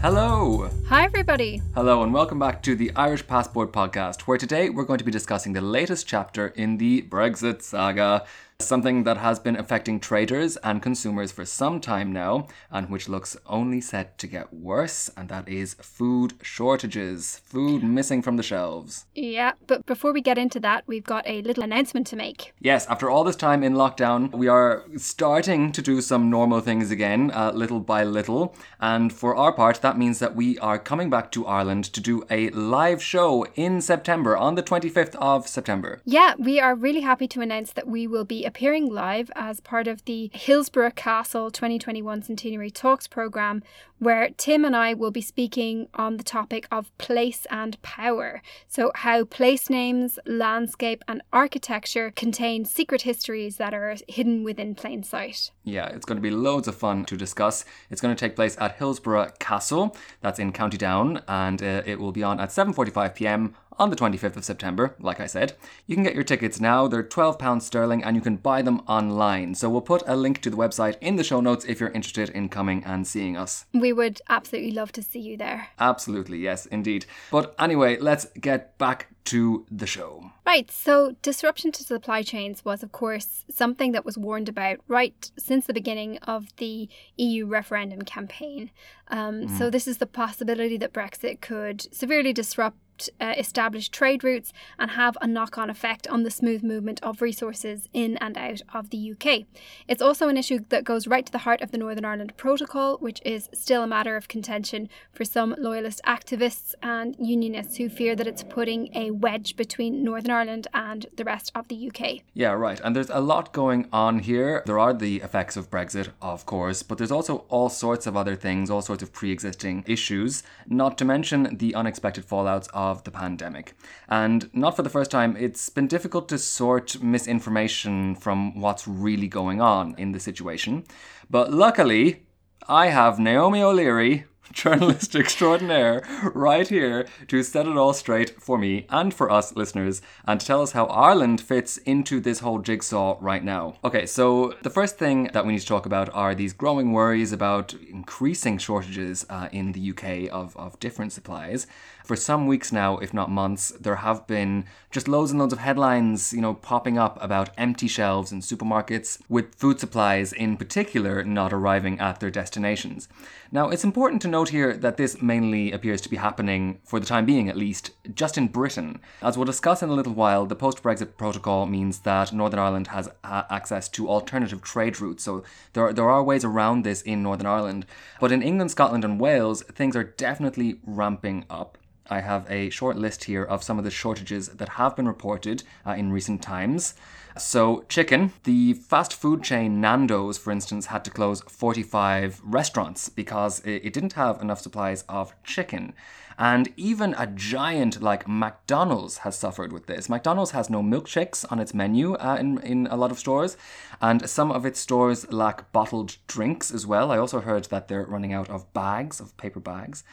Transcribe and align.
Hello. 0.00 0.70
Hi, 0.86 1.04
everybody. 1.06 1.60
Hello, 1.74 2.04
and 2.04 2.14
welcome 2.14 2.38
back 2.38 2.62
to 2.62 2.76
the 2.76 2.92
Irish 2.94 3.26
Passport 3.26 3.72
podcast, 3.72 4.20
where 4.22 4.38
today 4.38 4.70
we're 4.70 4.84
going 4.84 4.98
to 4.98 5.04
be 5.04 5.10
discussing 5.10 5.54
the 5.54 5.60
latest 5.60 6.06
chapter 6.06 6.46
in 6.46 6.76
the 6.76 7.02
Brexit 7.02 7.62
saga. 7.62 8.24
Something 8.60 9.04
that 9.04 9.18
has 9.18 9.38
been 9.38 9.54
affecting 9.54 10.00
traders 10.00 10.56
and 10.56 10.82
consumers 10.82 11.30
for 11.30 11.44
some 11.44 11.80
time 11.80 12.12
now, 12.12 12.48
and 12.72 12.90
which 12.90 13.08
looks 13.08 13.36
only 13.46 13.80
set 13.80 14.18
to 14.18 14.26
get 14.26 14.52
worse, 14.52 15.08
and 15.16 15.28
that 15.28 15.48
is 15.48 15.74
food 15.74 16.34
shortages, 16.42 17.40
food 17.44 17.84
missing 17.84 18.20
from 18.20 18.36
the 18.36 18.42
shelves. 18.42 19.06
Yeah, 19.14 19.52
but 19.68 19.86
before 19.86 20.12
we 20.12 20.20
get 20.20 20.38
into 20.38 20.58
that, 20.58 20.82
we've 20.88 21.04
got 21.04 21.24
a 21.24 21.40
little 21.42 21.62
announcement 21.62 22.08
to 22.08 22.16
make. 22.16 22.52
Yes, 22.58 22.84
after 22.88 23.08
all 23.08 23.22
this 23.22 23.36
time 23.36 23.62
in 23.62 23.74
lockdown, 23.74 24.32
we 24.32 24.48
are 24.48 24.84
starting 24.96 25.70
to 25.70 25.80
do 25.80 26.00
some 26.00 26.28
normal 26.28 26.58
things 26.58 26.90
again, 26.90 27.30
uh, 27.32 27.52
little 27.54 27.78
by 27.78 28.02
little. 28.02 28.56
And 28.80 29.12
for 29.12 29.36
our 29.36 29.52
part, 29.52 29.82
that 29.82 29.96
means 29.96 30.18
that 30.18 30.34
we 30.34 30.58
are 30.58 30.80
coming 30.80 31.10
back 31.10 31.30
to 31.32 31.46
Ireland 31.46 31.84
to 31.84 32.00
do 32.00 32.24
a 32.28 32.50
live 32.50 33.00
show 33.00 33.46
in 33.54 33.80
September, 33.80 34.36
on 34.36 34.56
the 34.56 34.64
25th 34.64 35.14
of 35.14 35.46
September. 35.46 36.02
Yeah, 36.04 36.34
we 36.36 36.58
are 36.58 36.74
really 36.74 37.02
happy 37.02 37.28
to 37.28 37.40
announce 37.40 37.72
that 37.74 37.86
we 37.86 38.08
will 38.08 38.24
be 38.24 38.47
appearing 38.48 38.90
live 38.90 39.30
as 39.36 39.60
part 39.60 39.86
of 39.86 40.02
the 40.06 40.30
Hillsborough 40.32 40.92
Castle 40.92 41.50
2021 41.50 42.22
Centenary 42.22 42.70
Talks 42.70 43.06
programme, 43.06 43.62
where 43.98 44.30
Tim 44.38 44.64
and 44.64 44.74
I 44.74 44.94
will 44.94 45.10
be 45.10 45.20
speaking 45.20 45.88
on 45.94 46.16
the 46.16 46.24
topic 46.24 46.66
of 46.72 46.96
place 46.96 47.46
and 47.50 47.80
power. 47.82 48.40
So, 48.66 48.90
how 48.94 49.24
place 49.24 49.68
names, 49.68 50.18
landscape, 50.24 51.04
and 51.06 51.20
architecture 51.30 52.10
contain 52.10 52.64
secret 52.64 53.02
histories 53.02 53.58
that 53.58 53.74
are 53.74 53.96
hidden 54.08 54.44
within 54.44 54.74
plain 54.74 55.02
sight. 55.02 55.50
Yeah, 55.62 55.86
it's 55.88 56.06
going 56.06 56.16
to 56.16 56.22
be 56.22 56.30
loads 56.30 56.68
of 56.68 56.74
fun 56.74 57.04
to 57.04 57.18
discuss. 57.18 57.66
It's 57.90 58.00
going 58.00 58.16
to 58.16 58.18
take 58.18 58.34
place 58.34 58.56
at 58.58 58.76
Hillsborough 58.76 59.32
Castle, 59.38 59.94
that's 60.22 60.38
in 60.38 60.52
County 60.52 60.78
Down, 60.78 61.22
and 61.28 61.62
uh, 61.62 61.82
it 61.84 62.00
will 62.00 62.12
be 62.12 62.22
on 62.22 62.40
at 62.40 62.48
7:45 62.48 63.14
p.m. 63.14 63.54
on 63.78 63.90
the 63.90 63.96
25th 63.96 64.36
of 64.36 64.44
September, 64.44 64.94
like 64.98 65.20
I 65.20 65.26
said. 65.26 65.54
You 65.86 65.94
can 65.94 66.04
get 66.04 66.14
your 66.14 66.24
tickets 66.24 66.60
now. 66.60 66.88
They're 66.88 67.02
12 67.02 67.38
pounds 67.38 67.66
sterling 67.66 68.02
and 68.02 68.16
you 68.16 68.22
can 68.22 68.36
buy 68.36 68.62
them 68.62 68.80
online. 68.88 69.54
So 69.54 69.70
we'll 69.70 69.80
put 69.80 70.02
a 70.06 70.16
link 70.16 70.40
to 70.42 70.50
the 70.50 70.56
website 70.56 70.96
in 71.00 71.16
the 71.16 71.24
show 71.24 71.40
notes 71.40 71.64
if 71.64 71.80
you're 71.80 71.90
interested 71.90 72.30
in 72.30 72.48
coming 72.48 72.82
and 72.84 73.06
seeing 73.06 73.36
us. 73.36 73.66
We 73.72 73.92
would 73.92 74.20
absolutely 74.28 74.72
love 74.72 74.92
to 74.92 75.02
see 75.02 75.20
you 75.20 75.36
there. 75.36 75.68
Absolutely, 75.78 76.38
yes, 76.38 76.66
indeed. 76.66 77.06
But 77.30 77.54
anyway, 77.58 77.98
let's 77.98 78.26
get 78.40 78.76
back 78.78 79.08
to 79.24 79.66
the 79.70 79.86
show. 79.86 80.32
Right, 80.46 80.70
so 80.70 81.14
disruption 81.20 81.70
to 81.72 81.82
supply 81.82 82.22
chains 82.22 82.64
was, 82.64 82.82
of 82.82 82.92
course, 82.92 83.44
something 83.50 83.92
that 83.92 84.06
was 84.06 84.16
warned 84.16 84.48
about 84.48 84.78
right 84.88 85.30
since 85.38 85.66
the 85.66 85.74
beginning 85.74 86.16
of 86.18 86.48
the 86.56 86.88
EU 87.18 87.44
referendum 87.44 88.02
campaign. 88.02 88.70
Um, 89.08 89.46
So, 89.48 89.68
this 89.68 89.86
is 89.86 89.98
the 89.98 90.06
possibility 90.06 90.78
that 90.78 90.94
Brexit 90.94 91.42
could 91.42 91.94
severely 91.94 92.32
disrupt 92.32 92.78
uh, 93.20 93.34
established 93.36 93.92
trade 93.92 94.24
routes 94.24 94.52
and 94.78 94.92
have 94.92 95.16
a 95.20 95.26
knock 95.26 95.58
on 95.58 95.70
effect 95.70 96.06
on 96.08 96.22
the 96.22 96.30
smooth 96.30 96.62
movement 96.62 97.00
of 97.02 97.22
resources 97.22 97.88
in 97.92 98.16
and 98.18 98.36
out 98.36 98.62
of 98.74 98.90
the 98.90 99.12
UK. 99.12 99.46
It's 99.86 100.02
also 100.02 100.28
an 100.28 100.36
issue 100.36 100.60
that 100.68 100.84
goes 100.84 101.06
right 101.06 101.24
to 101.26 101.32
the 101.32 101.38
heart 101.38 101.60
of 101.60 101.70
the 101.70 101.78
Northern 101.78 102.04
Ireland 102.04 102.36
Protocol, 102.36 102.98
which 102.98 103.20
is 103.24 103.48
still 103.52 103.82
a 103.82 103.86
matter 103.86 104.16
of 104.16 104.28
contention 104.28 104.88
for 105.12 105.24
some 105.24 105.54
loyalist 105.58 106.00
activists 106.06 106.74
and 106.82 107.16
unionists 107.18 107.76
who 107.76 107.88
fear 107.88 108.16
that 108.16 108.26
it's 108.26 108.42
putting 108.42 108.94
a 108.94 109.10
wedge 109.10 109.56
between 109.56 110.02
Northern 110.02 110.30
Ireland 110.30 110.66
and 110.74 111.06
the 111.16 111.24
rest 111.24 111.52
of 111.54 111.68
the 111.68 111.90
UK. 111.90 112.22
Yeah, 112.34 112.52
right. 112.52 112.80
And 112.82 112.94
there's 112.94 113.10
a 113.10 113.20
lot 113.20 113.52
going 113.52 113.88
on 113.92 114.20
here. 114.20 114.62
There 114.66 114.78
are 114.78 114.94
the 114.94 115.16
effects 115.16 115.56
of 115.56 115.70
Brexit, 115.70 116.08
of 116.22 116.46
course, 116.46 116.82
but 116.82 116.98
there's 116.98 117.12
also 117.12 117.44
all 117.48 117.68
sorts 117.68 118.06
of 118.06 118.16
other 118.16 118.36
things, 118.36 118.70
all 118.70 118.82
sorts 118.82 119.02
of 119.02 119.12
pre 119.12 119.30
existing 119.30 119.84
issues, 119.86 120.42
not 120.66 120.98
to 120.98 121.04
mention 121.04 121.56
the 121.58 121.74
unexpected 121.74 122.26
fallouts 122.26 122.68
of 122.72 122.87
the 122.94 123.10
pandemic. 123.10 123.74
And 124.08 124.50
not 124.52 124.76
for 124.76 124.82
the 124.82 124.90
first 124.90 125.10
time, 125.10 125.36
it's 125.36 125.68
been 125.68 125.86
difficult 125.86 126.28
to 126.28 126.38
sort 126.38 127.02
misinformation 127.02 128.14
from 128.14 128.60
what's 128.60 128.88
really 128.88 129.28
going 129.28 129.60
on 129.60 129.94
in 129.98 130.12
the 130.12 130.20
situation. 130.20 130.84
But 131.30 131.52
luckily, 131.52 132.22
I 132.68 132.88
have 132.88 133.18
Naomi 133.18 133.62
O'Leary, 133.62 134.24
journalist 134.52 135.14
extraordinaire, 135.14 136.02
right 136.34 136.68
here 136.68 137.06
to 137.28 137.42
set 137.42 137.66
it 137.66 137.76
all 137.76 137.92
straight 137.92 138.40
for 138.40 138.58
me 138.58 138.86
and 138.90 139.12
for 139.12 139.30
us 139.30 139.54
listeners 139.56 140.00
and 140.26 140.40
tell 140.40 140.62
us 140.62 140.72
how 140.72 140.86
Ireland 140.86 141.40
fits 141.40 141.76
into 141.78 142.20
this 142.20 142.40
whole 142.40 142.58
jigsaw 142.58 143.16
right 143.20 143.44
now. 143.44 143.76
Okay, 143.84 144.06
so 144.06 144.54
the 144.62 144.70
first 144.70 144.98
thing 144.98 145.30
that 145.32 145.44
we 145.46 145.52
need 145.52 145.60
to 145.60 145.66
talk 145.66 145.86
about 145.86 146.08
are 146.14 146.34
these 146.34 146.52
growing 146.52 146.92
worries 146.92 147.32
about 147.32 147.74
increasing 147.74 148.58
shortages 148.58 149.26
uh, 149.28 149.48
in 149.52 149.72
the 149.72 149.90
UK 149.90 150.32
of, 150.32 150.56
of 150.56 150.78
different 150.80 151.12
supplies. 151.12 151.66
For 152.08 152.16
some 152.16 152.46
weeks 152.46 152.72
now, 152.72 152.96
if 152.96 153.12
not 153.12 153.30
months, 153.30 153.68
there 153.78 153.96
have 153.96 154.26
been 154.26 154.64
just 154.90 155.08
loads 155.08 155.30
and 155.30 155.38
loads 155.38 155.52
of 155.52 155.58
headlines, 155.58 156.32
you 156.32 156.40
know, 156.40 156.54
popping 156.54 156.96
up 156.96 157.22
about 157.22 157.50
empty 157.58 157.86
shelves 157.86 158.32
in 158.32 158.40
supermarkets, 158.40 159.20
with 159.28 159.54
food 159.56 159.78
supplies 159.78 160.32
in 160.32 160.56
particular 160.56 161.22
not 161.22 161.52
arriving 161.52 162.00
at 162.00 162.18
their 162.18 162.30
destinations. 162.30 163.10
Now, 163.52 163.68
it's 163.68 163.84
important 163.84 164.22
to 164.22 164.28
note 164.28 164.48
here 164.48 164.74
that 164.74 164.96
this 164.96 165.20
mainly 165.20 165.70
appears 165.70 166.00
to 166.00 166.08
be 166.08 166.16
happening, 166.16 166.80
for 166.82 166.98
the 166.98 167.04
time 167.04 167.26
being 167.26 167.50
at 167.50 167.58
least, 167.58 167.90
just 168.14 168.38
in 168.38 168.48
Britain. 168.48 169.00
As 169.20 169.36
we'll 169.36 169.44
discuss 169.44 169.82
in 169.82 169.90
a 169.90 169.94
little 169.94 170.14
while, 170.14 170.46
the 170.46 170.56
post 170.56 170.82
Brexit 170.82 171.18
protocol 171.18 171.66
means 171.66 171.98
that 172.00 172.32
Northern 172.32 172.58
Ireland 172.58 172.86
has 172.86 173.10
access 173.22 173.86
to 173.90 174.08
alternative 174.08 174.62
trade 174.62 174.98
routes, 174.98 175.24
so 175.24 175.44
there 175.74 175.88
are, 175.88 175.92
there 175.92 176.08
are 176.08 176.22
ways 176.22 176.42
around 176.42 176.86
this 176.86 177.02
in 177.02 177.22
Northern 177.22 177.46
Ireland. 177.46 177.84
But 178.18 178.32
in 178.32 178.40
England, 178.40 178.70
Scotland, 178.70 179.04
and 179.04 179.20
Wales, 179.20 179.62
things 179.64 179.94
are 179.94 180.04
definitely 180.04 180.80
ramping 180.86 181.44
up. 181.50 181.76
I 182.10 182.20
have 182.20 182.50
a 182.50 182.70
short 182.70 182.96
list 182.96 183.24
here 183.24 183.44
of 183.44 183.62
some 183.62 183.78
of 183.78 183.84
the 183.84 183.90
shortages 183.90 184.48
that 184.48 184.70
have 184.70 184.96
been 184.96 185.08
reported 185.08 185.62
uh, 185.86 185.92
in 185.92 186.12
recent 186.12 186.42
times. 186.42 186.94
So, 187.38 187.84
chicken. 187.88 188.32
The 188.42 188.72
fast 188.74 189.14
food 189.14 189.44
chain 189.44 189.80
Nando's, 189.80 190.38
for 190.38 190.50
instance, 190.50 190.86
had 190.86 191.04
to 191.04 191.10
close 191.10 191.40
45 191.42 192.40
restaurants 192.42 193.08
because 193.08 193.60
it, 193.64 193.92
didn't 193.92 194.14
have 194.14 194.42
enough 194.42 194.60
supplies 194.60 195.04
of 195.08 195.34
chicken. 195.44 195.94
And 196.36 196.72
even 196.76 197.14
a 197.14 197.26
giant 197.26 198.00
like 198.00 198.28
McDonald's 198.28 199.18
has 199.18 199.36
suffered 199.36 199.72
with 199.72 199.86
this. 199.86 200.08
McDonald's 200.08 200.52
has 200.52 200.70
no 200.70 200.82
milkshakes 200.82 201.44
on 201.50 201.58
its 201.58 201.74
menu 201.74 202.14
uh, 202.14 202.36
in, 202.38 202.58
in 202.58 202.86
a 202.88 202.96
lot 202.96 203.10
of 203.10 203.18
stores, 203.18 203.56
and 204.00 204.28
some 204.28 204.50
of 204.50 204.64
its 204.64 204.78
stores 204.78 205.30
lack 205.32 205.70
bottled 205.72 206.16
drinks 206.28 206.72
as 206.72 206.86
well. 206.86 207.10
I 207.10 207.18
also 207.18 207.40
heard 207.40 207.64
that 207.66 207.88
they're 207.88 208.04
running 208.04 208.32
out 208.32 208.48
of 208.50 208.72
bags, 208.72 209.20
of 209.20 209.36
paper 209.36 209.60
bags. 209.60 210.04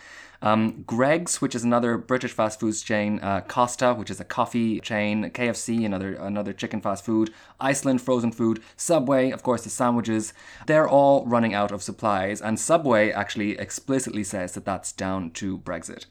Um, 0.41 0.83
Greggs, 0.83 1.41
which 1.41 1.55
is 1.55 1.63
another 1.63 1.97
British 1.97 2.31
fast 2.31 2.59
foods 2.59 2.81
chain, 2.81 3.19
uh, 3.21 3.41
Costa, 3.41 3.93
which 3.93 4.09
is 4.09 4.19
a 4.19 4.25
coffee 4.25 4.79
chain, 4.79 5.29
KFC, 5.31 5.85
another 5.85 6.15
another 6.15 6.53
chicken 6.53 6.81
fast 6.81 7.05
food, 7.05 7.33
Iceland 7.59 8.01
frozen 8.01 8.31
food, 8.31 8.61
Subway, 8.77 9.31
of 9.31 9.43
course, 9.43 9.63
the 9.63 9.69
sandwiches. 9.69 10.33
They're 10.67 10.87
all 10.87 11.25
running 11.25 11.53
out 11.53 11.71
of 11.71 11.83
supplies, 11.83 12.41
and 12.41 12.59
Subway 12.59 13.11
actually 13.11 13.57
explicitly 13.57 14.23
says 14.23 14.53
that 14.53 14.65
that's 14.65 14.91
down 14.91 15.31
to 15.31 15.57
Brexit. 15.59 16.05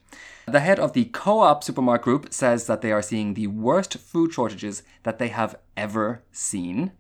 The 0.46 0.60
head 0.60 0.78
of 0.78 0.92
the 0.92 1.06
Co 1.06 1.40
op 1.40 1.64
supermarket 1.64 2.04
group 2.04 2.32
says 2.32 2.66
that 2.66 2.82
they 2.82 2.92
are 2.92 3.00
seeing 3.00 3.32
the 3.32 3.46
worst 3.46 3.96
food 3.96 4.32
shortages 4.34 4.82
that 5.02 5.18
they 5.18 5.28
have 5.28 5.56
ever 5.74 6.22
seen. 6.32 6.92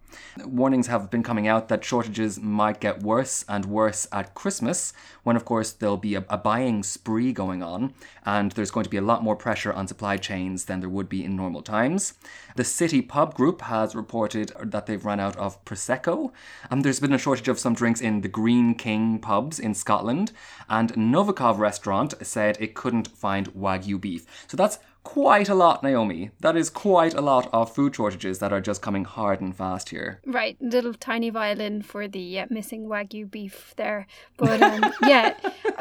Warnings 0.44 0.86
have 0.86 1.10
been 1.10 1.22
coming 1.22 1.46
out 1.46 1.68
that 1.68 1.84
shortages 1.84 2.40
might 2.40 2.80
get 2.80 3.02
worse 3.02 3.44
and 3.48 3.66
worse 3.66 4.06
at 4.12 4.34
Christmas, 4.34 4.94
when 5.24 5.36
of 5.36 5.44
course 5.44 5.72
there'll 5.72 5.96
be 5.96 6.14
a, 6.14 6.24
a, 6.30 6.38
buying 6.38 6.82
spree 6.82 7.32
going 7.32 7.62
on, 7.62 7.92
and 8.24 8.52
there's 8.52 8.70
going 8.70 8.84
to 8.84 8.90
be 8.90 8.96
a 8.96 9.02
lot 9.02 9.22
more 9.22 9.36
pressure 9.36 9.72
on 9.72 9.88
supply 9.88 10.16
chains 10.16 10.64
than 10.64 10.80
there 10.80 10.88
would 10.88 11.08
be 11.08 11.24
in 11.24 11.36
normal 11.36 11.62
times. 11.62 12.14
The 12.56 12.64
City 12.64 13.02
Pub 13.02 13.34
Group 13.34 13.62
has 13.62 13.96
reported 13.96 14.52
that 14.62 14.86
they've 14.86 15.04
run 15.04 15.18
out 15.18 15.36
of 15.36 15.64
Prosecco. 15.64 16.30
Um, 16.70 16.82
there's 16.82 17.00
been 17.00 17.12
a 17.12 17.18
shortage 17.18 17.48
of 17.48 17.58
some 17.58 17.74
drinks 17.74 18.00
in 18.00 18.20
the 18.20 18.28
Greene 18.28 18.76
King 18.76 19.18
pubs 19.18 19.58
in 19.58 19.74
Scotland, 19.74 20.30
and 20.68 20.92
Novikov 20.92 21.58
restaurant 21.58 22.14
said 22.22 22.56
it 22.60 22.74
couldn't 22.74 23.08
find 23.08 23.52
Wagyu 23.54 24.00
beef. 24.00 24.24
So 24.46 24.56
that's 24.56 24.78
quite 25.02 25.48
a 25.48 25.54
lot, 25.54 25.82
Naomi. 25.82 26.30
That 26.40 26.56
is 26.56 26.70
quite 26.70 27.12
a 27.12 27.20
lot 27.20 27.48
of 27.52 27.74
food 27.74 27.96
shortages 27.96 28.38
that 28.38 28.52
are 28.52 28.60
just 28.60 28.82
coming 28.82 29.04
hard 29.04 29.40
and 29.40 29.54
fast 29.54 29.88
here. 29.88 30.20
Right, 30.24 30.56
little 30.60 30.94
tiny 30.94 31.30
violin 31.30 31.82
for 31.82 32.06
the 32.06 32.38
uh, 32.38 32.46
missing 32.50 32.86
wagyu 32.86 33.28
beef 33.28 33.74
there, 33.76 34.06
but 34.36 34.62
um, 34.62 34.92
yeah, 35.02 35.34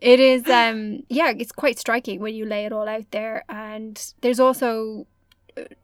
it 0.00 0.20
is. 0.20 0.48
Um, 0.48 1.04
yeah, 1.08 1.32
it's 1.36 1.52
quite 1.52 1.78
striking 1.78 2.18
when 2.18 2.34
you 2.34 2.44
lay 2.44 2.66
it 2.66 2.72
all 2.72 2.88
out 2.88 3.10
there, 3.12 3.44
and 3.48 4.14
there's 4.20 4.40
also 4.40 5.06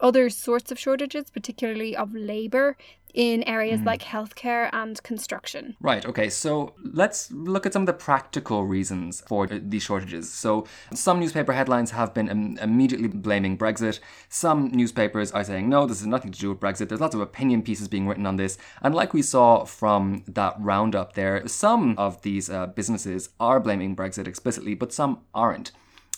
other 0.01 0.31
sorts 0.31 0.71
of 0.71 0.79
shortages, 0.79 1.31
particularly 1.31 1.97
of 1.97 2.15
labor 2.15 2.77
in 3.15 3.45
areas 3.45 3.81
mm. 3.81 3.87
like 3.87 4.03
healthcare 4.03 4.69
and 4.73 5.01
construction. 5.05 5.77
Right, 5.81 6.05
okay, 6.05 6.29
so 6.29 6.75
let's 6.83 7.31
look 7.31 7.65
at 7.65 7.73
some 7.73 7.83
of 7.83 7.87
the 7.87 7.93
practical 7.93 8.67
reasons 8.67 9.23
for 9.27 9.47
these 9.47 9.85
shortages. 9.85 10.31
So, 10.31 10.67
some 10.93 11.21
newspaper 11.21 11.53
headlines 11.53 11.93
have 11.93 12.13
been 12.13 12.29
Im- 12.29 12.59
immediately 12.61 13.09
blaming 13.09 13.57
Brexit. 13.57 14.01
Some 14.29 14.71
newspapers 14.73 15.31
are 15.31 15.45
saying, 15.45 15.69
no, 15.69 15.87
this 15.87 16.01
has 16.01 16.07
nothing 16.09 16.33
to 16.33 16.39
do 16.39 16.51
with 16.51 16.61
Brexit. 16.61 16.89
There's 16.89 17.01
lots 17.01 17.15
of 17.15 17.21
opinion 17.21 17.63
pieces 17.63 17.87
being 17.87 18.09
written 18.09 18.27
on 18.27 18.37
this. 18.37 18.59
And 18.83 18.95
like 18.95 19.15
we 19.15 19.23
saw 19.23 19.65
from 19.65 20.25
that 20.27 20.57
roundup 20.59 21.15
there, 21.15 21.47
some 21.47 21.95
of 21.97 22.21
these 22.23 22.51
uh, 22.51 22.67
businesses 22.67 23.31
are 23.39 23.61
blaming 23.61 23.95
Brexit 23.95 24.27
explicitly, 24.27 24.75
but 24.75 24.93
some 24.93 25.21
aren't. 25.33 25.71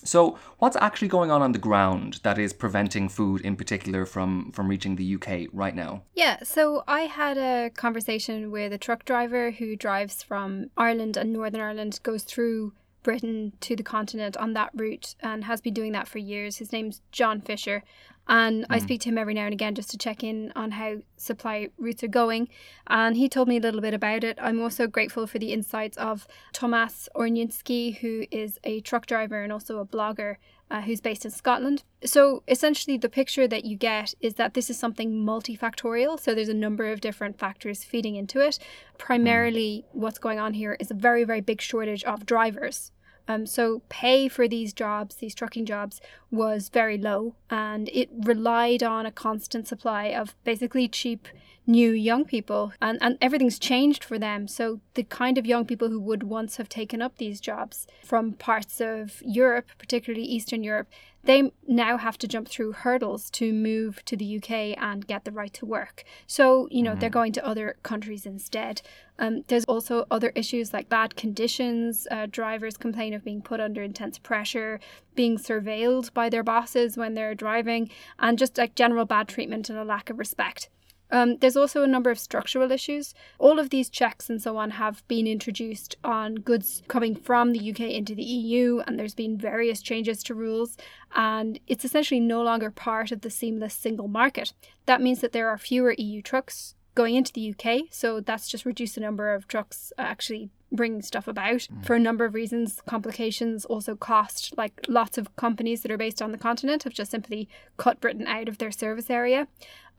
So, 0.05 0.39
what's 0.59 0.77
actually 0.77 1.09
going 1.09 1.31
on 1.31 1.43
on 1.43 1.53
the 1.53 1.59
ground 1.59 2.21
that 2.23 2.39
is 2.39 2.53
preventing 2.53 3.09
food 3.09 3.41
in 3.41 3.57
particular 3.57 4.07
from 4.07 4.53
from 4.53 4.69
reaching 4.69 4.97
the 4.97 5.15
UK 5.17 5.49
right 5.53 5.75
now? 5.75 6.03
Yeah, 6.15 6.43
so 6.43 6.85
I 6.87 7.03
had 7.03 7.39
a 7.39 7.71
conversation 7.71 8.51
with 8.51 8.73
a 8.73 8.79
truck 8.79 9.05
driver 9.05 9.51
who 9.51 9.75
drives 9.75 10.23
from 10.23 10.71
Ireland 10.77 11.17
and 11.17 11.33
Northern 11.33 11.61
Ireland, 11.61 12.01
goes 12.03 12.23
through 12.23 12.73
Britain 13.07 13.53
to 13.61 13.77
the 13.77 13.85
continent 13.85 14.37
on 14.37 14.53
that 14.55 14.71
route 14.75 15.15
and 15.21 15.45
has 15.45 15.61
been 15.61 15.73
doing 15.73 15.93
that 15.93 16.09
for 16.09 16.19
years. 16.19 16.57
His 16.57 16.73
name's 16.73 17.03
John 17.13 17.41
Fisher, 17.41 17.85
and 18.27 18.65
mm. 18.65 18.67
I 18.69 18.81
speak 18.81 19.01
to 19.03 19.11
him 19.11 19.17
every 19.17 19.33
now 19.33 19.45
and 19.45 19.53
again 19.53 19.77
just 19.77 19.91
to 19.91 19.97
check 19.97 20.25
in 20.25 20.53
on 20.57 20.73
how 20.73 20.97
supply 21.17 21.69
routes 21.79 22.03
are 22.03 22.09
going. 22.09 22.49
And 22.89 23.17
he 23.17 23.29
told 23.29 23.47
me 23.47 23.59
a 23.59 23.61
little 23.61 23.81
bit 23.81 23.95
about 23.95 24.25
it. 24.25 24.37
I'm 24.43 24.61
also 24.61 24.89
grateful 24.89 25.29
for 25.29 25.39
the 25.39 25.53
insights 25.53 25.97
of 25.99 26.27
Tomas 26.53 27.09
Orninsky, 27.15 27.99
who 27.99 28.25
is 28.33 28.59
a 28.65 28.81
truck 28.81 29.07
driver 29.07 29.41
and 29.41 29.53
also 29.53 29.79
a 29.79 29.87
blogger 29.87 30.39
uh, 30.69 30.81
who's 30.81 31.01
based 31.01 31.25
in 31.25 31.31
Scotland. 31.31 31.85
So 32.05 32.43
essentially, 32.49 32.99
the 32.99 33.09
picture 33.09 33.47
that 33.47 33.65
you 33.65 33.77
get 33.77 34.15
is 34.21 34.35
that 34.35 34.55
this 34.55 34.69
is 34.69 34.77
something 34.77 35.25
multifactorial. 35.25 36.19
So 36.19 36.35
there's 36.35 36.49
a 36.49 36.55
number 36.55 36.91
of 36.91 37.01
different 37.01 37.39
factors 37.39 37.85
feeding 37.85 38.17
into 38.17 38.41
it. 38.41 38.59
Primarily, 38.99 39.85
what's 39.93 40.19
going 40.19 40.41
on 40.41 40.55
here 40.55 40.77
is 40.81 40.91
a 40.91 40.95
very, 40.95 41.23
very 41.23 41.41
big 41.41 41.61
shortage 41.61 42.03
of 42.03 42.27
drivers. 42.27 42.91
Um, 43.29 43.47
so 43.47 43.83
pay 43.89 44.29
for 44.29 44.47
these 44.47 44.73
jobs, 44.73 45.17
these 45.17 45.35
trucking 45.35 45.67
jobs, 45.67 46.01
was 46.31 46.69
very 46.69 46.97
low, 46.97 47.35
and 47.51 47.89
it 47.93 48.09
relied 48.13 48.83
on 48.83 49.05
a 49.07 49.11
constant 49.11 49.67
supply 49.67 50.07
of 50.07 50.35
basically 50.45 50.89
cheap 50.89 51.29
new 51.67 51.91
young 51.91 52.25
people, 52.25 52.73
and, 52.81 52.99
and 53.01 53.19
everything's 53.21 53.59
changed 53.59 54.05
for 54.05 54.19
them. 54.19 54.47
So 54.47 54.81
the 54.95 55.03
kind 55.03 55.37
of 55.37 55.47
young 55.47 55.67
people 55.67 55.89
who 55.89 56.01
would 56.01 56.23
once 56.23 56.57
have 56.57 56.69
taken 56.69 57.03
up 57.03 57.17
these 57.19 57.41
jobs 57.41 57.87
from 58.05 58.33
parts 58.35 58.81
of 58.81 59.23
Europe, 59.25 59.67
particularly 59.79 60.25
Eastern 60.25 60.63
Europe, 60.63 60.89
they 61.27 61.51
now 61.67 61.97
have 61.99 62.17
to 62.19 62.29
jump 62.29 62.49
through 62.49 62.73
hurdles 62.73 63.31
to 63.31 63.53
move 63.53 64.05
to 64.05 64.17
the 64.17 64.37
UK 64.37 64.81
and 64.81 65.07
get 65.07 65.25
the 65.25 65.33
right 65.33 65.53
to 65.55 65.67
work. 65.67 66.05
So, 66.27 66.69
you 66.71 66.83
know, 66.83 66.93
mm. 66.93 67.01
they're 67.01 67.11
going 67.11 67.33
to 67.33 67.45
other 67.45 67.77
countries 67.83 68.27
instead. 68.27 68.81
Um, 69.19 69.43
there's 69.49 69.65
also 69.65 70.07
other 70.09 70.31
issues 70.37 70.73
like 70.73 70.89
bad 70.89 71.17
conditions. 71.17 72.07
Uh, 72.11 72.27
drivers 72.31 72.77
complain 72.77 73.13
of 73.13 73.25
being 73.25 73.43
put 73.43 73.59
under 73.59 73.83
intense 73.83 74.19
pressure, 74.19 74.79
being 75.17 75.37
surveilled 75.37 76.15
by 76.15 76.29
their 76.29 76.45
bosses 76.45 76.97
when 76.97 77.15
they're 77.15 77.35
driving, 77.35 77.91
and 78.21 78.39
just 78.39 78.57
like 78.57 78.77
general 78.77 79.05
bad 79.05 79.27
treatment 79.27 79.69
and 79.69 79.79
a 79.79 79.85
lack 79.85 80.11
of 80.11 80.19
respect. 80.21 80.69
Um, 81.11 81.37
there's 81.39 81.57
also 81.57 81.83
a 81.83 81.87
number 81.87 82.11
of 82.11 82.19
structural 82.19 82.73
issues. 82.73 83.15
All 83.39 83.59
of 83.59 83.71
these 83.71 83.89
checks 83.89 84.29
and 84.29 84.41
so 84.41 84.57
on 84.57 84.73
have 84.73 85.07
been 85.09 85.27
introduced 85.27 85.97
on 86.03 86.37
goods 86.37 86.83
coming 86.89 87.15
from 87.15 87.53
the 87.53 87.71
UK 87.71 87.81
into 87.81 88.15
the 88.15 88.23
EU, 88.23 88.81
and 88.87 88.99
there's 88.99 89.15
been 89.15 89.39
various 89.39 89.81
changes 89.81 90.23
to 90.25 90.35
rules, 90.35 90.77
and 91.15 91.61
it's 91.67 91.85
essentially 91.85 92.21
no 92.21 92.43
longer 92.43 92.71
part 92.71 93.13
of 93.13 93.21
the 93.21 93.31
seamless 93.31 93.75
single 93.75 94.09
market. 94.09 94.53
That 94.87 95.01
means 95.01 95.21
that 95.21 95.33
there 95.33 95.49
are 95.49 95.59
fewer 95.59 95.95
EU 95.97 96.23
trucks 96.23 96.75
going 96.95 97.15
into 97.15 97.33
the 97.33 97.55
UK, 97.55 97.85
so 97.91 98.21
that's 98.21 98.49
just 98.49 98.65
reduced 98.65 98.95
the 98.95 99.01
number 99.01 99.35
of 99.35 99.47
trucks 99.47 99.93
actually 99.99 100.51
bringing 100.73 101.03
stuff 101.03 101.29
about 101.29 101.69
mm. 101.73 101.85
for 101.85 101.95
a 101.95 102.01
number 102.01 102.25
of 102.25 102.35
reasons. 102.35 102.81
Complications, 102.87 103.65
also 103.65 103.97
cost. 103.97 104.57
Like 104.57 104.85
lots 104.89 105.19
of 105.19 105.35
companies 105.37 105.83
that 105.83 105.91
are 105.91 105.99
based 105.99 106.23
on 106.23 106.33
the 106.33 106.39
continent 106.39 106.83
have 106.85 106.93
just 106.93 107.11
simply 107.11 107.49
cut 107.77 108.01
Britain 108.01 108.27
out 108.27 108.49
of 108.49 108.59
their 108.59 108.73
service 108.73 109.11
area. 109.11 109.49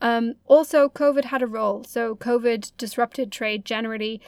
Um, 0.01 0.35
also, 0.45 0.89
COVID 0.89 1.25
had 1.25 1.41
a 1.41 1.47
role. 1.47 1.83
So, 1.83 2.15
COVID 2.15 2.71
disrupted 2.77 3.31
trade 3.31 3.65
generally, 3.65 4.21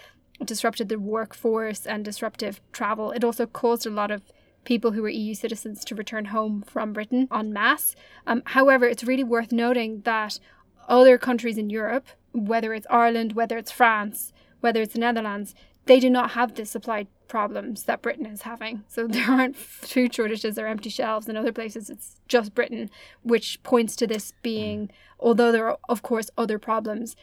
disrupted 0.44 0.90
the 0.90 1.00
workforce, 1.00 1.86
and 1.86 2.04
disruptive 2.04 2.60
travel. 2.72 3.12
It 3.12 3.24
also 3.24 3.46
caused 3.46 3.86
a 3.86 3.92
lot 3.92 4.10
of 4.10 4.24
people 4.64 4.92
who 4.92 5.02
were 5.02 5.10
EU 5.10 5.34
citizens 5.34 5.86
to 5.86 5.96
return 5.96 6.26
home 6.26 6.64
from 6.64 6.94
Britain 6.94 7.28
en 7.34 7.54
masse. 7.54 7.96
Um, 8.26 8.42
however, 8.46 8.86
it's 8.86 9.04
really 9.04 9.24
worth 9.24 9.52
noting 9.52 10.02
that 10.02 10.40
other 10.88 11.18
countries 11.18 11.58
in 11.58 11.70
Europe, 11.70 12.08
whether 12.34 12.74
it's 12.74 12.88
Ireland, 12.90 13.34
whether 13.34 13.58
it's 13.58 13.72
France, 13.72 14.34
whether 14.60 14.82
it's 14.82 14.94
the 14.94 15.00
Netherlands, 15.00 15.56
they 15.90 16.00
do 16.00 16.10
not 16.10 16.32
have 16.32 16.54
the 16.54 16.68
supply 16.68 17.08
problems 17.28 17.86
that 17.86 18.04
Britain 18.04 18.28
is 18.28 18.44
having. 18.44 18.84
So 18.88 19.08
there 19.08 19.28
aren't 19.28 19.56
food 19.56 20.14
shortages 20.14 20.60
or 20.60 20.68
empty 20.68 20.92
shelves 20.92 21.28
in 21.28 21.36
other 21.36 21.52
places. 21.52 21.90
It's 21.90 22.22
just 22.28 22.54
Britain, 22.54 22.92
which 23.24 23.62
points 23.64 23.96
to 23.96 24.06
this 24.06 24.34
being, 24.44 24.92
although 25.20 25.52
there 25.52 25.68
are, 25.68 25.80
of 25.90 26.04
course, 26.04 26.30
other 26.38 26.60
problems, 26.60 27.16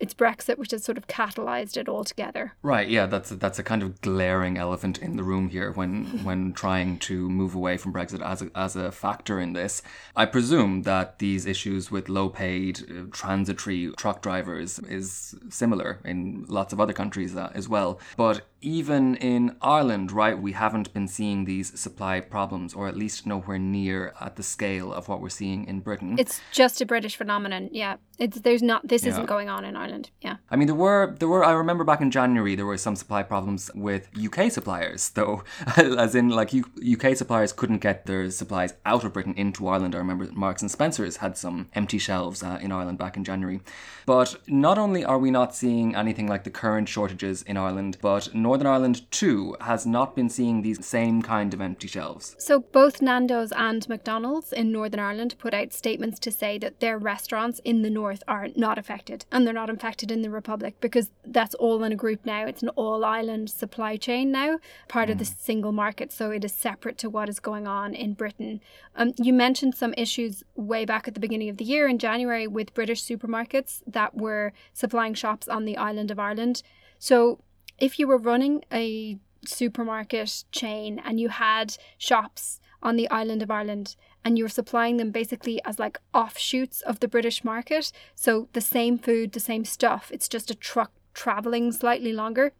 it's 0.00 0.14
Brexit 0.14 0.58
which 0.58 0.70
has 0.70 0.84
sort 0.84 0.98
of 0.98 1.06
catalyzed 1.06 1.76
it 1.76 1.88
all 1.88 2.04
together. 2.04 2.54
Right. 2.62 2.88
Yeah. 2.88 3.06
That's 3.06 3.30
a, 3.30 3.36
that's 3.36 3.58
a 3.58 3.62
kind 3.62 3.82
of 3.82 4.00
glaring 4.00 4.56
elephant 4.56 4.98
in 4.98 5.16
the 5.16 5.22
room 5.22 5.48
here 5.48 5.72
when 5.72 6.04
when 6.24 6.52
trying 6.52 6.98
to 7.00 7.28
move 7.28 7.54
away 7.54 7.76
from 7.76 7.92
Brexit 7.92 8.22
as 8.24 8.42
a, 8.42 8.50
as 8.54 8.76
a 8.76 8.92
factor 8.92 9.40
in 9.40 9.52
this. 9.52 9.82
I 10.14 10.26
presume 10.26 10.82
that 10.82 11.18
these 11.18 11.46
issues 11.46 11.90
with 11.90 12.08
low-paid 12.08 12.80
uh, 12.90 13.02
transitory 13.10 13.92
truck 13.96 14.22
drivers 14.22 14.78
is 14.80 15.34
similar 15.50 16.00
in 16.04 16.44
lots 16.48 16.72
of 16.72 16.80
other 16.80 16.92
countries 16.92 17.36
uh, 17.36 17.50
as 17.54 17.68
well. 17.68 18.00
But 18.16 18.42
even 18.60 19.16
in 19.16 19.56
Ireland, 19.60 20.12
right, 20.12 20.38
we 20.38 20.52
haven't 20.52 20.92
been 20.94 21.08
seeing 21.08 21.44
these 21.44 21.78
supply 21.78 22.20
problems, 22.20 22.74
or 22.74 22.88
at 22.88 22.96
least 22.96 23.26
nowhere 23.26 23.58
near 23.58 24.14
at 24.20 24.36
the 24.36 24.42
scale 24.42 24.92
of 24.92 25.08
what 25.08 25.20
we're 25.20 25.28
seeing 25.28 25.66
in 25.66 25.80
Britain. 25.80 26.16
It's 26.18 26.40
just 26.52 26.80
a 26.80 26.86
British 26.86 27.16
phenomenon. 27.16 27.68
Yeah, 27.72 27.96
it's 28.18 28.40
there's 28.40 28.62
not 28.62 28.88
this 28.88 29.04
yeah. 29.04 29.10
isn't 29.10 29.26
going 29.26 29.48
on 29.48 29.64
in 29.64 29.76
Ireland. 29.76 30.10
Yeah. 30.20 30.36
I 30.50 30.56
mean, 30.56 30.66
there 30.66 30.74
were 30.74 31.14
there 31.18 31.28
were 31.28 31.44
I 31.44 31.52
remember 31.52 31.84
back 31.84 32.00
in 32.00 32.10
January 32.10 32.54
there 32.54 32.66
were 32.66 32.78
some 32.78 32.96
supply 32.96 33.22
problems 33.22 33.70
with 33.74 34.08
UK 34.16 34.50
suppliers, 34.50 35.10
though, 35.14 35.42
as 35.76 36.14
in 36.14 36.30
like 36.30 36.52
UK 36.54 37.16
suppliers 37.16 37.52
couldn't 37.52 37.78
get 37.78 38.06
their 38.06 38.30
supplies 38.30 38.74
out 38.84 39.04
of 39.04 39.12
Britain 39.12 39.34
into 39.36 39.68
Ireland. 39.68 39.94
I 39.94 39.98
remember 39.98 40.28
Marks 40.32 40.62
and 40.62 40.70
Spencers 40.70 41.18
had 41.18 41.36
some 41.36 41.68
empty 41.74 41.98
shelves 41.98 42.42
uh, 42.42 42.58
in 42.60 42.72
Ireland 42.72 42.98
back 42.98 43.16
in 43.16 43.24
January. 43.24 43.60
But 44.06 44.36
not 44.46 44.78
only 44.78 45.04
are 45.04 45.18
we 45.18 45.30
not 45.30 45.54
seeing 45.54 45.96
anything 45.96 46.28
like 46.28 46.44
the 46.44 46.50
current 46.50 46.88
shortages 46.88 47.42
in 47.42 47.56
Ireland, 47.56 47.98
but 48.00 48.34
Northern 48.46 48.68
Ireland 48.68 49.10
too 49.10 49.56
has 49.60 49.86
not 49.86 50.14
been 50.14 50.28
seeing 50.28 50.62
these 50.62 50.86
same 50.86 51.20
kind 51.20 51.52
of 51.52 51.60
empty 51.60 51.88
shelves. 51.88 52.36
So 52.38 52.60
both 52.60 53.02
Nando's 53.02 53.50
and 53.50 53.88
McDonald's 53.88 54.52
in 54.52 54.70
Northern 54.70 55.00
Ireland 55.00 55.34
put 55.38 55.52
out 55.52 55.72
statements 55.72 56.20
to 56.20 56.30
say 56.30 56.56
that 56.58 56.78
their 56.78 56.96
restaurants 56.96 57.60
in 57.64 57.82
the 57.82 57.90
north 57.90 58.22
are 58.28 58.46
not 58.54 58.78
affected 58.78 59.26
and 59.32 59.44
they're 59.44 59.52
not 59.52 59.68
affected 59.68 60.12
in 60.12 60.22
the 60.22 60.30
Republic 60.30 60.76
because 60.80 61.10
that's 61.24 61.56
all 61.56 61.82
in 61.82 61.90
a 61.90 61.96
group 61.96 62.20
now. 62.24 62.46
It's 62.46 62.62
an 62.62 62.68
all 62.76 63.04
island 63.04 63.50
supply 63.50 63.96
chain 63.96 64.30
now, 64.30 64.60
part 64.86 65.08
mm. 65.08 65.12
of 65.12 65.18
the 65.18 65.24
hmm. 65.24 65.40
single 65.40 65.72
market. 65.72 66.12
So 66.12 66.30
it 66.30 66.44
is 66.44 66.54
separate 66.54 66.98
to 66.98 67.10
what 67.10 67.28
is 67.28 67.40
going 67.40 67.66
on 67.66 67.94
in 67.94 68.14
Britain. 68.14 68.60
Um, 68.94 69.12
you 69.16 69.32
mentioned 69.32 69.74
some 69.74 69.92
issues 69.96 70.44
way 70.54 70.84
back 70.84 71.08
at 71.08 71.14
the 71.14 71.20
beginning 71.20 71.48
of 71.48 71.56
the 71.56 71.64
year 71.64 71.88
in 71.88 71.98
January 71.98 72.46
with 72.46 72.74
British 72.74 73.02
supermarkets 73.02 73.82
that 73.88 74.16
were 74.16 74.52
supplying 74.72 75.14
shops 75.14 75.48
on 75.48 75.64
the 75.64 75.76
island 75.76 76.12
of 76.12 76.20
Ireland. 76.20 76.62
So 77.00 77.40
if 77.78 77.98
you 77.98 78.06
were 78.06 78.18
running 78.18 78.64
a 78.72 79.18
supermarket 79.44 80.44
chain 80.50 81.00
and 81.04 81.20
you 81.20 81.28
had 81.28 81.76
shops 81.98 82.60
on 82.82 82.96
the 82.96 83.08
island 83.10 83.42
of 83.42 83.50
Ireland 83.50 83.96
and 84.24 84.36
you 84.36 84.44
were 84.44 84.48
supplying 84.48 84.96
them 84.96 85.10
basically 85.10 85.62
as 85.64 85.78
like 85.78 85.98
offshoots 86.12 86.80
of 86.82 87.00
the 87.00 87.08
British 87.08 87.44
market, 87.44 87.92
so 88.14 88.48
the 88.52 88.60
same 88.60 88.98
food, 88.98 89.32
the 89.32 89.40
same 89.40 89.64
stuff, 89.64 90.10
it's 90.12 90.28
just 90.28 90.50
a 90.50 90.54
truck 90.54 90.92
traveling 91.14 91.72
slightly 91.72 92.12
longer. 92.12 92.52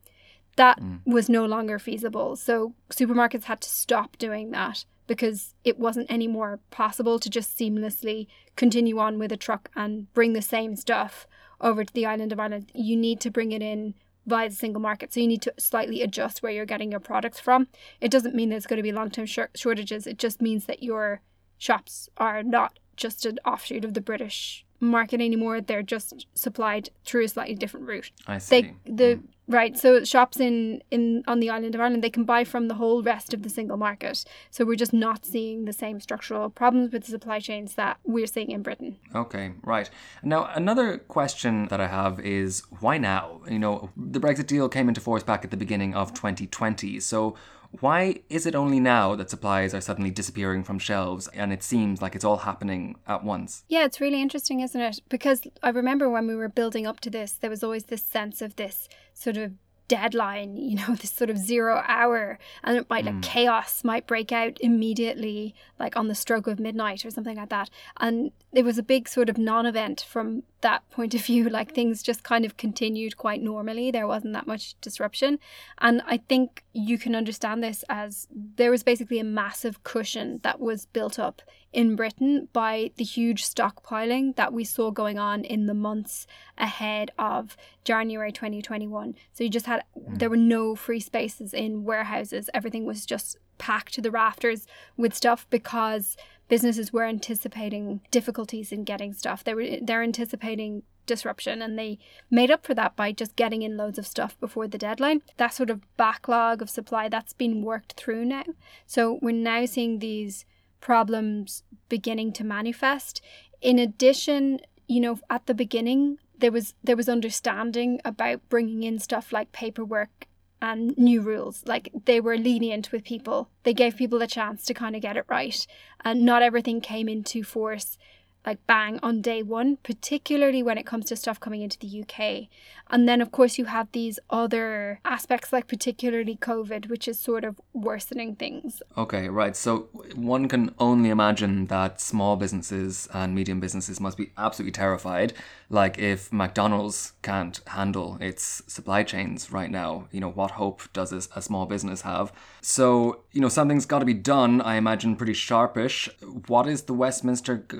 That 0.56 0.80
mm. 0.80 1.00
was 1.04 1.28
no 1.28 1.44
longer 1.44 1.78
feasible. 1.78 2.36
So 2.36 2.74
supermarkets 2.90 3.44
had 3.44 3.60
to 3.60 3.68
stop 3.68 4.16
doing 4.16 4.50
that 4.52 4.84
because 5.06 5.54
it 5.64 5.78
wasn't 5.78 6.10
any 6.10 6.26
more 6.26 6.58
possible 6.70 7.18
to 7.18 7.30
just 7.30 7.56
seamlessly 7.56 8.26
continue 8.56 8.98
on 8.98 9.18
with 9.18 9.30
a 9.32 9.36
truck 9.36 9.70
and 9.76 10.12
bring 10.14 10.32
the 10.32 10.42
same 10.42 10.74
stuff 10.74 11.26
over 11.60 11.84
to 11.84 11.92
the 11.92 12.06
island 12.06 12.32
of 12.32 12.40
Ireland. 12.40 12.70
You 12.74 12.96
need 12.96 13.20
to 13.20 13.30
bring 13.30 13.52
it 13.52 13.62
in 13.62 13.94
via 14.26 14.48
the 14.48 14.54
single 14.54 14.80
market. 14.80 15.12
So 15.12 15.20
you 15.20 15.28
need 15.28 15.42
to 15.42 15.54
slightly 15.58 16.02
adjust 16.02 16.42
where 16.42 16.52
you're 16.52 16.66
getting 16.66 16.90
your 16.90 17.00
products 17.00 17.40
from. 17.40 17.68
It 18.00 18.10
doesn't 18.10 18.34
mean 18.34 18.48
there's 18.48 18.66
going 18.66 18.78
to 18.78 18.82
be 18.82 18.92
long 18.92 19.10
term 19.10 19.26
sh- 19.26 19.38
shortages. 19.54 20.06
It 20.06 20.18
just 20.18 20.42
means 20.42 20.66
that 20.66 20.82
your 20.82 21.22
shops 21.58 22.08
are 22.18 22.42
not 22.42 22.78
just 22.96 23.24
an 23.24 23.38
offshoot 23.44 23.84
of 23.84 23.94
the 23.94 24.00
British 24.00 24.65
market 24.80 25.20
anymore. 25.20 25.60
They're 25.60 25.82
just 25.82 26.26
supplied 26.34 26.90
through 27.04 27.24
a 27.24 27.28
slightly 27.28 27.54
different 27.54 27.86
route. 27.86 28.10
I 28.26 28.38
see. 28.38 28.62
They 28.62 28.92
the 28.92 29.16
mm. 29.16 29.22
right 29.48 29.76
so 29.76 30.04
shops 30.04 30.38
in 30.40 30.82
in 30.90 31.22
on 31.26 31.40
the 31.40 31.50
island 31.50 31.74
of 31.74 31.80
Ireland 31.80 32.02
they 32.02 32.10
can 32.10 32.24
buy 32.24 32.44
from 32.44 32.68
the 32.68 32.74
whole 32.74 33.02
rest 33.02 33.34
of 33.34 33.42
the 33.42 33.48
single 33.48 33.76
market. 33.76 34.24
So 34.50 34.64
we're 34.64 34.76
just 34.76 34.92
not 34.92 35.24
seeing 35.24 35.64
the 35.64 35.72
same 35.72 36.00
structural 36.00 36.50
problems 36.50 36.92
with 36.92 37.04
the 37.04 37.10
supply 37.10 37.40
chains 37.40 37.74
that 37.74 37.98
we're 38.04 38.26
seeing 38.26 38.50
in 38.50 38.62
Britain. 38.62 38.96
Okay, 39.14 39.52
right. 39.62 39.88
Now, 40.22 40.50
another 40.54 40.98
question 40.98 41.68
that 41.68 41.80
I 41.80 41.86
have 41.86 42.20
is 42.20 42.62
why 42.80 42.98
now? 42.98 43.40
You 43.48 43.58
know, 43.58 43.90
the 43.96 44.20
Brexit 44.20 44.46
deal 44.46 44.68
came 44.68 44.88
into 44.88 45.00
force 45.00 45.22
back 45.22 45.44
at 45.44 45.50
the 45.50 45.56
beginning 45.56 45.94
of 45.94 46.14
2020. 46.14 47.00
So, 47.00 47.36
why 47.80 48.16
is 48.28 48.46
it 48.46 48.54
only 48.54 48.80
now 48.80 49.14
that 49.16 49.30
supplies 49.30 49.74
are 49.74 49.80
suddenly 49.80 50.10
disappearing 50.10 50.64
from 50.64 50.78
shelves 50.78 51.28
and 51.28 51.52
it 51.52 51.62
seems 51.62 52.00
like 52.02 52.14
it's 52.14 52.24
all 52.24 52.38
happening 52.38 52.96
at 53.06 53.24
once? 53.24 53.64
Yeah, 53.68 53.84
it's 53.84 54.00
really 54.00 54.20
interesting, 54.22 54.60
isn't 54.60 54.80
it? 54.80 55.00
Because 55.08 55.42
I 55.62 55.70
remember 55.70 56.08
when 56.08 56.26
we 56.26 56.34
were 56.34 56.48
building 56.48 56.86
up 56.86 57.00
to 57.00 57.10
this, 57.10 57.32
there 57.32 57.50
was 57.50 57.62
always 57.62 57.84
this 57.84 58.02
sense 58.02 58.42
of 58.42 58.56
this 58.56 58.88
sort 59.14 59.36
of 59.36 59.52
deadline, 59.88 60.56
you 60.70 60.76
know, 60.76 60.94
this 60.94 61.10
sort 61.10 61.30
of 61.30 61.38
zero 61.38 61.82
hour, 61.86 62.38
and 62.62 62.76
it 62.76 62.90
might 62.90 63.04
like 63.04 63.14
hmm. 63.14 63.20
chaos 63.20 63.84
might 63.84 64.06
break 64.06 64.32
out 64.32 64.58
immediately, 64.60 65.54
like 65.78 65.96
on 65.96 66.08
the 66.08 66.14
stroke 66.14 66.46
of 66.46 66.58
midnight 66.58 67.04
or 67.04 67.10
something 67.10 67.36
like 67.36 67.50
that. 67.50 67.70
And 67.98 68.32
it 68.52 68.64
was 68.64 68.78
a 68.78 68.82
big 68.82 69.08
sort 69.08 69.28
of 69.28 69.38
non 69.38 69.66
event 69.66 70.04
from 70.08 70.42
that 70.66 70.88
point 70.90 71.14
of 71.14 71.24
view. 71.24 71.48
Like 71.56 71.74
things 71.74 72.02
just 72.02 72.22
kind 72.22 72.44
of 72.44 72.56
continued 72.56 73.16
quite 73.16 73.40
normally. 73.40 73.90
There 73.90 74.06
wasn't 74.06 74.34
that 74.34 74.46
much 74.46 74.74
disruption. 74.80 75.38
And 75.78 76.02
I 76.06 76.18
think 76.18 76.64
you 76.72 76.98
can 76.98 77.14
understand 77.14 77.62
this 77.62 77.84
as 77.88 78.26
there 78.30 78.70
was 78.70 78.82
basically 78.82 79.18
a 79.20 79.24
massive 79.24 79.82
cushion 79.84 80.40
that 80.42 80.60
was 80.60 80.86
built 80.86 81.18
up 81.18 81.40
in 81.72 81.94
Britain 81.94 82.48
by 82.52 82.90
the 82.96 83.04
huge 83.04 83.44
stockpiling 83.44 84.34
that 84.36 84.52
we 84.52 84.64
saw 84.64 84.90
going 84.90 85.18
on 85.18 85.44
in 85.44 85.66
the 85.66 85.74
months 85.74 86.26
ahead 86.58 87.10
of 87.18 87.56
January 87.84 88.32
2021. 88.32 89.14
So 89.32 89.44
you 89.44 89.50
just 89.50 89.66
had, 89.66 89.82
mm. 89.96 90.18
there 90.18 90.30
were 90.30 90.36
no 90.36 90.74
free 90.74 91.00
spaces 91.00 91.54
in 91.54 91.84
warehouses. 91.84 92.50
Everything 92.52 92.84
was 92.84 93.06
just 93.06 93.38
packed 93.58 93.94
to 93.94 94.02
the 94.02 94.10
rafters 94.10 94.66
with 94.96 95.14
stuff 95.14 95.46
because 95.48 96.16
businesses 96.48 96.92
were 96.92 97.04
anticipating 97.04 98.00
difficulties 98.10 98.72
in 98.72 98.84
getting 98.84 99.12
stuff. 99.12 99.44
They 99.44 99.54
were 99.54 99.78
they're 99.82 100.02
anticipating 100.02 100.82
disruption 101.06 101.62
and 101.62 101.78
they 101.78 101.98
made 102.30 102.50
up 102.50 102.66
for 102.66 102.74
that 102.74 102.96
by 102.96 103.12
just 103.12 103.36
getting 103.36 103.62
in 103.62 103.76
loads 103.76 103.98
of 103.98 104.06
stuff 104.06 104.38
before 104.40 104.66
the 104.68 104.78
deadline. 104.78 105.22
That 105.36 105.54
sort 105.54 105.70
of 105.70 105.82
backlog 105.96 106.60
of 106.60 106.70
supply 106.70 107.08
that's 107.08 107.32
been 107.32 107.62
worked 107.62 107.92
through 107.92 108.24
now. 108.24 108.44
So 108.86 109.18
we're 109.22 109.32
now 109.32 109.66
seeing 109.66 109.98
these 109.98 110.44
problems 110.80 111.62
beginning 111.88 112.32
to 112.34 112.44
manifest. 112.44 113.20
In 113.60 113.78
addition, 113.78 114.60
you 114.86 115.00
know, 115.00 115.18
at 115.30 115.46
the 115.46 115.54
beginning 115.54 116.18
there 116.38 116.52
was 116.52 116.74
there 116.84 116.96
was 116.96 117.08
understanding 117.08 118.00
about 118.04 118.48
bringing 118.48 118.82
in 118.82 118.98
stuff 118.98 119.32
like 119.32 119.52
paperwork 119.52 120.26
and 120.60 120.96
new 120.96 121.20
rules. 121.20 121.62
Like 121.66 121.90
they 122.04 122.20
were 122.20 122.36
lenient 122.36 122.92
with 122.92 123.04
people. 123.04 123.50
They 123.62 123.74
gave 123.74 123.96
people 123.96 124.22
a 124.22 124.26
chance 124.26 124.64
to 124.66 124.74
kind 124.74 124.96
of 124.96 125.02
get 125.02 125.16
it 125.16 125.24
right. 125.28 125.66
And 126.04 126.24
not 126.24 126.42
everything 126.42 126.80
came 126.80 127.08
into 127.08 127.42
force 127.42 127.98
like 128.46 128.64
bang 128.66 128.98
on 129.02 129.20
day 129.20 129.42
one, 129.42 129.76
particularly 129.82 130.62
when 130.62 130.78
it 130.78 130.86
comes 130.86 131.06
to 131.06 131.16
stuff 131.16 131.40
coming 131.40 131.62
into 131.62 131.78
the 131.78 132.02
UK. 132.02 132.48
And 132.88 133.08
then, 133.08 133.20
of 133.20 133.32
course, 133.32 133.58
you 133.58 133.64
have 133.64 133.88
these 133.90 134.20
other 134.30 135.00
aspects, 135.04 135.52
like 135.52 135.66
particularly 135.66 136.36
COVID, 136.36 136.88
which 136.88 137.08
is 137.08 137.18
sort 137.18 137.44
of 137.44 137.60
worsening 137.74 138.36
things. 138.36 138.80
Okay, 138.96 139.28
right. 139.28 139.56
So 139.56 139.88
one 140.14 140.48
can 140.48 140.72
only 140.78 141.10
imagine 141.10 141.66
that 141.66 142.00
small 142.00 142.36
businesses 142.36 143.08
and 143.12 143.34
medium 143.34 143.58
businesses 143.58 143.98
must 144.00 144.16
be 144.16 144.30
absolutely 144.38 144.72
terrified. 144.72 145.32
Like 145.68 145.98
if 145.98 146.32
McDonald's 146.32 147.14
can't 147.22 147.60
handle 147.66 148.18
its 148.20 148.62
supply 148.68 149.02
chains 149.02 149.50
right 149.50 149.70
now, 149.70 150.06
you 150.12 150.20
know, 150.20 150.30
what 150.30 150.52
hope 150.52 150.82
does 150.92 151.12
a, 151.12 151.42
small 151.42 151.66
business 151.66 152.02
have? 152.02 152.32
So, 152.60 153.22
you 153.32 153.40
know, 153.40 153.48
something's 153.48 153.86
got 153.86 154.00
to 154.00 154.04
be 154.04 154.14
done, 154.14 154.60
I 154.60 154.76
imagine, 154.76 155.16
pretty 155.16 155.32
sharpish. 155.32 156.08
What 156.46 156.68
is 156.68 156.82
the 156.82 156.94
Westminster 156.94 157.64
g- 157.70 157.78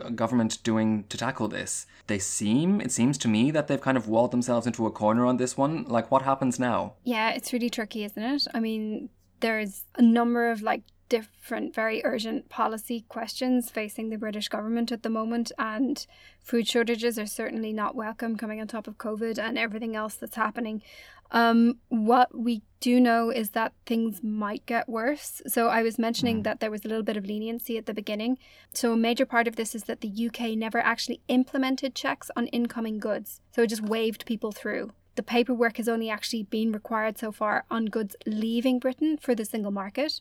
doing 0.63 1.05
to 1.09 1.17
tackle 1.17 1.49
this? 1.49 1.87
They 2.07 2.19
seem, 2.19 2.81
it 2.81 2.93
seems 2.93 3.19
to 3.19 3.29
me, 3.29 3.51
that 3.51 3.67
they've 3.67 3.81
kind 3.81 3.97
of 3.97 4.09
walled 4.09 4.31
themselves 4.31 4.67
into 4.67 4.87
a 4.87 4.91
corner 4.91 5.27
on 5.27 5.37
this 5.37 5.57
one. 5.57 5.85
Like, 5.85 6.11
what 6.11 6.23
happens 6.23 6.59
now? 6.59 6.95
Yeah, 7.05 7.31
it's 7.31 7.53
really 7.53 7.71
tricky, 7.71 8.05
isn't 8.05 8.23
it? 8.23 8.47
I 8.55 8.61
mean, 8.61 9.11
there's 9.41 9.85
a 9.97 10.03
number 10.03 10.51
of 10.51 10.63
like 10.63 10.83
different, 11.09 11.75
very 11.75 12.03
urgent 12.05 12.49
policy 12.49 13.05
questions 13.09 13.71
facing 13.71 14.11
the 14.11 14.19
British 14.19 14.49
government 14.49 14.91
at 14.93 15.03
the 15.03 15.11
moment, 15.11 15.53
and 15.59 16.07
food 16.41 16.67
shortages 16.67 17.19
are 17.19 17.27
certainly 17.27 17.73
not 17.73 17.95
welcome 17.95 18.37
coming 18.37 18.61
on 18.61 18.67
top 18.67 18.87
of 18.87 18.99
COVID 18.99 19.39
and 19.39 19.59
everything 19.59 19.97
else 19.97 20.15
that's 20.15 20.37
happening. 20.37 20.83
Um, 21.31 21.79
what 21.89 22.37
we 22.39 22.63
do 22.81 23.01
know 23.01 23.31
is 23.31 23.51
that 23.51 23.73
things 23.85 24.23
might 24.23 24.65
get 24.67 24.89
worse. 24.89 25.43
So 25.47 25.69
I 25.69 25.83
was 25.83 25.99
mentioning 25.99 26.43
that 26.45 26.61
there 26.61 26.71
was 26.71 26.85
a 26.85 26.89
little 26.89 27.03
bit 27.03 27.17
of 27.17 27.27
leniency 27.27 27.77
at 27.77 27.87
the 27.87 27.95
beginning. 27.95 28.39
So 28.73 28.93
a 28.93 28.97
major 28.97 29.27
part 29.27 29.49
of 29.49 29.57
this 29.57 29.75
is 29.75 29.85
that 29.85 30.01
the 30.03 30.29
UK 30.29 30.57
never 30.57 30.79
actually 30.79 31.21
implemented 31.29 31.95
checks 31.95 32.31
on 32.37 32.47
incoming 32.49 32.99
goods. 32.99 33.41
So 33.51 33.63
it 33.63 33.69
just 33.69 33.83
waved 33.83 34.27
people 34.27 34.53
through. 34.53 34.93
The 35.17 35.23
paperwork 35.23 35.79
has 35.79 35.89
only 35.89 36.11
actually 36.11 36.43
been 36.45 36.73
required 36.73 37.19
so 37.19 37.33
far 37.33 37.65
on 37.71 37.87
goods 37.87 38.15
leaving 38.27 38.79
Britain 38.79 39.17
for 39.17 39.35
the 39.35 39.47
single 39.47 39.73
market. 39.73 40.21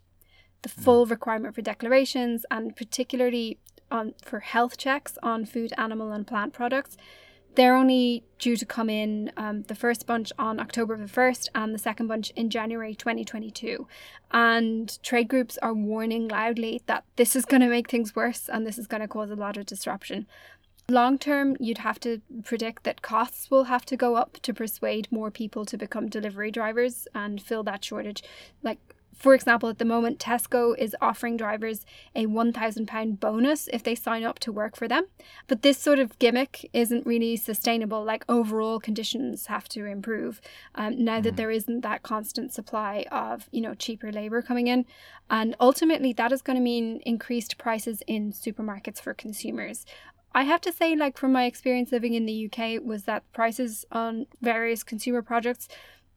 The 0.66 0.82
full 0.82 1.06
requirement 1.06 1.54
for 1.54 1.62
declarations 1.62 2.44
and 2.50 2.76
particularly 2.76 3.60
on 3.92 4.16
for 4.24 4.40
health 4.40 4.78
checks 4.78 5.16
on 5.22 5.46
food, 5.46 5.72
animal, 5.78 6.12
and 6.12 6.26
plant 6.26 6.54
products 6.54 6.98
they're 7.56 7.76
only 7.76 8.24
due 8.38 8.58
to 8.58 8.66
come 8.66 8.90
in 8.90 9.32
um, 9.38 9.64
the 9.64 9.76
first 9.76 10.06
bunch 10.06 10.32
on 10.38 10.60
October 10.60 10.98
the 10.98 11.06
1st 11.06 11.48
and 11.56 11.74
the 11.74 11.80
second 11.80 12.08
bunch 12.08 12.30
in 12.32 12.50
January 12.50 12.94
2022. 12.94 13.88
And 14.32 15.02
trade 15.02 15.30
groups 15.30 15.58
are 15.60 15.74
warning 15.74 16.28
loudly 16.28 16.82
that 16.86 17.06
this 17.16 17.36
is 17.36 17.46
going 17.46 17.62
to 17.62 17.70
make 17.70 17.90
things 17.90 18.16
worse 18.16 18.50
and 18.50 18.68
this 18.68 18.78
is 18.78 18.88
going 18.88 19.02
to 19.02 19.08
cause 19.08 19.32
a 19.32 19.36
lot 19.36 19.58
of 19.58 19.66
disruption. 19.66 20.28
Long 20.90 21.18
term, 21.18 21.56
you'd 21.60 21.80
have 21.80 22.00
to 22.02 22.22
predict 22.44 22.84
that 22.84 23.02
costs 23.02 23.50
will 23.50 23.64
have 23.64 23.86
to 23.86 23.98
go 23.98 24.16
up 24.16 24.38
to 24.44 24.54
persuade 24.54 25.08
more 25.10 25.32
people 25.32 25.66
to 25.66 25.78
become 25.78 26.10
delivery 26.10 26.52
drivers 26.52 27.08
and 27.16 27.42
fill 27.42 27.64
that 27.64 27.84
shortage. 27.84 28.22
Like, 28.62 28.95
for 29.16 29.34
example, 29.34 29.70
at 29.70 29.80
the 29.80 29.86
moment, 29.86 30.20
Tesco 30.20 30.78
is 30.78 30.96
offering 31.02 31.38
drivers 31.38 31.86
a 32.14 32.26
£1,000 32.26 33.20
bonus 33.20 33.70
if 33.72 33.82
they 33.82 33.96
sign 33.96 34.24
up 34.24 34.40
to 34.40 34.52
work 34.52 34.76
for 34.76 34.88
them. 34.88 35.06
But 35.48 35.62
this 35.62 35.78
sort 35.78 36.00
of 36.00 36.20
gimmick 36.20 36.70
isn't 36.74 37.06
really 37.06 37.38
sustainable. 37.38 38.04
Like, 38.04 38.26
overall 38.28 38.80
conditions 38.80 39.48
have 39.48 39.70
to 39.70 39.86
improve 39.86 40.42
um, 40.76 41.04
now 41.04 41.22
that 41.22 41.38
there 41.38 41.50
isn't 41.50 41.82
that 41.82 42.04
constant 42.04 42.54
supply 42.54 43.06
of, 43.12 43.48
you 43.52 43.62
know, 43.62 43.74
cheaper 43.74 44.12
labour 44.12 44.42
coming 44.42 44.68
in. 44.68 44.86
And 45.30 45.56
ultimately, 45.60 46.14
that 46.14 46.32
is 46.32 46.42
going 46.42 46.58
to 46.58 46.62
mean 46.62 47.00
increased 47.06 47.58
prices 47.58 48.04
in 48.06 48.34
supermarkets 48.34 49.00
for 49.00 49.14
consumers. 49.14 49.86
I 50.34 50.44
have 50.44 50.62
to 50.62 50.74
say, 50.74 50.96
like, 50.96 51.18
from 51.18 51.32
my 51.32 51.46
experience 51.46 51.94
living 51.94 52.14
in 52.14 52.26
the 52.26 52.52
UK, 52.52 52.84
was 52.84 53.04
that 53.04 53.24
prices 53.32 53.86
on 53.92 54.28
various 54.42 54.84
consumer 54.84 55.22
products 55.22 55.70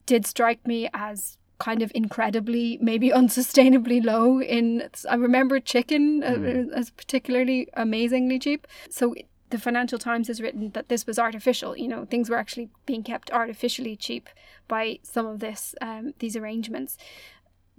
did 0.05 0.27
strike 0.27 0.67
me 0.67 0.89
as 0.93 1.38
kind 1.59 1.83
of 1.83 1.93
incredibly, 1.95 2.79
maybe 2.81 3.11
unsustainably 3.15 4.05
low. 4.05 4.41
In 4.41 4.89
I 5.09 5.15
remember 5.15 5.61
chicken 5.61 6.23
uh, 6.23 6.77
as 6.77 6.91
particularly 6.91 7.69
amazingly 7.75 8.39
cheap. 8.39 8.67
So 8.91 9.15
the 9.51 9.59
Financial 9.59 9.99
Times 9.99 10.29
has 10.29 10.41
written 10.41 10.71
that 10.73 10.89
this 10.89 11.07
was 11.07 11.19
artificial. 11.19 11.77
You 11.77 11.89
know, 11.89 12.05
things 12.05 12.29
were 12.29 12.37
actually 12.37 12.69
being 12.87 13.03
kept 13.03 13.31
artificially 13.31 13.97
cheap 13.97 14.29
by 14.67 14.99
some 15.03 15.27
of 15.27 15.41
this 15.41 15.75
um, 15.81 16.15
these 16.19 16.37
arrangements. 16.37 16.97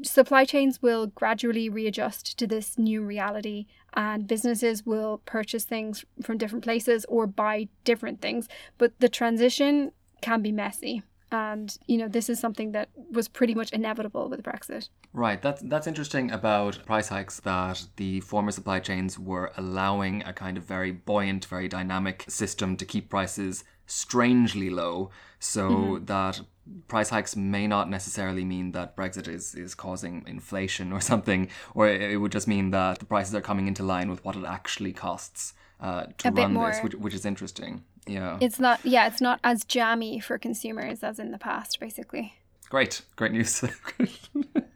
Supply 0.02 0.46
chains 0.46 0.82
will 0.82 1.08
gradually 1.08 1.68
readjust 1.68 2.40
to 2.40 2.48
this 2.48 2.78
new 2.78 3.02
reality, 3.02 3.66
and 3.94 4.28
businesses 4.28 4.86
will 4.86 5.22
purchase 5.26 5.66
things 5.66 6.06
from 6.24 6.38
different 6.38 6.64
places 6.64 7.06
or 7.10 7.28
buy 7.28 7.68
different 7.84 8.22
things. 8.22 8.48
But 8.78 8.98
the 9.00 9.10
transition 9.10 9.92
can 10.22 10.42
be 10.42 10.52
messy 10.52 11.04
and 11.32 11.78
you 11.88 11.98
know 11.98 12.08
this 12.08 12.30
is 12.30 12.40
something 12.40 12.72
that 12.72 12.90
was 13.12 13.28
pretty 13.28 13.56
much 13.56 13.72
inevitable 13.72 14.30
with 14.30 14.44
Brexit. 14.44 14.90
Right, 15.14 15.42
that's 15.42 15.62
that's 15.64 15.88
interesting 15.88 16.32
about 16.32 16.86
price 16.86 17.10
hikes 17.10 17.40
that 17.42 17.86
the 17.96 18.22
former 18.22 18.52
supply 18.52 18.80
chains 18.80 19.18
were 19.20 19.52
allowing 19.58 20.24
a 20.24 20.34
kind 20.34 20.58
of 20.58 20.64
very 20.64 20.92
buoyant, 20.92 21.46
very 21.46 21.68
dynamic 21.68 22.26
system 22.28 22.78
to 22.78 22.86
keep 22.86 23.10
prices 23.10 23.64
strangely 23.86 24.70
low, 24.70 25.10
so 25.40 26.00
that 26.04 26.42
price 26.88 27.10
hikes 27.10 27.36
may 27.36 27.68
not 27.68 27.90
necessarily 27.90 28.46
mean 28.46 28.72
that 28.72 28.96
Brexit 28.96 29.28
is, 29.28 29.56
is 29.56 29.74
causing 29.76 30.24
inflation 30.28 30.94
or 30.94 31.02
something, 31.12 31.50
or 31.74 31.88
it 31.88 32.20
would 32.20 32.32
just 32.32 32.48
mean 32.48 32.72
that 32.72 33.00
the 33.00 33.06
prices 33.06 33.34
are 33.36 33.42
coming 33.42 33.68
into 33.68 33.84
line 33.84 34.10
with 34.10 34.24
what 34.24 34.36
it 34.36 34.46
actually 34.46 34.94
costs 34.94 35.54
uh, 35.80 36.06
to 36.18 36.28
A 36.28 36.32
run 36.32 36.54
this, 36.54 36.80
which, 36.82 36.96
which 36.96 37.14
is 37.14 37.26
interesting. 37.26 37.84
Yeah. 38.08 38.38
It's 38.42 38.60
not, 38.60 38.80
yeah, 38.84 39.08
it's 39.08 39.22
not 39.22 39.40
as 39.44 39.64
jammy 39.64 40.20
for 40.20 40.38
consumers 40.38 41.04
as 41.04 41.20
in 41.20 41.32
the 41.32 41.38
past, 41.38 41.80
basically. 41.80 42.34
Great, 42.70 43.02
great 43.16 43.32
news. 43.32 43.64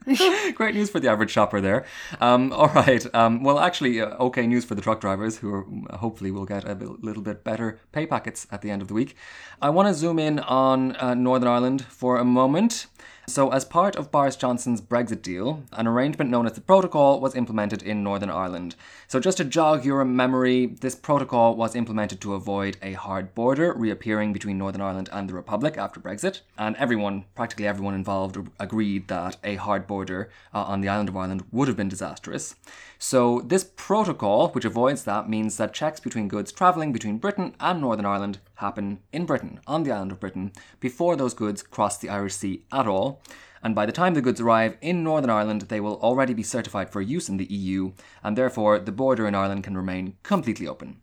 great 0.56 0.74
news 0.74 0.90
for 0.90 1.00
the 1.00 1.08
average 1.08 1.30
shopper 1.30 1.62
there. 1.62 1.86
Um, 2.20 2.52
all 2.52 2.70
right. 2.70 3.06
Um, 3.14 3.44
well, 3.44 3.60
actually, 3.60 4.02
uh, 4.02 4.18
okay 4.18 4.48
news 4.48 4.66
for 4.66 4.74
the 4.74 4.82
truck 4.82 5.00
drivers 5.00 5.38
who 5.38 5.54
are, 5.54 5.66
uh, 5.92 5.98
hopefully 5.98 6.32
will 6.32 6.46
get 6.46 6.68
a 6.68 6.74
bit, 6.74 7.04
little 7.04 7.22
bit 7.22 7.44
better 7.44 7.80
pay 7.92 8.08
packets 8.08 8.48
at 8.52 8.64
the 8.64 8.72
end 8.72 8.82
of 8.82 8.88
the 8.88 8.96
week. 8.96 9.16
I 9.62 9.70
want 9.70 9.88
to 9.90 9.94
zoom 9.94 10.18
in 10.18 10.40
on 10.40 10.96
uh, 10.96 11.14
Northern 11.14 11.48
Ireland 11.48 11.86
for 11.86 12.18
a 12.18 12.26
moment. 12.26 12.88
So, 13.26 13.52
as 13.52 13.64
part 13.64 13.96
of 13.96 14.12
Boris 14.12 14.36
Johnson's 14.36 14.82
Brexit 14.82 15.22
deal, 15.22 15.64
an 15.72 15.88
arrangement 15.88 16.30
known 16.30 16.46
as 16.46 16.54
the 16.54 16.62
Protocol 16.62 17.22
was 17.22 17.36
implemented 17.36 17.82
in 17.82 18.04
Northern 18.04 18.30
Ireland. 18.30 18.76
So, 19.08 19.22
just 19.22 19.38
to 19.38 19.46
jog 19.46 19.86
your 19.86 20.04
memory, 20.04 20.66
this 20.66 20.94
protocol 20.94 21.56
was 21.56 21.74
implemented 21.74 22.20
to 22.20 22.34
avoid 22.34 22.76
a 22.82 22.94
hard 22.94 23.34
border 23.34 23.72
reappearing 23.72 24.34
between 24.34 24.58
Northern 24.58 24.82
Ireland 24.82 25.08
and 25.14 25.30
the 25.30 25.36
Republic 25.36 25.78
after 25.78 26.02
Brexit. 26.02 26.42
And 26.58 26.76
everyone, 26.76 27.24
practically 27.34 27.66
everyone 27.66 27.94
involved, 27.94 28.38
agreed 28.60 29.08
that 29.08 29.38
a 29.42 29.56
hard 29.56 29.88
border 29.88 30.30
uh, 30.54 30.64
on 30.64 30.82
the 30.82 30.90
island 30.90 31.08
of 31.08 31.16
Ireland 31.16 31.46
would 31.50 31.70
have 31.70 31.78
been 31.78 31.90
disastrous. 31.90 32.56
So, 33.00 33.40
this 33.40 33.64
protocol, 33.64 34.50
which 34.50 34.66
avoids 34.66 35.06
that, 35.06 35.30
means 35.30 35.56
that 35.58 35.74
checks 35.74 36.02
between 36.02 36.28
goods 36.28 36.52
travelling 36.52 36.92
between 36.92 37.20
Britain 37.20 37.56
and 37.62 37.80
Northern 37.80 38.06
Ireland 38.06 38.40
happen 38.64 39.00
in 39.12 39.26
Britain, 39.26 39.60
on 39.68 39.84
the 39.84 39.92
island 39.92 40.14
of 40.14 40.22
Britain, 40.22 40.54
before 40.80 41.16
those 41.16 41.34
goods 41.34 41.62
cross 41.62 41.98
the 41.98 42.10
Irish 42.10 42.36
Sea 42.36 42.64
at 42.72 42.88
all. 42.88 43.22
And 43.62 43.76
by 43.76 43.86
the 43.86 43.92
time 43.92 44.14
the 44.14 44.22
goods 44.22 44.42
arrive 44.42 44.78
in 44.82 45.04
Northern 45.04 45.30
Ireland, 45.30 45.64
they 45.64 45.80
will 45.80 46.00
already 46.02 46.34
be 46.34 46.44
certified 46.44 46.90
for 46.90 47.02
use 47.02 47.30
in 47.30 47.38
the 47.38 47.52
EU, 47.54 47.92
and 48.24 48.38
therefore 48.38 48.80
the 48.80 48.92
border 48.92 49.28
in 49.28 49.36
Ireland 49.36 49.64
can 49.64 49.78
remain 49.78 50.16
completely 50.24 50.68
open. 50.68 51.02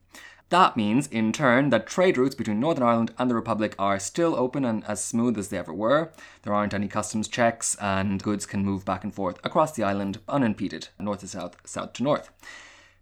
That 0.50 0.76
means, 0.76 1.06
in 1.06 1.32
turn, 1.32 1.70
that 1.70 1.86
trade 1.86 2.18
routes 2.18 2.34
between 2.34 2.58
Northern 2.58 2.82
Ireland 2.82 3.14
and 3.18 3.30
the 3.30 3.36
Republic 3.36 3.74
are 3.78 4.00
still 4.00 4.34
open 4.34 4.64
and 4.64 4.82
as 4.88 5.04
smooth 5.04 5.38
as 5.38 5.48
they 5.48 5.58
ever 5.58 5.72
were. 5.72 6.12
There 6.42 6.52
aren't 6.52 6.74
any 6.74 6.88
customs 6.88 7.28
checks, 7.28 7.76
and 7.80 8.22
goods 8.22 8.46
can 8.46 8.64
move 8.64 8.84
back 8.84 9.04
and 9.04 9.14
forth 9.14 9.38
across 9.44 9.72
the 9.72 9.84
island 9.84 10.18
unimpeded, 10.28 10.88
north 10.98 11.20
to 11.20 11.28
south, 11.28 11.56
south 11.64 11.92
to 11.94 12.02
north. 12.02 12.30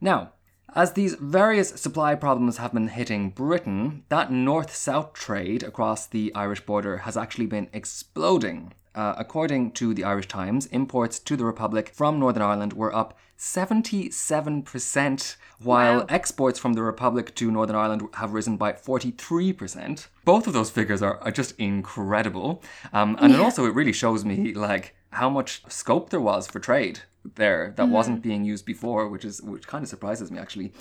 Now, 0.01 0.33
as 0.75 0.93
these 0.93 1.15
various 1.15 1.71
supply 1.81 2.15
problems 2.15 2.59
have 2.59 2.73
been 2.75 2.89
hitting 2.89 3.31
Britain, 3.31 4.05
that 4.09 4.31
north 4.33 4.75
south 4.75 5.13
trade 5.13 5.63
across 5.63 6.07
the 6.07 6.33
Irish 6.35 6.61
border 6.67 6.99
has 6.99 7.17
actually 7.17 7.47
been 7.47 7.69
exploding. 7.73 8.73
Uh, 8.95 9.15
according 9.17 9.71
to 9.71 9.95
the 9.95 10.03
Irish 10.03 10.27
Times, 10.27 10.67
imports 10.67 11.19
to 11.21 11.37
the 11.37 11.45
Republic 11.45 11.91
from 11.95 12.19
Northern 12.19 12.43
Ireland 12.43 12.73
were 12.73 12.93
up 12.95 13.17
77%, 13.39 15.37
while 15.63 15.99
Wow. 16.01 16.07
exports 16.09 16.59
from 16.59 16.73
the 16.73 16.83
Republic 16.83 17.35
to 17.37 17.51
Northern 17.51 17.77
Ireland 17.77 18.03
have 18.15 18.33
risen 18.33 18.57
by 18.57 18.73
43%. 18.73 20.09
Both 20.25 20.47
of 20.47 20.53
those 20.53 20.71
figures 20.71 21.03
are, 21.03 21.19
are 21.21 21.31
just 21.31 21.55
incredible. 21.59 22.63
Um, 22.93 23.17
and 23.21 23.33
it 23.33 23.41
also, 23.41 23.65
it 23.67 23.75
really 23.75 23.93
shows 23.93 24.25
me 24.25 24.53
like 24.55 24.95
how 25.11 25.31
much 25.31 25.63
scope 25.69 26.11
there 26.11 26.21
was 26.21 26.47
for 26.49 26.59
trade 26.61 27.01
there 27.37 27.75
that 27.77 27.85
mm-hmm. 27.85 27.93
wasn't 27.93 28.23
being 28.23 28.45
used 28.45 28.65
before, 28.65 29.09
which 29.09 29.25
is 29.25 29.43
which 29.43 29.67
kind 29.67 29.83
of 29.83 29.89
surprises 29.89 30.31
me 30.31 30.39
actually. 30.39 30.73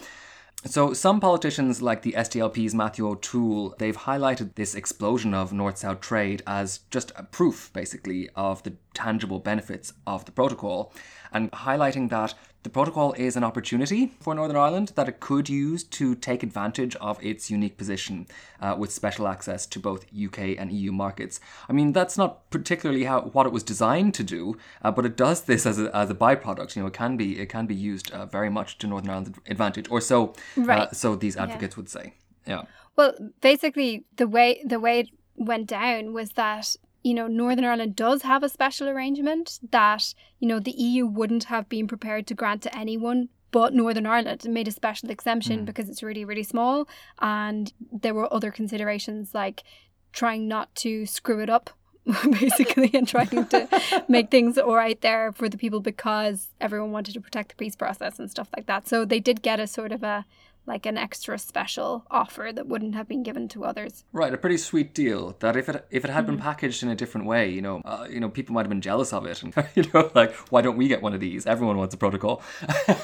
So 0.65 0.91
some 0.93 1.19
politicians 1.19 1.81
like 1.83 2.01
the 2.01 2.13
SDLP's 2.13 2.73
Matthew 2.73 3.07
O'Toole, 3.07 3.75
they've 3.77 3.95
highlighted 3.95 4.55
this 4.55 4.73
explosion 4.73 5.33
of 5.35 5.53
north-south 5.53 6.01
trade 6.01 6.41
as 6.47 6.79
just 6.89 7.11
a 7.15 7.23
proof 7.23 7.69
basically 7.73 8.27
of 8.35 8.63
the 8.63 8.73
tangible 8.95 9.39
benefits 9.39 9.93
of 10.07 10.25
the 10.25 10.31
protocol 10.31 10.91
and 11.31 11.51
highlighting 11.51 12.09
that 12.09 12.33
the 12.63 12.69
protocol 12.69 13.13
is 13.13 13.37
an 13.37 13.43
opportunity 13.43 14.11
for 14.19 14.35
Northern 14.35 14.57
Ireland 14.57 14.91
that 14.95 15.07
it 15.07 15.19
could 15.21 15.47
use 15.47 15.83
to 15.85 16.15
take 16.15 16.43
advantage 16.43 16.95
of 16.97 17.17
its 17.23 17.49
unique 17.49 17.77
position 17.77 18.27
uh, 18.59 18.75
with 18.77 18.91
special 18.91 19.27
access 19.27 19.65
to 19.67 19.79
both 19.79 20.05
UK 20.13 20.39
and 20.57 20.71
EU 20.71 20.91
markets. 20.91 21.39
I 21.69 21.73
mean, 21.73 21.93
that's 21.93 22.17
not 22.17 22.49
particularly 22.49 23.05
how 23.05 23.21
what 23.21 23.45
it 23.45 23.53
was 23.53 23.63
designed 23.63 24.13
to 24.15 24.23
do, 24.23 24.57
uh, 24.81 24.91
but 24.91 25.05
it 25.05 25.15
does 25.15 25.41
this 25.41 25.65
as 25.65 25.79
a, 25.79 25.95
as 25.95 26.09
a 26.09 26.15
byproduct. 26.15 26.75
You 26.75 26.81
know, 26.81 26.87
it 26.87 26.93
can 26.93 27.15
be 27.15 27.39
it 27.39 27.47
can 27.47 27.67
be 27.67 27.75
used 27.75 28.11
uh, 28.11 28.25
very 28.25 28.49
much 28.49 28.77
to 28.79 28.87
Northern 28.87 29.11
Ireland's 29.11 29.39
advantage, 29.47 29.87
or 29.89 30.01
so 30.01 30.33
uh, 30.57 30.61
Right. 30.63 30.95
so 30.95 31.15
these 31.15 31.37
advocates 31.37 31.77
would 31.77 31.89
say. 31.89 32.15
Yeah. 32.45 32.63
Well, 32.97 33.13
basically, 33.41 34.05
the 34.17 34.27
way 34.27 34.61
the 34.65 34.79
way 34.79 34.99
it 35.01 35.09
went 35.35 35.67
down 35.67 36.11
was 36.13 36.31
that 36.31 36.75
you 37.07 37.13
know 37.13 37.27
Northern 37.27 37.63
Ireland 37.63 37.95
does 37.95 38.23
have 38.23 38.43
a 38.43 38.49
special 38.49 38.89
arrangement 38.89 39.59
that 39.71 40.13
you 40.39 40.47
know 40.47 40.59
the 40.59 40.71
EU 40.71 41.05
wouldn't 41.05 41.45
have 41.45 41.69
been 41.69 41.87
prepared 41.87 42.27
to 42.27 42.33
grant 42.33 42.61
to 42.63 42.77
anyone 42.77 43.29
but 43.51 43.73
Northern 43.73 44.05
Ireland 44.05 44.45
It 44.45 44.51
made 44.51 44.67
a 44.67 44.71
special 44.71 45.09
exemption 45.09 45.61
mm. 45.61 45.65
because 45.65 45.87
it's 45.89 46.03
really 46.03 46.25
really 46.25 46.43
small, 46.43 46.87
and 47.19 47.71
there 47.91 48.13
were 48.13 48.31
other 48.33 48.51
considerations 48.51 49.33
like 49.33 49.63
trying 50.11 50.47
not 50.47 50.73
to 50.83 51.05
screw 51.05 51.41
it 51.41 51.49
up. 51.49 51.69
basically 52.39 52.89
and 52.93 53.05
trying 53.05 53.45
to 53.47 53.67
make 54.07 54.31
things 54.31 54.57
all 54.57 54.77
right 54.77 55.01
there 55.01 55.33
for 55.33 55.49
the 55.49 55.57
people 55.57 55.81
because 55.81 56.47
everyone 56.61 56.93
wanted 56.93 57.13
to 57.13 57.19
protect 57.19 57.49
the 57.49 57.55
peace 57.55 57.75
process 57.75 58.17
and 58.17 58.31
stuff 58.31 58.47
like 58.55 58.65
that 58.65 58.87
so 58.87 59.03
they 59.03 59.19
did 59.19 59.41
get 59.41 59.59
a 59.59 59.67
sort 59.67 59.91
of 59.91 60.03
a 60.03 60.25
like 60.67 60.85
an 60.85 60.97
extra 60.97 61.39
special 61.39 62.05
offer 62.11 62.51
that 62.53 62.67
wouldn't 62.67 62.93
have 62.93 63.07
been 63.07 63.23
given 63.23 63.47
to 63.47 63.63
others. 63.63 64.03
Right, 64.11 64.33
a 64.33 64.37
pretty 64.37 64.57
sweet 64.57 64.93
deal. 64.93 65.35
That 65.39 65.55
if 65.55 65.69
it 65.69 65.87
if 65.89 66.03
it 66.03 66.11
had 66.11 66.25
been 66.25 66.37
packaged 66.37 66.83
in 66.83 66.89
a 66.89 66.95
different 66.95 67.25
way, 67.25 67.49
you 67.49 67.61
know, 67.61 67.81
uh, 67.85 68.05
you 68.09 68.19
know, 68.19 68.29
people 68.29 68.53
might 68.53 68.63
have 68.63 68.69
been 68.69 68.81
jealous 68.81 69.13
of 69.13 69.25
it, 69.25 69.41
and 69.41 69.53
you 69.75 69.83
know, 69.93 70.11
like, 70.13 70.33
why 70.51 70.61
don't 70.61 70.77
we 70.77 70.87
get 70.87 71.01
one 71.01 71.13
of 71.13 71.19
these? 71.19 71.47
Everyone 71.47 71.77
wants 71.77 71.93
a 71.93 71.97
protocol. 71.97 72.41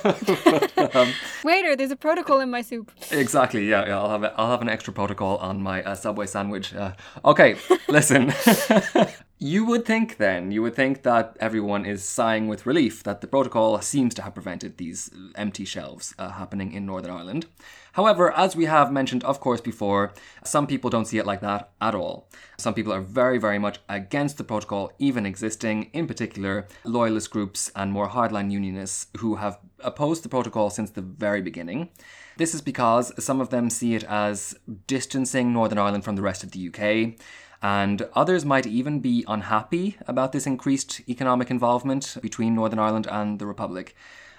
But, 0.04 0.96
um, 0.96 1.14
Waiter, 1.44 1.76
there's 1.76 1.92
a 1.92 1.96
protocol 1.96 2.40
in 2.42 2.50
my 2.50 2.62
soup. 2.62 2.92
exactly. 3.12 3.68
Yeah, 3.70 3.88
yeah. 3.88 4.00
I'll 4.00 4.10
have 4.10 4.24
a, 4.24 4.34
I'll 4.40 4.52
have 4.52 4.62
an 4.62 4.70
extra 4.70 4.94
protocol 4.94 5.38
on 5.38 5.62
my 5.62 5.84
uh, 5.84 5.96
Subway 5.96 6.26
sandwich. 6.26 6.74
Uh, 6.76 6.94
okay, 7.24 7.56
listen. 7.88 8.34
You 9.40 9.66
would 9.66 9.86
think 9.86 10.18
then, 10.18 10.52
you 10.52 10.62
would 10.62 10.76
think 10.76 11.04
that 11.04 11.36
everyone 11.40 11.86
is 11.86 12.06
sighing 12.06 12.48
with 12.48 12.66
relief 12.66 13.04
that 13.04 13.20
the 13.20 13.28
protocol 13.28 13.82
seems 13.82 14.14
to 14.16 14.22
have 14.22 14.36
prevented 14.36 14.78
these 14.78 15.10
empty 15.36 15.66
shelves 15.66 16.14
uh, 16.18 16.30
happening 16.30 16.72
in 16.72 16.86
Northern 16.86 17.12
Ireland. 17.12 17.48
However, 17.94 18.32
as 18.32 18.56
we 18.56 18.66
have 18.66 18.92
mentioned, 18.92 19.24
of 19.24 19.40
course, 19.40 19.60
before, 19.60 20.14
some 20.44 20.66
people 20.66 20.90
don't 20.90 21.06
see 21.06 21.18
it 21.18 21.26
like 21.26 21.42
that 21.42 21.72
at 21.82 21.94
all. 21.94 22.30
Some 22.58 22.74
people 22.74 22.94
are 22.94 23.02
very, 23.02 23.38
very 23.38 23.60
much 23.60 23.80
against 23.90 24.38
the 24.38 24.44
protocol 24.44 24.92
even 24.98 25.26
existing, 25.26 25.90
in 25.94 26.08
particular, 26.08 26.68
loyalist 26.86 27.30
groups 27.30 27.72
and 27.76 27.92
more 27.92 28.10
hardline 28.10 28.50
unionists 28.50 29.08
who 29.18 29.36
have 29.36 29.60
opposed 29.80 30.24
the 30.24 30.30
protocol 30.30 30.70
since 30.70 30.92
the 30.92 31.02
very 31.02 31.42
beginning. 31.42 31.90
This 32.38 32.56
is 32.56 32.62
because 32.62 33.12
some 33.24 33.42
of 33.42 33.50
them 33.50 33.70
see 33.70 33.94
it 33.94 34.04
as 34.06 34.56
distancing 34.88 35.54
Northern 35.54 35.78
Ireland 35.78 36.04
from 36.04 36.16
the 36.16 36.22
rest 36.22 36.44
of 36.44 36.52
the 36.52 36.70
UK, 36.70 37.20
and 37.64 38.06
others 38.14 38.44
might 38.44 38.68
even 38.68 39.00
be 39.00 39.24
unhappy 39.26 39.96
about 40.06 40.34
this 40.34 40.46
increased 40.46 41.02
economic 41.08 41.50
involvement 41.50 42.18
between 42.22 42.54
Northern 42.54 42.78
Ireland 42.78 43.08
and 43.10 43.40
the 43.40 43.48
Republic. 43.48 43.96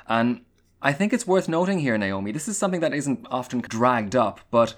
And 0.07 0.43
I 0.83 0.93
think 0.93 1.15
it's 1.15 1.27
worth 1.27 1.49
noting 1.49 1.79
here, 1.79 1.97
Naomi, 1.97 2.33
this 2.33 2.49
is 2.49 2.59
something 2.59 2.81
that 2.81 2.93
isn't 2.93 3.27
often 3.31 3.61
dragged 3.61 4.15
up, 4.15 4.41
but 4.51 4.75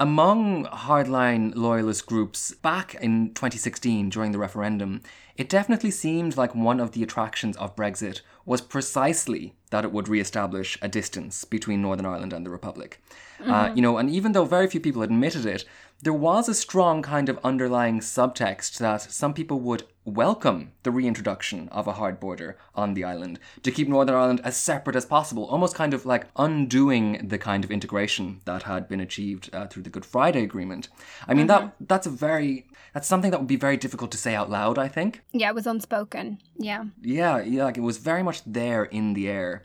among 0.00 0.64
hardline 0.66 1.54
loyalist 1.54 2.06
groups 2.06 2.52
back 2.52 2.96
in 2.96 3.28
2016 3.28 4.08
during 4.08 4.32
the 4.32 4.38
referendum, 4.38 5.00
it 5.36 5.48
definitely 5.48 5.92
seemed 5.92 6.36
like 6.36 6.52
one 6.52 6.80
of 6.80 6.92
the 6.92 7.02
attractions 7.04 7.56
of 7.58 7.76
Brexit 7.76 8.22
was 8.44 8.60
precisely 8.60 9.54
that 9.70 9.84
it 9.84 9.92
would 9.92 10.08
re-establish 10.08 10.76
a 10.82 10.88
distance 10.88 11.44
between 11.44 11.80
Northern 11.80 12.06
Ireland 12.06 12.32
and 12.32 12.44
the 12.44 12.50
Republic. 12.50 13.00
Uh, 13.44 13.72
you 13.74 13.82
know, 13.82 13.98
and 13.98 14.10
even 14.10 14.32
though 14.32 14.44
very 14.44 14.66
few 14.68 14.80
people 14.80 15.02
admitted 15.02 15.46
it, 15.46 15.64
there 16.04 16.12
was 16.12 16.50
a 16.50 16.54
strong 16.54 17.00
kind 17.00 17.30
of 17.30 17.38
underlying 17.42 17.98
subtext 17.98 18.76
that 18.76 19.00
some 19.00 19.32
people 19.32 19.58
would 19.58 19.84
welcome 20.04 20.70
the 20.82 20.90
reintroduction 20.90 21.66
of 21.70 21.86
a 21.86 21.94
hard 21.94 22.20
border 22.20 22.58
on 22.74 22.92
the 22.92 23.02
island 23.02 23.40
to 23.62 23.70
keep 23.70 23.88
Northern 23.88 24.14
Ireland 24.14 24.42
as 24.44 24.54
separate 24.54 24.96
as 24.96 25.06
possible, 25.06 25.46
almost 25.46 25.74
kind 25.74 25.94
of 25.94 26.04
like 26.04 26.26
undoing 26.36 27.26
the 27.26 27.38
kind 27.38 27.64
of 27.64 27.70
integration 27.70 28.42
that 28.44 28.64
had 28.64 28.86
been 28.86 29.00
achieved 29.00 29.48
uh, 29.54 29.66
through 29.66 29.82
the 29.82 29.88
Good 29.88 30.04
Friday 30.04 30.42
Agreement. 30.42 30.90
I 31.26 31.32
mean, 31.32 31.46
that 31.46 31.74
that's 31.80 32.06
a 32.06 32.10
very 32.10 32.66
that's 32.92 33.08
something 33.08 33.30
that 33.30 33.40
would 33.40 33.48
be 33.48 33.56
very 33.56 33.78
difficult 33.78 34.12
to 34.12 34.18
say 34.18 34.34
out 34.34 34.50
loud. 34.50 34.78
I 34.78 34.88
think. 34.88 35.22
Yeah, 35.32 35.48
it 35.48 35.54
was 35.54 35.66
unspoken. 35.66 36.38
Yeah. 36.58 36.84
Yeah, 37.00 37.40
yeah, 37.40 37.64
like 37.64 37.78
it 37.78 37.80
was 37.80 37.96
very 37.96 38.22
much 38.22 38.42
there 38.44 38.84
in 38.84 39.14
the 39.14 39.30
air. 39.30 39.64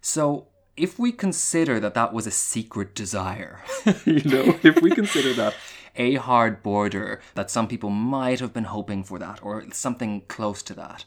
So 0.00 0.48
if 0.76 0.98
we 0.98 1.12
consider 1.12 1.78
that 1.80 1.94
that 1.94 2.12
was 2.12 2.26
a 2.26 2.30
secret 2.30 2.94
desire, 2.94 3.60
you 4.04 4.22
know, 4.24 4.58
if 4.62 4.80
we 4.82 4.90
consider 4.90 5.32
that 5.34 5.54
a 5.96 6.14
hard 6.14 6.62
border, 6.62 7.20
that 7.34 7.50
some 7.50 7.68
people 7.68 7.90
might 7.90 8.40
have 8.40 8.52
been 8.52 8.64
hoping 8.64 9.04
for 9.04 9.18
that, 9.18 9.42
or 9.42 9.64
something 9.72 10.22
close 10.22 10.62
to 10.62 10.74
that, 10.74 11.04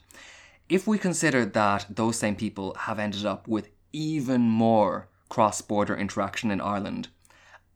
if 0.69 0.88
we 0.88 0.97
consider 0.97 1.45
that 1.45 1.86
those 1.89 2.17
same 2.17 2.36
people 2.36 2.75
have 2.75 2.99
ended 2.99 3.25
up 3.25 3.47
with 3.47 3.69
even 3.91 4.41
more 4.41 5.08
cross 5.30 5.62
border 5.62 5.95
interaction 5.95 6.51
in 6.51 6.62
Ireland, 6.62 7.10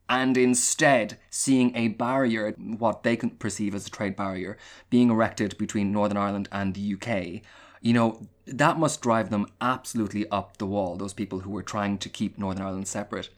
and 0.10 0.38
instead 0.38 1.18
seeing 1.30 1.76
a 1.76 1.90
barrier, 1.90 2.52
what 2.52 3.04
they 3.04 3.16
can 3.16 3.30
perceive 3.32 3.74
as 3.74 3.88
a 3.88 3.90
trade 3.90 4.16
barrier, 4.16 4.58
being 4.90 5.10
erected 5.10 5.58
between 5.58 5.92
Northern 5.92 6.18
Ireland 6.18 6.50
and 6.52 6.74
the 6.74 6.96
UK, 6.96 7.42
you 7.82 7.94
know, 7.94 8.28
that 8.46 8.80
must 8.80 9.02
drive 9.02 9.30
them 9.30 9.48
absolutely 9.60 10.28
up 10.30 10.58
the 10.58 10.66
wall, 10.66 10.96
those 10.96 11.14
people 11.14 11.40
who 11.40 11.50
were 11.50 11.64
trying 11.64 11.98
to 12.00 12.10
keep 12.10 12.38
Northern 12.38 12.66
Ireland 12.66 12.88
separate. 12.88 13.30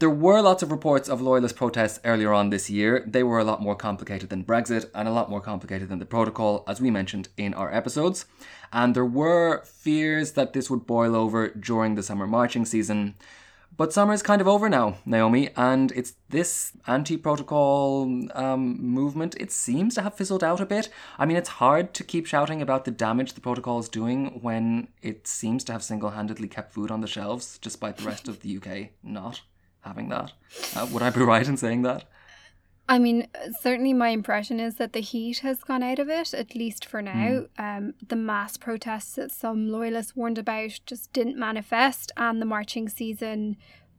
There 0.00 0.10
were 0.10 0.40
lots 0.40 0.62
of 0.62 0.70
reports 0.70 1.08
of 1.08 1.20
loyalist 1.20 1.56
protests 1.56 1.98
earlier 2.04 2.32
on 2.32 2.50
this 2.50 2.70
year. 2.70 3.02
They 3.04 3.24
were 3.24 3.40
a 3.40 3.44
lot 3.44 3.60
more 3.60 3.74
complicated 3.74 4.30
than 4.30 4.44
Brexit 4.44 4.88
and 4.94 5.08
a 5.08 5.12
lot 5.12 5.28
more 5.28 5.40
complicated 5.40 5.88
than 5.88 5.98
the 5.98 6.06
protocol, 6.06 6.62
as 6.68 6.80
we 6.80 6.88
mentioned 6.88 7.28
in 7.36 7.52
our 7.52 7.74
episodes. 7.74 8.24
And 8.72 8.94
there 8.94 9.04
were 9.04 9.64
fears 9.64 10.32
that 10.32 10.52
this 10.52 10.70
would 10.70 10.86
boil 10.86 11.16
over 11.16 11.48
during 11.48 11.96
the 11.96 12.04
summer 12.04 12.28
marching 12.28 12.64
season. 12.64 13.16
But 13.78 13.92
summer's 13.92 14.22
kind 14.22 14.40
of 14.40 14.48
over 14.48 14.68
now, 14.68 14.96
Naomi, 15.06 15.50
and 15.56 15.92
it's 15.92 16.14
this 16.30 16.72
anti-protocol 16.88 18.28
um, 18.34 18.76
movement. 18.82 19.36
It 19.38 19.52
seems 19.52 19.94
to 19.94 20.02
have 20.02 20.14
fizzled 20.14 20.42
out 20.42 20.60
a 20.60 20.66
bit. 20.66 20.88
I 21.16 21.24
mean, 21.24 21.36
it's 21.36 21.48
hard 21.48 21.94
to 21.94 22.02
keep 22.02 22.26
shouting 22.26 22.60
about 22.60 22.84
the 22.86 22.90
damage 22.90 23.34
the 23.34 23.40
protocol 23.40 23.78
is 23.78 23.88
doing 23.88 24.40
when 24.42 24.88
it 25.00 25.28
seems 25.28 25.62
to 25.62 25.72
have 25.72 25.84
single-handedly 25.84 26.48
kept 26.48 26.72
food 26.72 26.90
on 26.90 27.02
the 27.02 27.06
shelves, 27.06 27.56
despite 27.58 27.98
the 27.98 28.04
rest 28.08 28.26
of 28.26 28.40
the 28.40 28.56
UK 28.56 28.88
not 29.04 29.42
having 29.82 30.08
that. 30.08 30.32
Uh, 30.74 30.88
would 30.90 31.04
I 31.04 31.10
be 31.10 31.20
right 31.22 31.46
in 31.46 31.56
saying 31.56 31.82
that? 31.82 32.02
I 32.88 32.98
mean, 32.98 33.28
certainly 33.60 33.92
my 33.92 34.08
impression 34.08 34.58
is 34.58 34.76
that 34.76 34.94
the 34.94 35.00
heat 35.00 35.40
has 35.40 35.62
gone 35.62 35.82
out 35.82 35.98
of 35.98 36.08
it, 36.08 36.32
at 36.32 36.54
least 36.54 36.86
for 36.86 37.02
now. 37.02 37.12
Mm. 37.12 37.48
Um, 37.58 37.94
the 38.06 38.16
mass 38.16 38.56
protests 38.56 39.14
that 39.16 39.30
some 39.30 39.68
loyalists 39.68 40.16
warned 40.16 40.38
about 40.38 40.80
just 40.86 41.12
didn't 41.12 41.36
manifest, 41.36 42.12
and 42.16 42.40
the 42.40 42.46
marching 42.46 42.88
season 42.88 43.56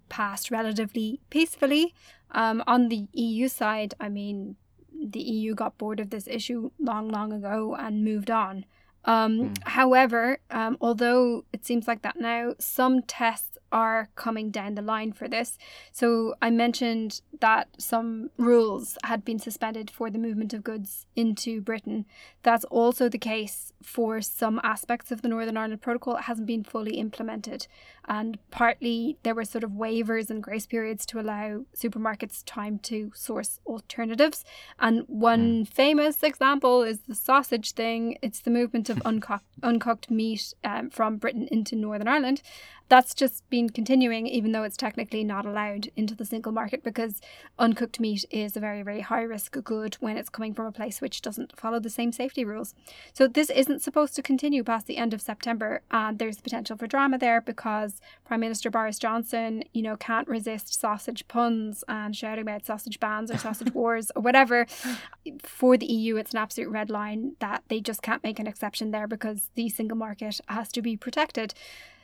passed 0.10 0.50
relatively 0.50 1.22
peacefully. 1.30 1.94
Um, 2.32 2.64
on 2.66 2.90
the 2.90 3.08
EU 3.14 3.48
side, 3.48 3.94
I 4.00 4.10
mean, 4.10 4.56
the 4.92 5.22
EU 5.22 5.54
got 5.54 5.78
bored 5.78 6.00
of 6.00 6.10
this 6.10 6.28
issue 6.28 6.72
long, 6.80 7.10
long 7.10 7.32
ago 7.32 7.76
and 7.78 8.04
moved 8.04 8.32
on. 8.32 8.66
Um, 9.06 9.40
mm. 9.40 9.58
However, 9.66 10.40
um, 10.50 10.78
although 10.82 11.46
it 11.54 11.64
seems 11.64 11.88
like 11.88 12.02
that 12.02 12.20
now, 12.20 12.56
some 12.60 13.04
tests 13.04 13.58
are 13.72 14.10
coming 14.16 14.52
down 14.52 14.76
the 14.76 14.82
line 14.82 15.12
for 15.12 15.28
this. 15.28 15.58
So 15.92 16.36
I 16.42 16.50
mentioned 16.50 17.22
that 17.40 17.70
some 17.78 18.32
rules 18.38 18.98
had 19.04 19.24
been 19.24 19.40
suspended 19.40 19.90
for 19.90 20.10
the 20.10 20.20
movement 20.20 20.54
of 20.54 20.64
goods 20.64 21.06
into 21.16 21.62
Britain. 21.62 22.06
That's 22.44 22.66
also 22.66 23.10
the 23.10 23.18
case 23.18 23.74
for 23.82 24.22
some 24.22 24.60
aspects 24.64 25.12
of 25.12 25.22
the 25.22 25.30
Northern 25.30 25.58
Ireland 25.58 25.82
Protocol. 25.82 26.18
It 26.18 26.24
hasn't 26.24 26.48
been 26.48 26.64
fully 26.64 26.98
implemented. 26.98 27.68
And 28.08 28.40
partly 28.50 29.18
there 29.24 29.36
were 29.36 29.46
sort 29.46 29.64
of 29.64 29.72
waivers 29.72 30.30
and 30.30 30.42
grace 30.42 30.66
periods 30.66 31.06
to 31.08 31.20
allow 31.20 31.66
supermarkets 31.76 32.44
time 32.46 32.80
to 32.80 33.12
source 33.14 33.60
alternatives. 33.66 34.44
And 34.80 35.04
one 35.08 35.66
mm. 35.66 35.68
famous 35.68 36.24
example 36.24 36.82
is 36.84 37.02
the 37.08 37.16
sausage 37.16 37.74
thing. 37.74 38.18
It's 38.22 38.42
the 38.42 38.52
movement 38.52 38.90
of 38.90 39.02
uncooked, 39.06 39.46
uncooked 39.62 40.10
meat 40.10 40.54
um, 40.64 40.90
from 40.90 41.18
Britain 41.18 41.48
into 41.52 41.76
Northern 41.76 42.08
Ireland 42.08 42.42
that's 42.90 43.14
just 43.14 43.48
been 43.52 43.70
continuing, 43.70 44.26
even 44.26 44.52
though 44.52 44.64
it's 44.64 44.76
technically 44.76 45.24
not 45.24 45.46
allowed 45.46 45.90
into 45.96 46.16
the 46.16 46.26
single 46.26 46.52
market 46.52 46.84
because 46.84 47.22
uncooked 47.60 48.00
meat 48.00 48.26
is 48.32 48.58
a 48.58 48.60
very, 48.60 48.82
very 48.82 49.02
high 49.02 49.22
risk 49.22 49.56
good 49.64 49.96
when 50.00 50.18
it's 50.18 50.30
coming 50.30 50.56
from 50.56 50.66
a 50.66 50.72
place 50.72 51.00
which 51.00 51.22
doesn't 51.22 51.58
follow 51.58 51.80
the 51.80 51.90
same 51.90 52.12
safety 52.12 52.44
rules. 52.44 52.74
So 53.14 53.28
this 53.28 53.52
isn't 53.52 53.84
supposed 53.84 54.16
to 54.16 54.24
continue 54.24 54.64
past 54.64 54.88
the 54.88 54.98
end 54.98 55.14
of 55.14 55.22
September, 55.22 55.82
and 55.92 56.18
there's 56.18 56.42
potential 56.42 56.76
for 56.78 56.88
drama 56.88 57.20
there 57.20 57.42
because 57.42 58.02
Prime 58.26 58.40
Minister 58.40 58.72
Boris 58.72 58.98
Johnson, 58.98 59.64
you 59.72 59.84
know, 59.84 59.96
can't 59.96 60.28
resist 60.28 60.80
sausage 60.80 61.28
puns 61.28 61.84
and 61.88 62.16
shouting 62.16 62.42
about 62.42 62.66
sausage 62.66 63.00
bans 63.00 63.30
or 63.30 63.38
sausage 63.38 63.74
wars 63.74 64.12
or 64.16 64.24
whatever. 64.24 64.66
For 65.44 65.78
the 65.78 65.86
EU, 65.86 66.16
it's 66.16 66.32
an 66.32 66.40
absolute 66.40 66.70
red 66.70 66.90
line 66.90 67.36
that 67.40 67.64
they 67.68 67.82
just 67.82 68.02
can't 68.02 68.24
make 68.24 68.40
an 68.40 68.48
exception 68.48 68.90
there 68.90 69.08
because 69.08 69.52
the 69.54 69.70
single 69.70 69.98
market 69.98 70.42
has 70.48 70.70
to 70.70 70.82
be 70.82 70.98
protected. 70.98 71.54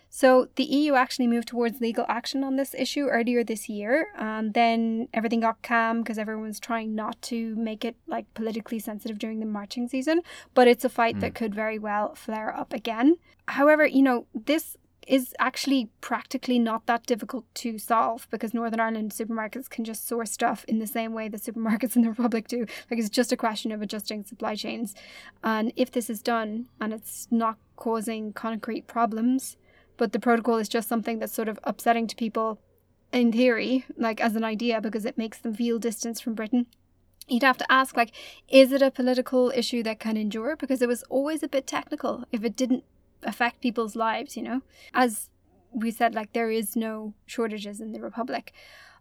So 0.10 0.48
the 0.56 0.64
EU 0.64 0.94
actually 0.94 1.28
moved 1.28 1.50
towards 1.50 1.82
legal 1.82 2.06
action 2.08 2.44
on 2.44 2.56
this 2.56 2.74
issue 2.74 3.08
earlier 3.08 3.44
this 3.44 3.68
year, 3.68 4.08
and 4.18 4.54
then 4.54 5.08
everything 5.14 5.42
got 5.42 5.62
calm 5.62 6.02
because 6.02 6.18
everyone 6.18 6.46
was 6.46 6.60
trying 6.60 6.96
not 6.96 7.22
to 7.24 7.56
make 7.56 7.84
it 7.84 7.96
like 8.08 8.34
politically 8.34 8.80
sensitive 8.80 9.20
during 9.20 9.40
the 9.40 9.46
marching 9.46 9.88
season. 9.88 10.22
But 10.54 10.68
it's 10.68 10.86
a 10.86 10.90
fight 10.90 11.18
mm. 11.18 11.22
that 11.22 11.30
hmm. 11.30 11.36
could 11.36 11.56
very 11.56 11.80
well 11.80 12.16
flare 12.16 12.56
up 12.56 12.74
again. 12.74 13.18
However, 13.48 13.86
you 13.86 14.02
know 14.02 14.26
this 14.34 14.78
is 15.08 15.36
actually 15.40 15.90
practically 16.02 16.58
not 16.60 16.86
that 16.88 17.06
difficult 17.06 17.46
to 17.56 17.78
solve 17.78 18.28
because 18.32 18.54
Northern 18.54 18.80
Ireland 18.80 19.12
supermarkets 19.12 19.70
can 19.70 19.86
just 19.86 20.08
source 20.08 20.32
stuff 20.32 20.66
in 20.68 20.80
the 20.80 20.88
same 20.88 21.14
way 21.14 21.28
the 21.28 21.38
supermarkets 21.38 21.96
in 21.96 22.02
the 22.02 22.10
Republic 22.10 22.48
do. 22.48 22.66
Like 22.90 23.00
it's 23.00 23.10
just 23.10 23.32
a 23.32 23.38
question 23.38 23.72
of 23.72 23.82
adjusting 23.82 24.24
supply 24.24 24.56
chains. 24.56 24.96
And 25.44 25.72
if 25.76 25.92
this 25.92 26.10
is 26.10 26.22
done 26.22 26.68
and 26.82 26.94
it's 26.94 27.28
not 27.30 27.58
causing 27.76 28.34
concrete 28.34 28.88
problems, 28.88 29.58
but 29.98 30.12
the 30.12 30.20
protocol 30.20 30.58
is 30.58 30.70
just 30.70 30.88
something 30.88 31.20
that's 31.20 31.34
sort 31.34 31.48
of 31.48 31.60
upsetting 31.64 32.08
to 32.08 32.16
people 32.16 32.60
in 33.12 33.32
theory, 33.32 33.86
like 33.98 34.20
as 34.20 34.36
an 34.36 34.44
idea, 34.44 34.82
because 34.82 35.06
it 35.06 35.18
makes 35.18 35.38
them 35.38 35.54
feel 35.54 35.80
distance 35.80 36.20
from 36.20 36.34
Britain. 36.34 36.68
You'd 37.28 37.44
have 37.44 37.58
to 37.58 37.72
ask, 37.72 37.98
like, 37.98 38.12
is 38.50 38.72
it 38.72 38.82
a 38.82 38.92
political 38.92 39.52
issue 39.56 39.82
that 39.84 40.00
can 40.00 40.18
endure? 40.18 40.56
Because 40.56 40.82
it 40.82 40.88
was 40.88 41.04
always 41.04 41.42
a 41.42 41.48
bit 41.48 41.66
technical 41.66 42.26
if 42.32 42.44
it 42.44 42.56
didn't 42.56 42.84
affect 43.24 43.62
people's 43.62 43.96
lives, 43.96 44.38
you 44.38 44.44
know? 44.44 44.62
As 44.94 45.30
we 45.72 45.92
said, 45.92 46.14
like, 46.14 46.34
there 46.34 46.52
is 46.52 46.76
no 46.76 47.14
shortages 47.26 47.82
in 47.82 47.94
the 47.94 48.02
Republic. 48.02 48.54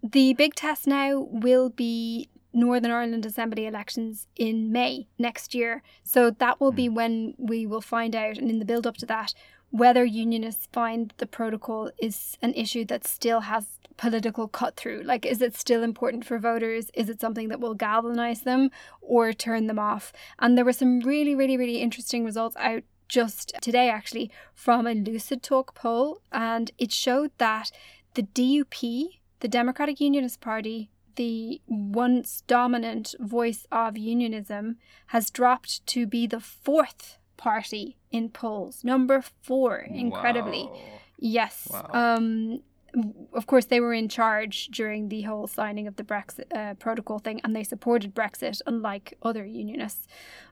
The 0.02 0.33
big 0.35 0.54
test 0.54 0.87
now 0.87 1.26
will 1.30 1.68
be 1.68 2.28
Northern 2.54 2.92
Ireland 2.92 3.26
Assembly 3.26 3.66
elections 3.66 4.28
in 4.37 4.70
May 4.70 5.09
next 5.18 5.54
year. 5.54 5.83
So 6.02 6.30
that 6.30 6.61
will 6.61 6.72
be 6.72 6.87
hmm. 6.87 6.94
when 6.94 7.35
we 7.37 7.66
will 7.66 7.80
find 7.80 8.14
out, 8.14 8.38
and 8.38 8.48
in 8.48 8.59
the 8.59 8.64
build 8.64 8.87
up 8.87 8.96
to 8.98 9.07
that, 9.07 9.35
whether 9.75 10.05
unionists 10.05 10.69
find 10.71 11.13
the 11.17 11.27
protocol 11.27 11.91
is 11.99 12.39
an 12.41 12.55
issue 12.55 12.85
that 12.85 13.05
still 13.05 13.41
has 13.41 13.67
political 13.97 14.47
cut 14.47 14.77
through. 14.77 15.03
Like, 15.03 15.27
is 15.27 15.43
it 15.43 15.57
still 15.57 15.83
important 15.83 16.25
for 16.25 16.39
voters? 16.39 16.93
Is 16.95 17.09
it 17.09 17.21
something 17.21 17.49
that 17.49 17.59
will 17.59 17.75
galvanize 17.75 18.43
them 18.43 18.71
or 19.01 19.33
turn 19.33 19.67
them 19.67 19.81
off? 19.81 20.13
And 20.39 20.57
there 20.57 20.65
were 20.65 20.73
some 20.73 21.01
really, 21.01 21.35
really, 21.35 21.57
really 21.57 21.79
interesting 21.79 22.25
results 22.25 22.55
out 22.61 22.85
just 23.09 23.53
today, 23.61 23.89
actually, 23.91 24.31
from 24.55 24.87
a 24.87 24.95
Lucid 24.95 25.43
Talk 25.43 25.75
poll. 25.75 26.21
And 26.31 26.71
it 26.79 26.93
showed 26.93 27.33
that 27.39 27.73
the 28.15 28.23
DUP, 28.23 29.19
the 29.41 29.49
Democratic 29.49 30.01
Unionist 30.01 30.41
Party, 30.41 30.89
the 31.17 31.61
once 31.67 32.45
dominant 32.47 33.17
voice 33.19 33.67
of 33.73 33.99
unionism, 33.99 34.77
has 35.09 35.31
dropped 35.31 35.85
to 35.89 36.07
be 36.07 36.29
the 36.29 36.39
fourth 36.39 37.19
party 37.44 37.98
in 38.11 38.30
polls. 38.30 38.83
Number 38.83 39.22
four, 39.42 39.76
incredibly. 39.80 40.64
Wow. 40.64 40.80
Yes. 41.18 41.68
Wow. 41.70 41.90
Um, 41.92 42.61
of 43.35 43.46
course, 43.46 43.66
they 43.66 43.80
were 43.80 43.92
in 43.92 44.09
charge 44.09 44.68
during 44.68 45.11
the 45.11 45.22
whole 45.22 45.46
signing 45.46 45.87
of 45.87 45.96
the 45.96 46.04
Brexit 46.04 46.46
uh, 46.57 46.72
protocol 46.74 47.18
thing, 47.18 47.42
and 47.44 47.54
they 47.54 47.62
supported 47.64 48.14
Brexit, 48.14 48.62
unlike 48.66 49.18
other 49.22 49.44
unionists. 49.44 50.07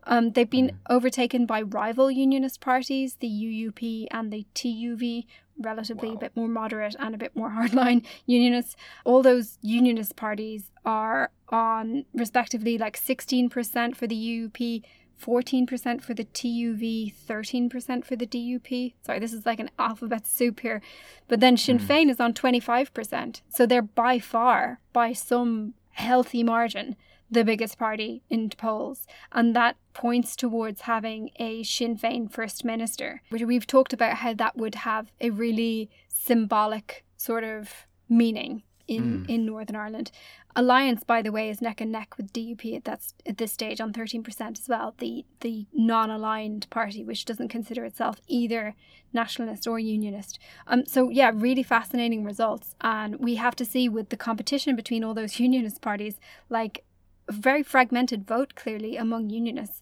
Um, 0.05 0.33
they've 0.33 0.51
been 0.59 0.73
mm. 0.73 0.77
overtaken 0.91 1.47
by 1.47 1.63
rival 1.63 2.11
unionist 2.11 2.61
parties, 2.61 3.17
the 3.21 3.29
UUP 3.29 4.09
and 4.11 4.31
the 4.31 4.45
TUV, 4.55 5.25
relatively 5.59 6.11
wow. 6.11 6.17
a 6.17 6.19
bit 6.19 6.37
more 6.37 6.49
moderate 6.49 6.97
and 6.99 7.15
a 7.15 7.19
bit 7.19 7.35
more 7.35 7.51
hardline 7.59 8.05
unionists. 8.27 8.77
All 9.07 9.23
those 9.23 9.57
unionist 9.63 10.15
parties 10.17 10.71
are 10.85 11.31
on, 11.49 12.05
respectively, 12.13 12.77
like 12.77 12.99
16% 12.99 13.97
for 13.97 14.07
the 14.07 14.21
UUP, 14.31 14.83
14% 15.21 16.03
for 16.03 16.15
the 16.15 16.25
TUV, 16.25 17.13
13% 17.29 18.05
for 18.05 18.17
the 18.17 18.27
DUP. 18.27 18.95
Sorry, 19.05 19.19
this 19.19 19.33
is 19.33 19.47
like 19.47 19.61
an 19.61 19.71
alphabet 19.79 20.27
soup 20.27 20.61
here. 20.61 20.81
But 21.29 21.41
then 21.41 21.57
Sinn 21.57 21.79
mm. 21.79 21.87
Féin 21.87 22.11
is 22.11 22.21
on 22.21 22.35
25%. 22.35 23.41
So 23.49 23.67
they're 23.67 23.83
by 23.83 24.19
far, 24.19 24.81
by 24.93 25.13
some 25.13 25.75
healthy 25.91 26.43
margin, 26.43 26.97
the 27.31 27.45
biggest 27.45 27.79
party 27.79 28.23
in 28.29 28.51
polls. 28.51 29.07
And 29.33 29.57
that 29.57 29.77
points 29.95 30.37
towards 30.37 30.83
having 30.83 31.31
a 31.37 31.63
Sinn 31.63 31.97
Féin 31.97 32.31
First 32.31 32.65
Minister, 32.65 33.23
which 33.31 33.43
we've 33.43 33.67
talked 33.67 33.93
about 33.93 34.19
how 34.19 34.35
that 34.35 34.57
would 34.57 34.77
have 34.77 35.11
a 35.21 35.31
really 35.31 35.91
symbolic 36.09 37.05
sort 37.17 37.45
of 37.45 37.87
meaning 38.09 38.63
in, 38.89 39.25
mm. 39.25 39.29
in 39.29 39.47
Northern 39.47 39.77
Ireland. 39.77 40.11
Alliance, 40.55 41.03
by 41.03 41.23
the 41.23 41.33
way, 41.33 41.49
is 41.49 41.63
neck 41.63 41.81
and 41.81 41.91
neck 41.91 42.17
with 42.17 42.33
DUP 42.33 42.77
at 42.77 43.13
at 43.27 43.39
this 43.39 43.53
stage 43.53 43.81
on 43.81 43.93
thirteen 43.93 44.23
percent 44.23 44.59
as 44.59 44.69
well. 44.69 44.95
The 44.99 45.25
the 45.41 45.67
non-aligned 45.73 46.69
party, 46.69 47.03
which 47.05 47.25
doesn't 47.25 47.49
consider 47.49 47.85
itself 47.85 48.21
either 48.27 48.75
nationalist 49.13 49.67
or 49.67 49.79
unionist. 49.79 50.39
Um. 50.67 50.85
So 50.87 51.09
yeah, 51.09 51.31
really 51.35 51.63
fascinating 51.63 52.25
results, 52.25 52.75
and 52.81 53.17
we 53.17 53.37
have 53.37 53.57
to 53.57 53.65
see 53.65 53.89
with 53.89 54.11
the 54.11 54.17
competition 54.17 54.77
between 54.77 55.05
all 55.05 55.15
those 55.15 55.41
unionist 55.41 55.81
parties, 55.81 56.21
like 56.51 56.85
very 57.31 57.63
fragmented 57.63 58.27
vote 58.27 58.55
clearly 58.55 58.97
among 58.97 59.31
unionists, 59.31 59.81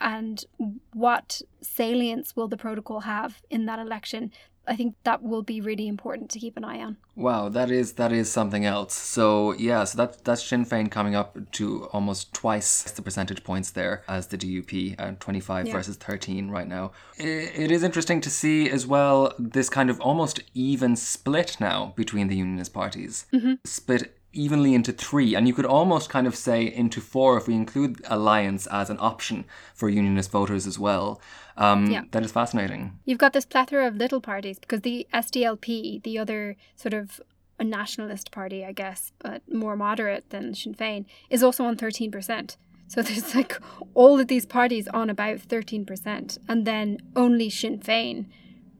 and 0.00 0.44
what 0.92 1.42
salience 1.60 2.34
will 2.34 2.48
the 2.48 2.56
protocol 2.56 3.00
have 3.00 3.42
in 3.50 3.66
that 3.66 3.78
election? 3.78 4.32
I 4.68 4.76
think 4.76 4.94
that 5.04 5.22
will 5.22 5.42
be 5.42 5.60
really 5.60 5.88
important 5.88 6.30
to 6.30 6.38
keep 6.38 6.56
an 6.56 6.64
eye 6.64 6.80
on. 6.82 6.96
Wow, 7.16 7.48
that 7.48 7.70
is 7.70 7.94
that 7.94 8.12
is 8.12 8.30
something 8.30 8.64
else. 8.64 8.94
So 8.94 9.52
yeah, 9.54 9.84
so 9.84 9.96
that 9.98 10.24
that's 10.24 10.42
Sinn 10.44 10.64
Féin 10.64 10.90
coming 10.90 11.14
up 11.14 11.36
to 11.52 11.84
almost 11.86 12.32
twice 12.34 12.82
the 12.82 13.02
percentage 13.02 13.42
points 13.44 13.70
there 13.70 14.02
as 14.08 14.28
the 14.28 14.36
DUP, 14.38 14.94
uh, 14.98 15.12
25 15.18 15.66
Yeah. 15.66 15.72
versus 15.72 15.96
13 15.96 16.50
right 16.50 16.68
now. 16.68 16.92
I 17.18 17.22
it 17.22 17.70
is 17.70 17.82
interesting 17.82 18.20
to 18.20 18.30
see 18.30 18.70
as 18.70 18.86
well 18.86 19.32
this 19.38 19.68
kind 19.70 19.90
of 19.90 20.00
almost 20.00 20.40
even 20.54 20.96
split 20.96 21.56
now 21.60 21.92
between 21.96 22.28
the 22.28 22.36
unionist 22.36 22.72
parties. 22.72 23.26
Split 23.64 24.14
evenly 24.34 24.74
into 24.74 24.92
three, 24.92 25.34
and 25.34 25.48
you 25.48 25.54
could 25.54 25.64
almost 25.64 26.10
kind 26.10 26.26
of 26.26 26.36
say 26.36 26.62
into 26.82 27.00
four 27.00 27.38
if 27.38 27.48
we 27.48 27.54
include 27.54 28.00
alliance 28.08 28.66
as 28.66 28.90
an 28.90 28.98
option 29.00 29.44
for 29.74 29.88
unionist 29.88 30.30
voters 30.30 30.66
as 30.66 30.78
well. 30.78 31.20
Um, 31.58 31.90
Yeah. 31.90 32.04
That 32.12 32.24
is 32.24 32.32
fascinating. 32.32 32.98
You've 33.04 33.18
got 33.18 33.32
this 33.32 33.44
plethora 33.44 33.86
of 33.86 33.96
little 33.96 34.20
parties 34.20 34.58
because 34.58 34.80
the 34.82 35.06
SDLP, 35.12 36.02
the 36.02 36.16
other 36.18 36.56
sort 36.76 36.94
of 36.94 37.20
a 37.58 37.64
nationalist 37.64 38.30
party, 38.30 38.64
I 38.64 38.72
guess, 38.72 39.12
but 39.18 39.42
more 39.52 39.76
moderate 39.76 40.30
than 40.30 40.54
Sinn 40.54 40.74
Féin, 40.74 41.04
is 41.28 41.42
also 41.42 41.64
on 41.64 41.76
13%. 41.76 42.56
So 42.86 43.02
there's 43.06 43.34
like 43.34 43.58
all 43.94 44.18
of 44.20 44.28
these 44.28 44.46
parties 44.46 44.88
on 44.88 45.10
about 45.10 45.38
13%, 45.38 46.38
and 46.48 46.64
then 46.64 46.98
only 47.16 47.50
Sinn 47.50 47.80
Féin, 47.80 48.26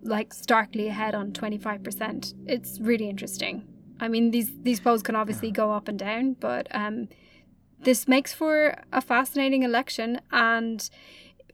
like 0.03 0.33
starkly 0.33 0.87
ahead 0.89 1.15
on 1.15 1.33
25%. 1.33 2.35
It's 2.47 2.79
really 2.81 3.09
interesting. 3.09 3.67
I 4.01 4.07
mean, 4.07 4.31
these, 4.31 4.53
these 4.63 4.79
polls 4.79 5.03
can 5.03 5.17
obviously 5.17 5.51
go 5.51 5.73
up 5.73 5.89
and 5.89 5.99
down, 5.99 6.35
but 6.39 6.69
um, 6.71 7.09
this 7.81 8.07
makes 8.07 8.33
for 8.33 8.77
a 8.93 9.01
fascinating 9.01 9.65
election 9.65 10.21
and 10.31 10.89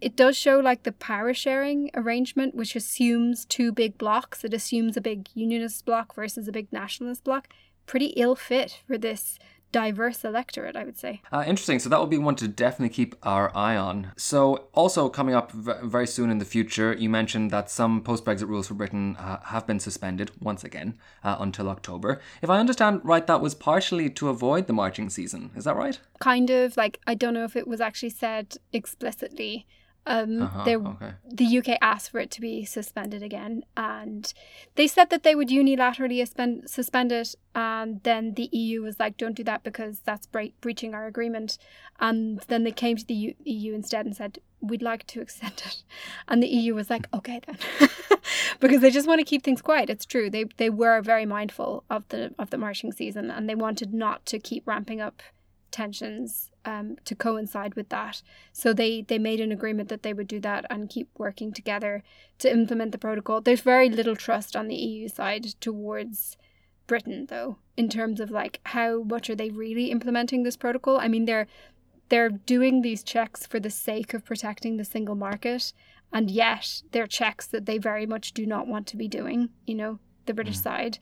it 0.00 0.16
does 0.16 0.36
show 0.36 0.58
like 0.58 0.82
the 0.82 0.92
power 0.92 1.32
sharing 1.34 1.90
arrangement 1.94 2.54
which 2.54 2.76
assumes 2.76 3.44
two 3.44 3.72
big 3.72 3.96
blocks 3.98 4.44
it 4.44 4.52
assumes 4.54 4.96
a 4.96 5.00
big 5.00 5.28
unionist 5.34 5.84
block 5.84 6.14
versus 6.14 6.48
a 6.48 6.52
big 6.52 6.72
nationalist 6.72 7.24
block 7.24 7.48
pretty 7.86 8.06
ill 8.16 8.34
fit 8.34 8.80
for 8.86 8.96
this 8.98 9.38
diverse 9.72 10.24
electorate 10.24 10.76
i 10.76 10.84
would 10.84 10.96
say 10.96 11.20
Uh, 11.32 11.42
interesting. 11.48 11.80
So 11.80 11.88
that 11.88 11.98
will 11.98 12.06
be 12.06 12.16
one 12.16 12.36
to 12.36 12.46
definitely 12.46 12.94
keep 12.94 13.16
our 13.24 13.50
eye 13.56 13.76
on. 13.76 14.12
So 14.16 14.68
also 14.72 15.08
coming 15.08 15.34
up 15.34 15.50
v- 15.50 15.72
very 15.82 16.06
soon 16.06 16.30
in 16.30 16.38
the 16.38 16.44
future, 16.44 16.92
you 16.96 17.10
mentioned 17.10 17.50
that 17.50 17.68
some 17.70 18.00
post-Brexit 18.00 18.46
rules 18.48 18.68
for 18.68 18.74
Britain 18.74 19.16
uh, 19.16 19.40
have 19.46 19.66
been 19.66 19.80
suspended 19.80 20.30
once 20.40 20.62
again 20.62 20.96
uh, 21.24 21.36
until 21.40 21.68
October. 21.68 22.20
If 22.40 22.50
I 22.50 22.60
understand 22.60 23.00
right, 23.02 23.26
that 23.26 23.40
was 23.40 23.56
partially 23.56 24.08
to 24.10 24.28
avoid 24.28 24.68
the 24.68 24.72
marching 24.72 25.10
season. 25.10 25.50
Is 25.56 25.64
that 25.64 25.74
right? 25.74 25.98
kind 26.20 26.48
of 26.50 26.76
like 26.76 27.00
i 27.08 27.14
don't 27.14 27.34
know 27.34 27.44
if 27.44 27.56
it 27.56 27.66
was 27.66 27.80
actually 27.80 28.08
said 28.10 28.56
explicitly 28.72 29.66
um 30.06 30.42
Uh-huh, 30.42 30.64
there 30.64 30.78
okay. 30.78 31.12
the 31.30 31.58
UK 31.58 31.78
asked 31.80 32.10
for 32.10 32.18
it 32.20 32.30
to 32.32 32.40
be 32.40 32.64
suspended 32.64 33.22
again, 33.22 33.64
and 33.76 34.32
they 34.74 34.86
said 34.86 35.08
that 35.10 35.22
they 35.22 35.34
would 35.34 35.48
unilaterally 35.48 36.18
suspend, 36.20 36.68
suspend 36.68 37.10
it. 37.12 37.34
And 37.54 38.02
then 38.02 38.34
the 38.34 38.48
EU 38.52 38.82
was 38.82 38.98
like, 38.98 39.16
"Don't 39.16 39.36
do 39.36 39.44
that 39.44 39.62
because 39.62 40.00
that's 40.00 40.26
bre- 40.26 40.54
breaching 40.60 40.94
our 40.94 41.06
agreement." 41.06 41.56
And 42.00 42.40
then 42.48 42.64
they 42.64 42.72
came 42.72 42.96
to 42.96 43.06
the 43.06 43.14
U- 43.14 43.34
EU 43.44 43.74
instead 43.74 44.04
and 44.06 44.14
said, 44.16 44.38
"We'd 44.60 44.82
like 44.82 45.06
to 45.08 45.20
extend 45.24 45.62
it." 45.64 45.84
And 46.28 46.42
the 46.42 46.48
EU 46.48 46.74
was 46.74 46.90
like, 46.90 47.06
"Okay 47.14 47.40
then," 47.46 47.58
because 48.60 48.80
they 48.80 48.90
just 48.90 49.06
want 49.08 49.20
to 49.20 49.24
keep 49.24 49.42
things 49.42 49.62
quiet. 49.62 49.88
It's 49.90 50.04
true 50.06 50.28
they 50.30 50.44
they 50.56 50.70
were 50.70 51.00
very 51.00 51.26
mindful 51.26 51.84
of 51.88 52.06
the 52.08 52.34
of 52.38 52.50
the 52.50 52.58
marching 52.58 52.92
season, 52.92 53.30
and 53.30 53.48
they 53.48 53.54
wanted 53.54 53.94
not 53.94 54.26
to 54.26 54.38
keep 54.38 54.66
ramping 54.66 55.00
up 55.00 55.22
tensions 55.74 56.52
um, 56.64 56.96
to 57.04 57.14
coincide 57.16 57.74
with 57.74 57.88
that. 57.88 58.22
So 58.52 58.72
they 58.72 59.02
they 59.02 59.18
made 59.18 59.40
an 59.40 59.52
agreement 59.52 59.88
that 59.88 60.02
they 60.04 60.14
would 60.14 60.28
do 60.28 60.40
that 60.40 60.64
and 60.70 60.88
keep 60.88 61.08
working 61.18 61.52
together 61.52 62.02
to 62.38 62.50
implement 62.50 62.92
the 62.92 62.98
protocol. 63.06 63.40
There's 63.40 63.60
very 63.60 63.90
little 63.90 64.16
trust 64.16 64.54
on 64.54 64.68
the 64.68 64.76
EU 64.76 65.08
side 65.08 65.44
towards 65.60 66.36
Britain 66.86 67.26
though 67.28 67.58
in 67.76 67.88
terms 67.88 68.20
of 68.20 68.30
like 68.30 68.60
how 68.66 69.02
much 69.02 69.28
are 69.28 69.34
they 69.34 69.50
really 69.50 69.90
implementing 69.90 70.44
this 70.44 70.56
protocol? 70.56 70.98
I 70.98 71.08
mean 71.08 71.24
they're 71.24 71.48
they're 72.08 72.30
doing 72.30 72.82
these 72.82 73.02
checks 73.02 73.44
for 73.44 73.58
the 73.58 73.70
sake 73.70 74.14
of 74.14 74.24
protecting 74.24 74.76
the 74.76 74.84
single 74.84 75.16
market 75.16 75.72
and 76.12 76.30
yet 76.30 76.82
they're 76.92 77.08
checks 77.08 77.46
that 77.48 77.66
they 77.66 77.78
very 77.78 78.06
much 78.06 78.32
do 78.32 78.46
not 78.46 78.68
want 78.68 78.86
to 78.86 78.96
be 78.96 79.08
doing, 79.08 79.50
you 79.66 79.74
know, 79.74 79.98
the 80.26 80.34
British 80.34 80.58
side. 80.58 80.98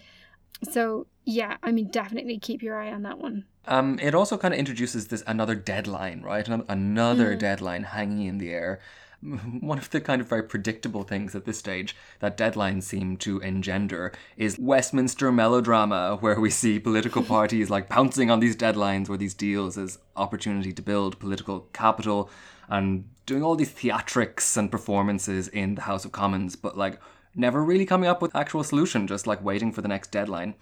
So 0.70 1.06
yeah, 1.24 1.56
I 1.62 1.72
mean 1.72 1.88
definitely 1.88 2.38
keep 2.38 2.62
your 2.62 2.80
eye 2.80 2.92
on 2.92 3.02
that 3.02 3.18
one. 3.18 3.44
Um, 3.66 3.98
it 4.00 4.14
also 4.14 4.36
kind 4.36 4.52
of 4.52 4.58
introduces 4.58 5.08
this 5.08 5.22
another 5.26 5.54
deadline, 5.54 6.22
right? 6.22 6.46
Another, 6.48 7.36
Mm. 7.36 7.38
deadline 7.38 7.82
hanging 7.84 8.26
in 8.26 8.38
the 8.38 8.50
air. 8.52 8.80
One 9.60 9.78
of 9.78 9.88
the 9.90 10.00
kind 10.00 10.20
of 10.20 10.28
very 10.28 10.42
predictable 10.42 11.04
things 11.04 11.36
at 11.36 11.44
this 11.44 11.58
stage 11.58 11.94
that 12.18 12.36
deadlines 12.36 12.82
seem 12.82 13.16
to 13.18 13.38
engender 13.38 14.10
is 14.36 14.58
Westminster 14.58 15.30
melodrama, 15.30 16.16
where 16.20 16.40
we 16.40 16.50
see 16.50 16.80
political 16.80 17.22
parties 17.36 17.70
like 17.70 17.88
pouncing 17.88 18.32
on 18.32 18.40
these 18.40 18.56
deadlines 18.56 19.08
or 19.08 19.16
these 19.16 19.34
deals 19.34 19.78
as 19.78 20.00
opportunity 20.16 20.72
to 20.72 20.82
build 20.82 21.20
political 21.20 21.60
capital 21.72 22.28
and 22.68 23.04
doing 23.26 23.44
all 23.44 23.54
these 23.54 23.72
theatrics 23.72 24.56
and 24.56 24.72
performances 24.72 25.46
in 25.46 25.76
the 25.76 25.82
House 25.82 26.04
of 26.04 26.10
Commons, 26.10 26.56
but 26.56 26.76
like 26.76 26.98
never 27.34 27.62
really 27.64 27.86
coming 27.86 28.08
up 28.08 28.22
with 28.22 28.34
actual 28.36 28.64
solution, 28.64 29.06
just 29.06 29.26
like 29.26 29.42
waiting 29.42 29.72
for 29.72 29.80
the 29.82 29.88
next 29.88 30.10
deadline. 30.10 30.54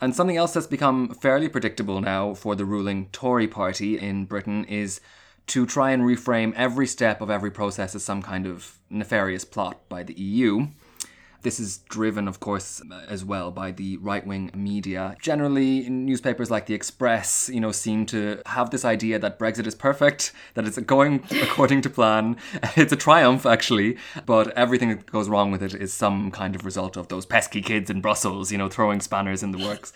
And 0.00 0.14
something 0.14 0.36
else 0.36 0.52
that's 0.54 0.66
become 0.66 1.14
fairly 1.14 1.48
predictable 1.48 2.00
now 2.00 2.34
for 2.34 2.54
the 2.54 2.64
ruling 2.64 3.08
Tory 3.10 3.46
party 3.46 3.98
in 3.98 4.24
Britain 4.24 4.64
is 4.64 5.00
to 5.48 5.66
try 5.66 5.90
and 5.90 6.02
reframe 6.02 6.52
every 6.54 6.86
step 6.86 7.20
of 7.20 7.30
every 7.30 7.50
process 7.50 7.94
as 7.94 8.04
some 8.04 8.22
kind 8.22 8.46
of 8.46 8.78
nefarious 8.90 9.44
plot 9.44 9.88
by 9.88 10.02
the 10.02 10.14
EU. 10.14 10.68
This 11.44 11.60
is 11.60 11.78
driven, 11.90 12.26
of 12.26 12.40
course, 12.40 12.80
as 13.06 13.22
well 13.22 13.50
by 13.50 13.70
the 13.70 13.98
right 13.98 14.26
wing 14.26 14.50
media. 14.54 15.14
Generally, 15.20 15.90
newspapers 15.90 16.50
like 16.50 16.64
The 16.64 16.72
Express, 16.72 17.50
you 17.52 17.60
know, 17.60 17.70
seem 17.70 18.06
to 18.06 18.40
have 18.46 18.70
this 18.70 18.82
idea 18.82 19.18
that 19.18 19.38
Brexit 19.38 19.66
is 19.66 19.74
perfect, 19.74 20.32
that 20.54 20.66
it's 20.66 20.78
going 20.78 21.22
according 21.42 21.82
to 21.82 21.90
plan. 21.90 22.36
It's 22.76 22.94
a 22.94 22.96
triumph, 22.96 23.44
actually, 23.44 23.98
but 24.24 24.56
everything 24.56 24.88
that 24.88 25.04
goes 25.04 25.28
wrong 25.28 25.50
with 25.50 25.62
it 25.62 25.74
is 25.74 25.92
some 25.92 26.30
kind 26.30 26.56
of 26.56 26.64
result 26.64 26.96
of 26.96 27.08
those 27.08 27.26
pesky 27.26 27.60
kids 27.60 27.90
in 27.90 28.00
Brussels, 28.00 28.50
you 28.50 28.56
know, 28.56 28.70
throwing 28.70 29.00
spanners 29.00 29.42
in 29.42 29.50
the 29.52 29.58
works. 29.58 29.92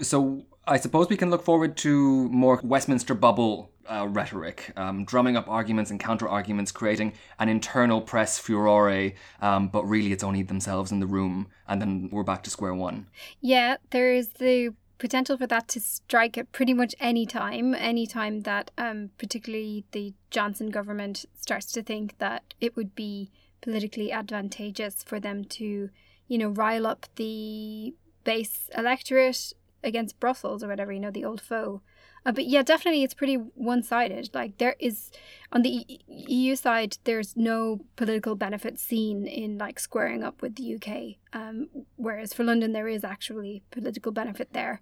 So 0.00 0.44
I 0.64 0.78
suppose 0.78 1.08
we 1.08 1.16
can 1.16 1.28
look 1.28 1.42
forward 1.42 1.76
to 1.78 2.28
more 2.28 2.60
Westminster 2.62 3.14
bubble 3.14 3.73
uh, 3.90 4.06
rhetoric, 4.08 4.72
um, 4.76 5.04
drumming 5.04 5.36
up 5.36 5.48
arguments 5.48 5.90
and 5.90 6.00
counter 6.00 6.28
arguments, 6.28 6.72
creating 6.72 7.12
an 7.38 7.48
internal 7.48 8.00
press 8.00 8.38
furore, 8.38 9.12
um, 9.40 9.68
but 9.68 9.84
really 9.84 10.12
it's 10.12 10.24
only 10.24 10.42
themselves 10.42 10.90
in 10.92 11.00
the 11.00 11.06
room, 11.06 11.48
and 11.68 11.80
then 11.80 12.08
we're 12.10 12.22
back 12.22 12.42
to 12.44 12.50
square 12.50 12.74
one. 12.74 13.06
Yeah, 13.40 13.76
there 13.90 14.12
is 14.12 14.28
the 14.28 14.74
potential 14.98 15.36
for 15.36 15.46
that 15.46 15.68
to 15.68 15.80
strike 15.80 16.38
at 16.38 16.50
pretty 16.52 16.72
much 16.72 16.94
any 17.00 17.26
time, 17.26 17.74
any 17.74 18.06
time 18.06 18.40
that 18.40 18.70
um, 18.78 19.10
particularly 19.18 19.84
the 19.92 20.14
Johnson 20.30 20.70
government 20.70 21.24
starts 21.38 21.72
to 21.72 21.82
think 21.82 22.18
that 22.18 22.54
it 22.60 22.76
would 22.76 22.94
be 22.94 23.30
politically 23.60 24.12
advantageous 24.12 25.02
for 25.02 25.18
them 25.18 25.44
to, 25.44 25.90
you 26.28 26.38
know, 26.38 26.48
rile 26.48 26.86
up 26.86 27.06
the 27.16 27.94
base 28.24 28.70
electorate 28.76 29.52
against 29.82 30.18
Brussels 30.20 30.62
or 30.62 30.68
whatever, 30.68 30.92
you 30.92 31.00
know, 31.00 31.10
the 31.10 31.24
old 31.24 31.40
foe. 31.40 31.82
Uh, 32.26 32.32
but 32.32 32.46
yeah, 32.46 32.62
definitely 32.62 33.02
it's 33.02 33.14
pretty 33.14 33.34
one 33.34 33.82
sided. 33.82 34.30
Like, 34.32 34.58
there 34.58 34.76
is, 34.78 35.10
on 35.52 35.62
the 35.62 35.84
EU 36.08 36.56
side, 36.56 36.96
there's 37.04 37.36
no 37.36 37.80
political 37.96 38.34
benefit 38.34 38.78
seen 38.78 39.26
in 39.26 39.58
like 39.58 39.78
squaring 39.78 40.22
up 40.22 40.40
with 40.40 40.56
the 40.56 40.74
UK. 40.76 41.16
Um, 41.34 41.68
whereas 41.96 42.32
for 42.32 42.44
London, 42.44 42.72
there 42.72 42.88
is 42.88 43.04
actually 43.04 43.62
political 43.70 44.12
benefit 44.12 44.52
there. 44.52 44.80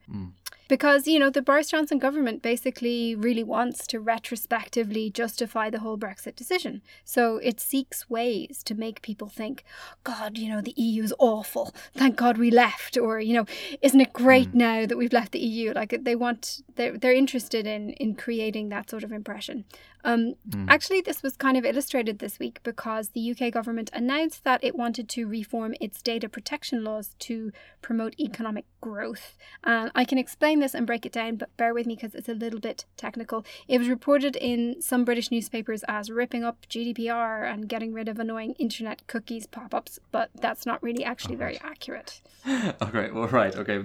Because, 0.69 1.07
you 1.07 1.19
know, 1.19 1.29
the 1.29 1.43
Boris 1.43 1.71
Johnson 1.71 1.99
government 1.99 2.41
basically 2.41 3.15
really 3.15 3.43
wants 3.43 3.87
to 3.89 4.01
retrospectively 4.01 5.11
justify 5.11 5.69
the 5.69 5.81
whole 5.81 5.99
Brexit 5.99 6.37
decision. 6.37 6.81
So 7.05 7.37
it 7.39 7.61
seeks 7.61 8.09
ways 8.09 8.63
to 8.65 8.75
make 8.75 9.03
people 9.03 9.29
think, 9.29 9.65
God, 10.05 10.39
you 10.39 10.49
know, 10.49 10.63
the 10.63 10.75
EU 10.77 11.03
is 11.03 11.13
awful. 11.19 11.75
Thank 11.95 12.17
God 12.17 12.39
we 12.39 12.51
left. 12.51 12.97
Or, 12.97 13.21
you 13.21 13.35
know, 13.35 13.47
isn't 13.83 14.01
it 14.01 14.13
great 14.15 14.55
now 14.55 14.87
that 14.87 14.97
we've 14.97 15.13
left 15.13 15.33
the 15.33 15.41
EU? 15.41 15.73
Like 15.75 15.95
they 16.05 16.17
want, 16.17 16.63
they're, 16.77 16.97
they're 16.97 17.13
interested 17.13 17.67
in, 17.67 17.91
in 17.91 18.15
creating 18.15 18.69
that 18.71 18.89
sort 18.89 19.05
of 19.05 19.13
impression. 19.13 19.65
Um, 20.05 20.35
Actually, 20.69 21.01
this 21.01 21.23
was 21.23 21.37
kind 21.37 21.57
of 21.57 21.65
illustrated 21.65 22.19
this 22.19 22.39
week 22.39 22.61
because 22.63 23.11
the 23.11 23.31
UK 23.31 23.53
government 23.53 23.91
announced 23.93 24.45
that 24.45 24.63
it 24.63 24.75
wanted 24.75 25.09
to 25.11 25.27
reform 25.27 25.75
its 25.81 26.03
data 26.03 26.29
protection 26.29 26.85
laws 26.85 27.15
to 27.21 27.53
promote 27.81 28.19
economic 28.19 28.65
growth. 28.81 29.37
And 29.65 29.91
I 29.95 30.05
can 30.05 30.19
explain 30.19 30.61
this 30.61 30.75
and 30.75 30.87
break 30.87 31.07
it 31.07 31.13
down, 31.13 31.37
but 31.37 31.57
bear 31.57 31.75
with 31.75 31.87
me 31.87 31.95
because 31.95 32.15
it's 32.15 32.29
a 32.29 32.35
little 32.35 32.61
bit 32.61 32.85
technical. 32.97 33.45
It 33.69 33.79
was 33.79 33.89
reported 33.89 34.37
in 34.37 34.81
some 34.81 35.05
British 35.05 35.31
newspapers 35.31 35.85
as 35.89 36.11
ripping 36.11 36.45
up 36.45 36.67
GDPR 36.69 37.51
and 37.53 37.69
getting 37.69 37.93
rid 37.93 38.09
of 38.09 38.19
annoying 38.19 38.55
internet 38.59 39.07
cookies 39.07 39.47
pop 39.47 39.75
ups, 39.75 39.99
but 40.11 40.31
that's 40.41 40.67
not 40.67 40.83
really 40.83 41.05
actually 41.05 41.37
very 41.37 41.59
accurate. 41.61 42.21
Okay, 42.83 43.11
well, 43.13 43.29
right, 43.29 43.55
okay. 43.55 43.83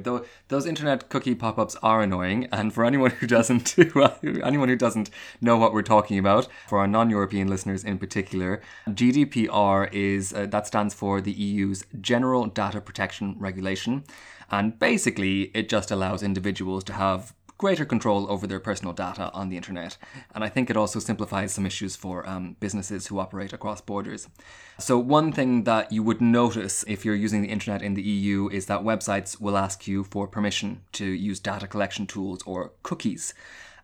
Those 0.47 0.65
internet 0.65 1.09
cookie 1.09 1.35
pop-ups 1.35 1.75
are 1.83 2.01
annoying, 2.01 2.47
and 2.51 2.73
for 2.73 2.83
anyone 2.83 3.11
who 3.11 3.27
doesn't, 3.27 3.75
anyone 4.43 4.69
who 4.69 4.75
doesn't 4.75 5.09
know 5.39 5.57
what 5.57 5.73
we're 5.73 5.83
talking 5.83 6.06
about, 6.15 6.47
for 6.67 6.77
our 6.77 6.87
non-European 6.87 7.47
listeners 7.47 7.83
in 7.83 7.97
particular, 7.97 8.61
GDPR 8.87 9.91
is 9.91 10.31
uh, 10.31 10.45
that 10.45 10.67
stands 10.67 10.93
for 10.93 11.19
the 11.19 11.31
EU's 11.31 11.83
General 11.99 12.45
Data 12.45 12.79
Protection 12.79 13.35
Regulation. 13.39 14.03
And 14.49 14.79
basically, 14.79 15.51
it 15.53 15.67
just 15.67 15.91
allows 15.91 16.23
individuals 16.23 16.83
to 16.85 16.93
have 16.93 17.33
greater 17.57 17.85
control 17.85 18.31
over 18.31 18.45
their 18.45 18.59
personal 18.59 18.93
data 18.93 19.31
on 19.33 19.49
the 19.49 19.57
internet. 19.57 19.97
And 20.33 20.43
I 20.43 20.49
think 20.49 20.69
it 20.69 20.77
also 20.77 20.99
simplifies 20.99 21.53
some 21.53 21.65
issues 21.65 21.95
for 21.95 22.27
um, 22.29 22.55
businesses 22.59 23.07
who 23.07 23.19
operate 23.19 23.53
across 23.53 23.81
borders. 23.81 24.27
So, 24.77 24.97
one 24.99 25.31
thing 25.31 25.63
that 25.63 25.91
you 25.91 26.03
would 26.03 26.21
notice 26.21 26.85
if 26.87 27.03
you're 27.03 27.15
using 27.15 27.41
the 27.41 27.49
internet 27.49 27.81
in 27.81 27.95
the 27.95 28.01
EU 28.01 28.47
is 28.49 28.67
that 28.67 28.81
websites 28.81 29.41
will 29.41 29.57
ask 29.57 29.87
you 29.87 30.03
for 30.03 30.27
permission 30.27 30.81
to 30.93 31.05
use 31.05 31.39
data 31.39 31.67
collection 31.67 32.05
tools 32.05 32.43
or 32.43 32.71
cookies 32.83 33.33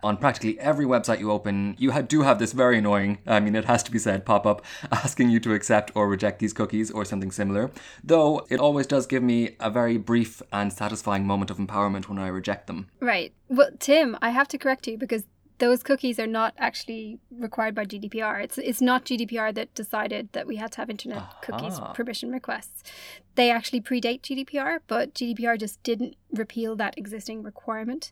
on 0.03 0.17
practically 0.17 0.59
every 0.59 0.85
website 0.85 1.19
you 1.19 1.31
open, 1.31 1.75
you 1.77 1.91
do 2.03 2.21
have 2.21 2.39
this 2.39 2.51
very 2.53 2.77
annoying, 2.77 3.19
I 3.25 3.39
mean, 3.39 3.55
it 3.55 3.65
has 3.65 3.83
to 3.83 3.91
be 3.91 3.99
said, 3.99 4.25
pop 4.25 4.45
up 4.45 4.63
asking 4.91 5.29
you 5.29 5.39
to 5.41 5.53
accept 5.53 5.91
or 5.95 6.07
reject 6.07 6.39
these 6.39 6.53
cookies 6.53 6.91
or 6.91 7.05
something 7.05 7.31
similar. 7.31 7.71
Though 8.03 8.45
it 8.49 8.59
always 8.59 8.87
does 8.87 9.07
give 9.07 9.23
me 9.23 9.55
a 9.59 9.69
very 9.69 9.97
brief 9.97 10.41
and 10.51 10.71
satisfying 10.71 11.25
moment 11.25 11.51
of 11.51 11.57
empowerment 11.57 12.07
when 12.07 12.19
I 12.19 12.27
reject 12.27 12.67
them. 12.67 12.89
Right. 12.99 13.33
Well, 13.49 13.69
Tim, 13.79 14.17
I 14.21 14.29
have 14.29 14.47
to 14.49 14.57
correct 14.57 14.87
you 14.87 14.97
because 14.97 15.23
those 15.59 15.83
cookies 15.83 16.19
are 16.19 16.27
not 16.27 16.53
actually 16.57 17.19
required 17.31 17.75
by 17.75 17.85
GDPR. 17.85 18.43
It's 18.43 18.57
it's 18.57 18.81
not 18.81 19.05
GDPR 19.05 19.53
that 19.55 19.73
decided 19.73 20.29
that 20.33 20.47
we 20.47 20.57
had 20.57 20.71
to 20.73 20.77
have 20.79 20.89
internet 20.89 21.19
Aha. 21.19 21.37
cookies 21.41 21.79
permission 21.93 22.31
requests. 22.31 22.83
They 23.35 23.49
actually 23.49 23.81
predate 23.81 24.21
GDPR, 24.21 24.79
but 24.87 25.13
GDPR 25.13 25.59
just 25.59 25.81
didn't 25.83 26.15
repeal 26.31 26.75
that 26.77 26.97
existing 26.97 27.43
requirement. 27.43 28.11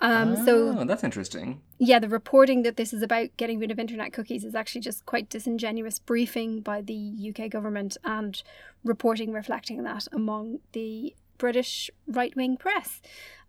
Um, 0.00 0.34
oh, 0.38 0.44
so 0.44 0.84
that's 0.84 1.04
interesting. 1.04 1.60
Yeah, 1.78 1.98
the 1.98 2.08
reporting 2.08 2.62
that 2.62 2.76
this 2.76 2.92
is 2.92 3.02
about 3.02 3.36
getting 3.36 3.58
rid 3.58 3.70
of 3.70 3.78
internet 3.78 4.12
cookies 4.12 4.44
is 4.44 4.54
actually 4.54 4.80
just 4.80 5.04
quite 5.04 5.28
disingenuous 5.28 5.98
briefing 5.98 6.60
by 6.60 6.80
the 6.80 7.32
UK 7.34 7.50
government 7.50 7.98
and 8.02 8.42
reporting 8.82 9.32
reflecting 9.32 9.82
that 9.82 10.08
among 10.10 10.60
the 10.72 11.14
British 11.36 11.90
right 12.06 12.34
wing 12.34 12.56
press. 12.56 13.02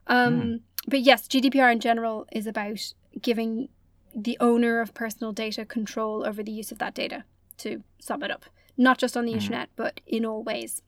Um, 0.08 0.42
mm. 0.42 0.60
But 0.88 1.02
yes, 1.02 1.28
GDPR 1.28 1.72
in 1.72 1.80
general 1.80 2.28
is 2.32 2.48
about 2.48 2.94
giving 3.22 3.70
the 4.14 4.38
owner 4.42 4.82
of 4.82 4.94
personal 4.94 5.32
data 5.32 5.64
control 5.64 6.26
over 6.28 6.44
the 6.44 6.52
use 6.52 6.72
of 6.72 6.80
that 6.80 6.94
data, 6.94 7.24
to 7.60 7.84
sum 8.00 8.24
it 8.24 8.32
up, 8.32 8.46
not 8.78 8.98
just 8.98 9.16
on 9.16 9.26
the 9.26 9.32
mm. 9.32 9.36
internet, 9.36 9.70
but 9.78 10.02
in 10.06 10.26
all 10.26 10.44
ways. 10.44 10.82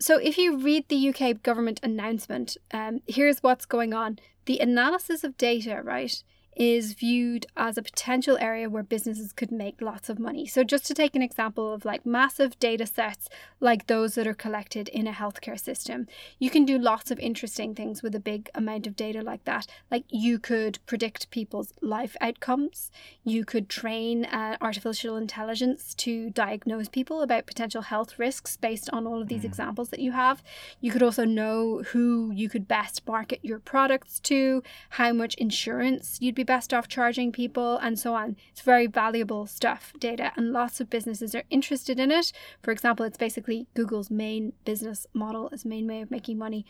So, 0.00 0.18
if 0.18 0.38
you 0.38 0.56
read 0.56 0.88
the 0.88 1.08
UK 1.08 1.42
government 1.42 1.80
announcement, 1.82 2.56
um, 2.72 3.00
here's 3.06 3.42
what's 3.42 3.66
going 3.66 3.92
on. 3.92 4.18
The 4.44 4.60
analysis 4.60 5.24
of 5.24 5.36
data, 5.36 5.80
right, 5.82 6.22
is 6.58 6.92
viewed 6.94 7.46
as 7.56 7.78
a 7.78 7.82
potential 7.82 8.36
area 8.40 8.68
where 8.68 8.82
businesses 8.82 9.32
could 9.32 9.52
make 9.52 9.80
lots 9.80 10.08
of 10.08 10.18
money. 10.18 10.44
So, 10.44 10.64
just 10.64 10.84
to 10.86 10.94
take 10.94 11.14
an 11.14 11.22
example 11.22 11.72
of 11.72 11.84
like 11.84 12.04
massive 12.04 12.58
data 12.58 12.84
sets 12.84 13.28
like 13.60 13.86
those 13.86 14.16
that 14.16 14.26
are 14.26 14.34
collected 14.34 14.88
in 14.88 15.06
a 15.06 15.12
healthcare 15.12 15.58
system, 15.58 16.08
you 16.38 16.50
can 16.50 16.64
do 16.64 16.76
lots 16.76 17.12
of 17.12 17.18
interesting 17.20 17.74
things 17.74 18.02
with 18.02 18.14
a 18.14 18.20
big 18.20 18.50
amount 18.54 18.86
of 18.88 18.96
data 18.96 19.22
like 19.22 19.44
that. 19.44 19.66
Like, 19.90 20.04
you 20.08 20.40
could 20.40 20.80
predict 20.84 21.30
people's 21.30 21.72
life 21.80 22.16
outcomes, 22.20 22.90
you 23.22 23.44
could 23.44 23.68
train 23.68 24.24
uh, 24.24 24.56
artificial 24.60 25.16
intelligence 25.16 25.94
to 25.94 26.30
diagnose 26.30 26.88
people 26.88 27.22
about 27.22 27.46
potential 27.46 27.82
health 27.82 28.18
risks 28.18 28.56
based 28.56 28.90
on 28.90 29.06
all 29.06 29.22
of 29.22 29.28
these 29.28 29.42
mm. 29.42 29.46
examples 29.46 29.90
that 29.90 30.00
you 30.00 30.10
have. 30.12 30.42
You 30.80 30.90
could 30.90 31.02
also 31.04 31.24
know 31.24 31.82
who 31.88 32.32
you 32.32 32.48
could 32.48 32.66
best 32.66 33.06
market 33.06 33.38
your 33.42 33.60
products 33.60 34.18
to, 34.20 34.62
how 34.90 35.12
much 35.12 35.34
insurance 35.36 36.18
you'd 36.20 36.34
be 36.34 36.47
best 36.48 36.72
off 36.72 36.88
charging 36.88 37.30
people, 37.30 37.76
and 37.76 37.98
so 37.98 38.14
on. 38.14 38.34
It's 38.48 38.62
very 38.62 38.86
valuable 38.86 39.46
stuff, 39.46 39.92
data, 40.00 40.32
and 40.34 40.50
lots 40.50 40.80
of 40.80 40.88
businesses 40.88 41.34
are 41.34 41.44
interested 41.50 42.00
in 42.00 42.10
it. 42.10 42.32
For 42.62 42.70
example, 42.72 43.04
it's 43.04 43.18
basically 43.18 43.66
Google's 43.74 44.10
main 44.10 44.54
business 44.64 45.06
model, 45.12 45.50
its 45.50 45.66
main 45.66 45.86
way 45.86 46.00
of 46.00 46.10
making 46.10 46.38
money. 46.38 46.64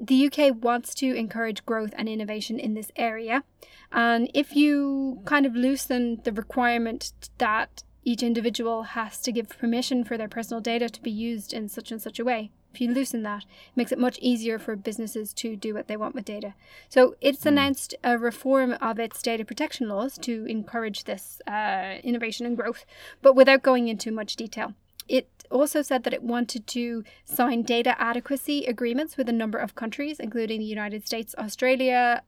The 0.00 0.26
UK 0.26 0.54
wants 0.62 0.94
to 0.94 1.14
encourage 1.14 1.66
growth 1.66 1.92
and 1.98 2.08
innovation 2.08 2.58
in 2.58 2.72
this 2.72 2.90
area. 2.96 3.44
And 3.92 4.30
if 4.32 4.56
you 4.56 5.20
kind 5.26 5.44
of 5.44 5.54
loosen 5.54 6.22
the 6.24 6.32
requirement 6.32 7.12
that 7.36 7.84
each 8.04 8.22
individual 8.22 8.82
has 8.94 9.20
to 9.20 9.32
give 9.32 9.50
permission 9.50 10.04
for 10.04 10.16
their 10.16 10.28
personal 10.28 10.62
data 10.62 10.88
to 10.88 11.02
be 11.02 11.10
used 11.10 11.52
in 11.52 11.68
such 11.68 11.92
and 11.92 12.00
such 12.00 12.18
a 12.18 12.24
way, 12.24 12.50
if 12.72 12.80
you 12.80 12.92
loosen 12.92 13.22
that, 13.22 13.42
it 13.42 13.76
makes 13.76 13.92
it 13.92 13.98
much 13.98 14.18
easier 14.20 14.58
for 14.58 14.76
businesses 14.76 15.32
to 15.34 15.56
do 15.56 15.74
what 15.74 15.88
they 15.88 15.96
want 15.96 16.14
with 16.14 16.24
data. 16.24 16.54
So 16.88 17.16
it's 17.20 17.44
mm. 17.44 17.48
announced 17.48 17.94
a 18.04 18.18
reform 18.18 18.76
of 18.80 18.98
its 18.98 19.22
data 19.22 19.44
protection 19.44 19.88
laws 19.88 20.18
to 20.18 20.44
encourage 20.46 21.04
this 21.04 21.40
uh, 21.46 21.96
innovation 22.02 22.46
and 22.46 22.56
growth, 22.56 22.84
but 23.22 23.34
without 23.34 23.62
going 23.62 23.88
into 23.88 24.10
much 24.10 24.36
detail. 24.36 24.74
It 25.08 25.28
also 25.50 25.80
said 25.80 26.04
that 26.04 26.12
it 26.12 26.22
wanted 26.22 26.66
to 26.68 27.02
sign 27.24 27.62
data 27.62 27.96
adequacy 27.98 28.66
agreements 28.66 29.16
with 29.16 29.28
a 29.28 29.32
number 29.32 29.58
of 29.58 29.74
countries, 29.74 30.20
including 30.20 30.60
the 30.60 30.66
United 30.66 31.06
States, 31.06 31.34
Australia, 31.38 32.22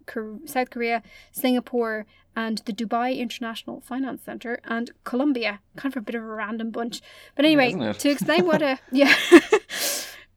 South 0.47 0.71
Korea, 0.71 1.03
Singapore, 1.31 2.07
and 2.35 2.59
the 2.65 2.73
Dubai 2.73 3.19
International 3.19 3.81
Finance 3.81 4.23
Center, 4.23 4.61
and 4.65 4.93
Colombia. 5.05 5.61
Kind 5.77 5.95
of 5.95 6.03
a 6.03 6.05
bit 6.05 6.15
of 6.15 6.23
a 6.23 6.27
random 6.27 6.71
bunch. 6.71 7.03
But 7.35 7.45
anyway, 7.45 7.93
to 7.93 8.09
explain 8.09 8.47
what 8.47 8.63
a. 8.63 8.79
Yeah. 8.93 9.15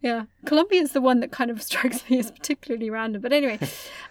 Yeah, 0.03 0.25
Colombia 0.45 0.81
is 0.81 0.91
the 0.91 0.99
one 0.99 1.21
that 1.21 1.31
kind 1.31 1.49
of 1.49 1.61
strikes 1.69 2.07
me 2.09 2.19
as 2.19 2.29
particularly 2.29 2.89
random. 2.89 3.21
But 3.21 3.31
anyway, 3.31 3.57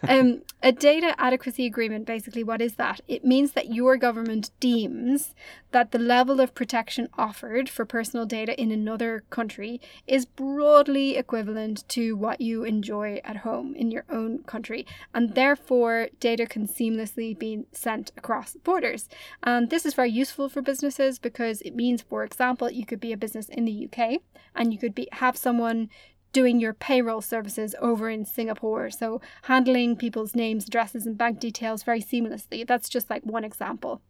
um, 0.09 0.41
a 0.63 0.73
data 0.73 1.15
adequacy 1.19 1.67
agreement 1.67 2.07
basically, 2.07 2.43
what 2.43 2.63
is 2.63 2.77
that? 2.77 3.03
It 3.09 3.27
means 3.27 3.53
that 3.53 3.75
your 3.75 3.99
government 3.99 4.51
deems 4.59 5.35
that 5.71 5.91
the 5.91 5.99
level 5.99 6.41
of 6.41 6.55
protection 6.55 7.09
offered 7.19 7.69
for 7.69 7.85
personal 7.85 8.25
data 8.25 8.59
in 8.59 8.71
another 8.71 9.25
country 9.29 9.83
is 10.07 10.25
broadly 10.25 11.19
equivalent 11.19 11.87
to 11.91 12.17
what 12.17 12.41
you 12.41 12.65
enjoy 12.65 13.21
at 13.23 13.39
home 13.39 13.75
in 13.77 13.91
your 13.91 14.05
own 14.09 14.43
country, 14.45 14.87
and 15.13 15.35
therefore 15.35 16.09
data 16.21 16.47
can 16.47 16.67
seamlessly 16.67 17.39
be 17.39 17.65
sent 17.73 18.13
across 18.17 18.55
borders. 18.65 19.11
And 19.43 19.69
this 19.69 19.85
is 19.85 19.93
very 19.93 20.11
useful 20.11 20.49
for 20.49 20.63
businesses 20.63 21.19
because 21.19 21.61
it 21.61 21.77
means, 21.77 22.01
for 22.01 22.25
example, 22.25 22.71
you 22.71 22.87
could 22.87 23.01
be 23.01 23.13
a 23.13 23.17
business 23.19 23.51
in 23.51 23.67
the 23.67 23.89
UK 23.89 24.23
and 24.55 24.73
you 24.73 24.79
could 24.79 24.95
be 24.95 25.09
have 25.13 25.37
someone 25.37 25.82
doing 26.33 26.61
your 26.61 26.73
payroll 26.73 27.21
services 27.21 27.75
over 27.81 28.09
in 28.09 28.25
Singapore. 28.25 28.91
So 28.91 29.21
handling 29.43 29.97
people's 29.97 30.35
names, 30.35 30.67
addresses, 30.67 31.07
and 31.07 31.17
bank 31.17 31.39
details 31.39 31.83
very 31.83 32.01
seamlessly. 32.01 32.67
That's 32.67 32.89
just 32.89 33.11
like 33.11 33.23
one 33.25 33.45
example. 33.45 34.01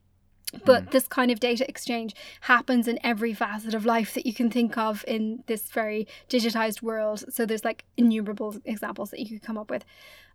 But 0.65 0.85
mm. 0.85 0.91
this 0.91 1.09
kind 1.09 1.31
of 1.31 1.41
data 1.41 1.69
exchange 1.69 2.15
happens 2.43 2.87
in 2.87 2.99
every 3.03 3.33
facet 3.33 3.75
of 3.75 3.87
life 3.87 4.15
that 4.15 4.27
you 4.27 4.35
can 4.35 4.51
think 4.51 4.77
of 4.77 5.05
in 5.09 5.43
this 5.47 5.71
very 5.71 6.07
digitized 6.29 6.83
world. 6.83 7.25
So 7.33 7.47
there's 7.47 7.65
like 7.65 7.85
innumerable 7.97 8.57
examples 8.65 9.11
that 9.11 9.21
you 9.21 9.29
could 9.29 9.43
come 9.43 9.59
up 9.59 9.71
with. 9.71 9.85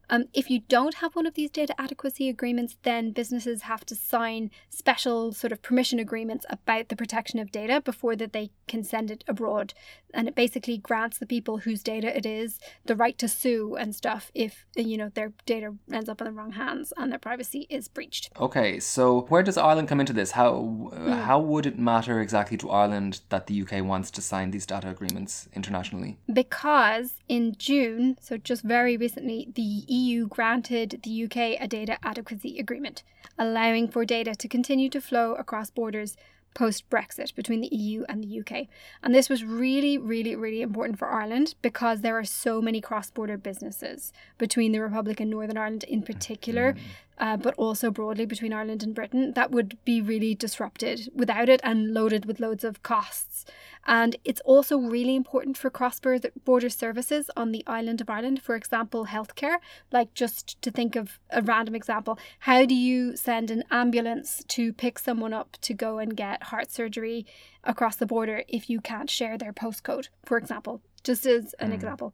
Um, 0.09 0.25
if 0.33 0.49
you 0.49 0.61
don't 0.67 0.95
have 0.95 1.15
one 1.15 1.25
of 1.25 1.33
these 1.33 1.49
data 1.49 1.73
adequacy 1.79 2.29
agreements, 2.29 2.77
then 2.83 3.11
businesses 3.11 3.63
have 3.63 3.85
to 3.85 3.95
sign 3.95 4.51
special 4.69 5.33
sort 5.33 5.51
of 5.51 5.61
permission 5.61 5.99
agreements 5.99 6.45
about 6.49 6.89
the 6.89 6.95
protection 6.95 7.39
of 7.39 7.51
data 7.51 7.81
before 7.81 8.15
that 8.15 8.33
they 8.33 8.51
can 8.67 8.83
send 8.83 9.11
it 9.11 9.23
abroad. 9.27 9.73
And 10.13 10.27
it 10.27 10.35
basically 10.35 10.77
grants 10.77 11.17
the 11.17 11.25
people 11.25 11.59
whose 11.59 11.83
data 11.83 12.15
it 12.15 12.25
is 12.25 12.59
the 12.85 12.95
right 12.95 13.17
to 13.17 13.27
sue 13.27 13.75
and 13.75 13.95
stuff 13.95 14.31
if 14.33 14.65
you 14.75 14.97
know 14.97 15.09
their 15.13 15.33
data 15.45 15.75
ends 15.91 16.09
up 16.09 16.21
in 16.21 16.25
the 16.25 16.31
wrong 16.31 16.53
hands 16.53 16.93
and 16.97 17.11
their 17.11 17.19
privacy 17.19 17.67
is 17.69 17.87
breached. 17.87 18.29
Okay, 18.39 18.79
so 18.79 19.21
where 19.29 19.43
does 19.43 19.57
Ireland 19.57 19.89
come 19.89 19.99
into 19.99 20.13
this? 20.13 20.31
How 20.31 20.53
mm. 20.93 21.21
how 21.23 21.39
would 21.39 21.65
it 21.65 21.77
matter 21.77 22.21
exactly 22.21 22.57
to 22.57 22.69
Ireland 22.69 23.21
that 23.29 23.47
the 23.47 23.61
UK 23.61 23.83
wants 23.83 24.09
to 24.11 24.21
sign 24.21 24.51
these 24.51 24.65
data 24.65 24.89
agreements 24.89 25.49
internationally? 25.53 26.17
Because 26.31 27.15
in 27.27 27.55
June, 27.57 28.17
so 28.21 28.37
just 28.37 28.63
very 28.63 28.95
recently, 28.97 29.49
the 29.53 29.83
EU 29.97 30.27
granted 30.27 30.99
the 31.03 31.23
UK 31.23 31.59
a 31.59 31.67
data 31.67 31.97
adequacy 32.03 32.59
agreement, 32.59 33.03
allowing 33.37 33.87
for 33.87 34.05
data 34.05 34.35
to 34.35 34.47
continue 34.47 34.89
to 34.89 35.01
flow 35.01 35.33
across 35.33 35.69
borders 35.69 36.15
post 36.53 36.89
Brexit 36.89 37.35
between 37.35 37.61
the 37.61 37.67
EU 37.67 38.03
and 38.09 38.23
the 38.23 38.39
UK. 38.39 38.67
And 39.03 39.13
this 39.13 39.29
was 39.29 39.43
really, 39.43 39.97
really, 39.97 40.35
really 40.35 40.61
important 40.61 40.97
for 40.97 41.07
Ireland 41.07 41.53
because 41.61 42.01
there 42.01 42.17
are 42.17 42.25
so 42.25 42.61
many 42.61 42.81
cross 42.81 43.11
border 43.11 43.37
businesses 43.37 44.11
between 44.39 44.71
the 44.71 44.81
Republic 44.81 45.19
and 45.19 45.29
Northern 45.29 45.57
Ireland 45.57 45.83
in 45.83 46.01
particular 46.01 46.73
mm 46.73 46.79
uh, 47.17 47.37
but 47.37 47.53
also 47.55 47.89
broadly 47.89 48.25
between 48.25 48.53
Ireland 48.53 48.83
and 48.83 48.93
Britain, 48.93 49.33
that 49.33 49.51
would 49.51 49.77
be 49.85 50.01
really 50.01 50.35
disrupted 50.35 51.09
without 51.15 51.49
it 51.49 51.61
and 51.63 51.93
loaded 51.93 52.25
with 52.25 52.39
loads 52.39 52.63
of 52.63 52.83
costs. 52.83 53.45
And 53.85 54.17
it's 54.25 54.41
also 54.41 54.77
really 54.77 55.15
important 55.15 55.57
for 55.57 55.69
cross 55.69 55.99
border 55.99 56.69
services 56.69 57.29
on 57.37 57.51
the 57.51 57.63
island 57.65 58.01
of 58.01 58.09
Ireland, 58.09 58.41
for 58.41 58.55
example, 58.55 59.05
healthcare. 59.05 59.57
Like, 59.91 60.13
just 60.13 60.61
to 60.61 60.71
think 60.71 60.95
of 60.95 61.19
a 61.29 61.41
random 61.41 61.73
example, 61.73 62.19
how 62.39 62.65
do 62.65 62.75
you 62.75 63.15
send 63.15 63.49
an 63.49 63.63
ambulance 63.71 64.43
to 64.49 64.73
pick 64.73 64.99
someone 64.99 65.33
up 65.33 65.57
to 65.61 65.73
go 65.73 65.99
and 65.99 66.17
get 66.17 66.43
heart 66.43 66.69
surgery 66.69 67.25
across 67.63 67.95
the 67.95 68.05
border 68.05 68.43
if 68.47 68.69
you 68.69 68.81
can't 68.81 69.09
share 69.09 69.37
their 69.37 69.53
postcode, 69.53 70.09
for 70.25 70.37
example? 70.37 70.81
Just 71.03 71.25
as 71.25 71.53
an 71.59 71.71
mm. 71.71 71.75
example. 71.75 72.13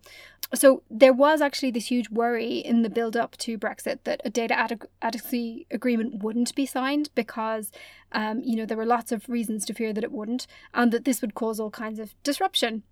So 0.55 0.83
there 0.89 1.13
was 1.13 1.41
actually 1.41 1.71
this 1.71 1.87
huge 1.87 2.09
worry 2.09 2.57
in 2.57 2.83
the 2.83 2.89
build 2.89 3.17
up 3.17 3.35
to 3.37 3.57
Brexit 3.57 3.99
that 4.03 4.21
a 4.23 4.29
data 4.29 4.55
adequacy 5.01 5.65
agreement 5.71 6.23
wouldn't 6.23 6.53
be 6.53 6.67
signed 6.67 7.09
because, 7.15 7.71
um, 8.11 8.41
you 8.43 8.55
know, 8.55 8.65
there 8.65 8.77
were 8.77 8.85
lots 8.85 9.11
of 9.11 9.27
reasons 9.27 9.65
to 9.65 9.73
fear 9.73 9.93
that 9.93 10.03
it 10.03 10.11
wouldn't 10.11 10.45
and 10.73 10.91
that 10.91 11.05
this 11.05 11.21
would 11.21 11.33
cause 11.33 11.59
all 11.59 11.71
kinds 11.71 11.97
of 11.97 12.13
disruption. 12.21 12.83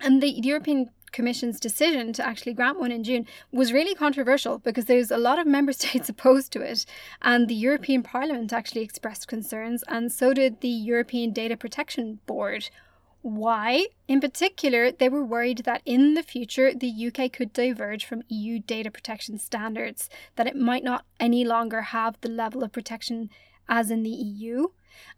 And 0.00 0.22
the 0.22 0.30
European 0.30 0.90
Commission's 1.12 1.60
decision 1.60 2.12
to 2.14 2.26
actually 2.26 2.54
grant 2.54 2.80
one 2.80 2.90
in 2.90 3.04
June 3.04 3.26
was 3.52 3.72
really 3.72 3.94
controversial 3.94 4.58
because 4.58 4.86
there's 4.86 5.10
a 5.10 5.18
lot 5.18 5.38
of 5.38 5.46
member 5.46 5.72
states 5.82 6.08
opposed 6.08 6.52
to 6.52 6.60
it. 6.60 6.84
And 7.20 7.48
the 7.48 7.54
European 7.54 8.02
Parliament 8.02 8.52
actually 8.52 8.82
expressed 8.82 9.28
concerns, 9.28 9.84
and 9.88 10.10
so 10.10 10.34
did 10.34 10.60
the 10.60 10.68
European 10.68 11.32
Data 11.32 11.56
Protection 11.56 12.18
Board. 12.26 12.70
Why? 13.22 13.86
In 14.08 14.20
particular, 14.20 14.90
they 14.90 15.08
were 15.08 15.24
worried 15.24 15.58
that 15.58 15.82
in 15.86 16.14
the 16.14 16.24
future 16.24 16.74
the 16.74 17.06
UK 17.06 17.32
could 17.32 17.52
diverge 17.52 18.04
from 18.04 18.24
EU 18.28 18.58
data 18.58 18.90
protection 18.90 19.38
standards, 19.38 20.10
that 20.34 20.48
it 20.48 20.56
might 20.56 20.82
not 20.82 21.06
any 21.20 21.44
longer 21.44 21.82
have 21.82 22.20
the 22.20 22.28
level 22.28 22.64
of 22.64 22.72
protection 22.72 23.30
as 23.68 23.92
in 23.92 24.02
the 24.02 24.10
EU, 24.10 24.66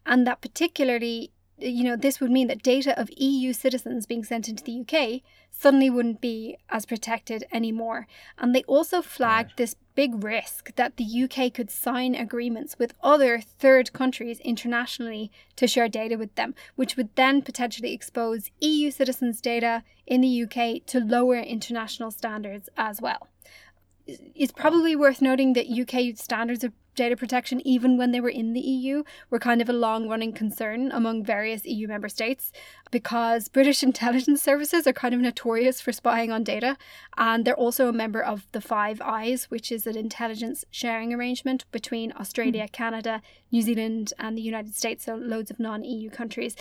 and 0.04 0.26
that 0.26 0.42
particularly 0.42 1.32
you 1.64 1.84
know, 1.84 1.96
this 1.96 2.20
would 2.20 2.30
mean 2.30 2.48
that 2.48 2.62
data 2.62 2.98
of 3.00 3.10
EU 3.16 3.52
citizens 3.52 4.06
being 4.06 4.24
sent 4.24 4.48
into 4.48 4.62
the 4.62 4.80
UK 4.80 5.22
suddenly 5.50 5.88
wouldn't 5.88 6.20
be 6.20 6.56
as 6.68 6.84
protected 6.84 7.44
anymore. 7.52 8.06
And 8.38 8.54
they 8.54 8.62
also 8.64 9.02
flagged 9.02 9.50
right. 9.50 9.56
this 9.56 9.76
big 9.94 10.22
risk 10.22 10.74
that 10.76 10.96
the 10.96 11.24
UK 11.24 11.54
could 11.54 11.70
sign 11.70 12.14
agreements 12.14 12.78
with 12.78 12.94
other 13.02 13.40
third 13.40 13.92
countries 13.92 14.40
internationally 14.40 15.30
to 15.56 15.66
share 15.66 15.88
data 15.88 16.16
with 16.16 16.34
them, 16.34 16.54
which 16.74 16.96
would 16.96 17.14
then 17.14 17.42
potentially 17.42 17.92
expose 17.92 18.50
EU 18.60 18.90
citizens' 18.90 19.40
data 19.40 19.84
in 20.06 20.20
the 20.20 20.42
UK 20.42 20.84
to 20.86 21.00
lower 21.00 21.38
international 21.38 22.10
standards 22.10 22.68
as 22.76 23.00
well. 23.00 23.28
It's 24.06 24.52
probably 24.52 24.94
worth 24.94 25.22
noting 25.22 25.54
that 25.54 25.68
UK 25.68 26.16
standards 26.18 26.62
of 26.62 26.72
data 26.94 27.16
protection, 27.16 27.66
even 27.66 27.96
when 27.96 28.12
they 28.12 28.20
were 28.20 28.28
in 28.28 28.52
the 28.52 28.60
EU, 28.60 29.02
were 29.30 29.38
kind 29.38 29.60
of 29.60 29.68
a 29.68 29.72
long 29.72 30.08
running 30.08 30.32
concern 30.32 30.90
among 30.92 31.24
various 31.24 31.64
EU 31.64 31.88
member 31.88 32.08
states 32.08 32.52
because 32.90 33.48
British 33.48 33.82
intelligence 33.90 34.42
services 34.42 34.86
are 34.86 34.92
kind 34.92 35.14
of 35.14 35.20
notorious 35.20 35.80
for 35.80 35.92
spying 35.92 36.30
on 36.30 36.44
data. 36.44 36.76
And 37.16 37.44
they're 37.44 37.54
also 37.54 37.88
a 37.88 37.92
member 37.92 38.22
of 38.22 38.46
the 38.52 38.60
Five 38.60 39.00
Eyes, 39.00 39.50
which 39.50 39.70
is 39.72 39.86
an 39.86 39.96
intelligence 39.96 40.64
sharing 40.70 41.12
arrangement 41.12 41.64
between 41.72 42.12
Australia, 42.12 42.64
mm. 42.64 42.72
Canada, 42.72 43.22
New 43.50 43.62
Zealand, 43.62 44.12
and 44.18 44.36
the 44.36 44.42
United 44.42 44.74
States, 44.74 45.04
so 45.04 45.16
loads 45.16 45.50
of 45.50 45.58
non 45.58 45.84
EU 45.84 46.10
countries. 46.10 46.56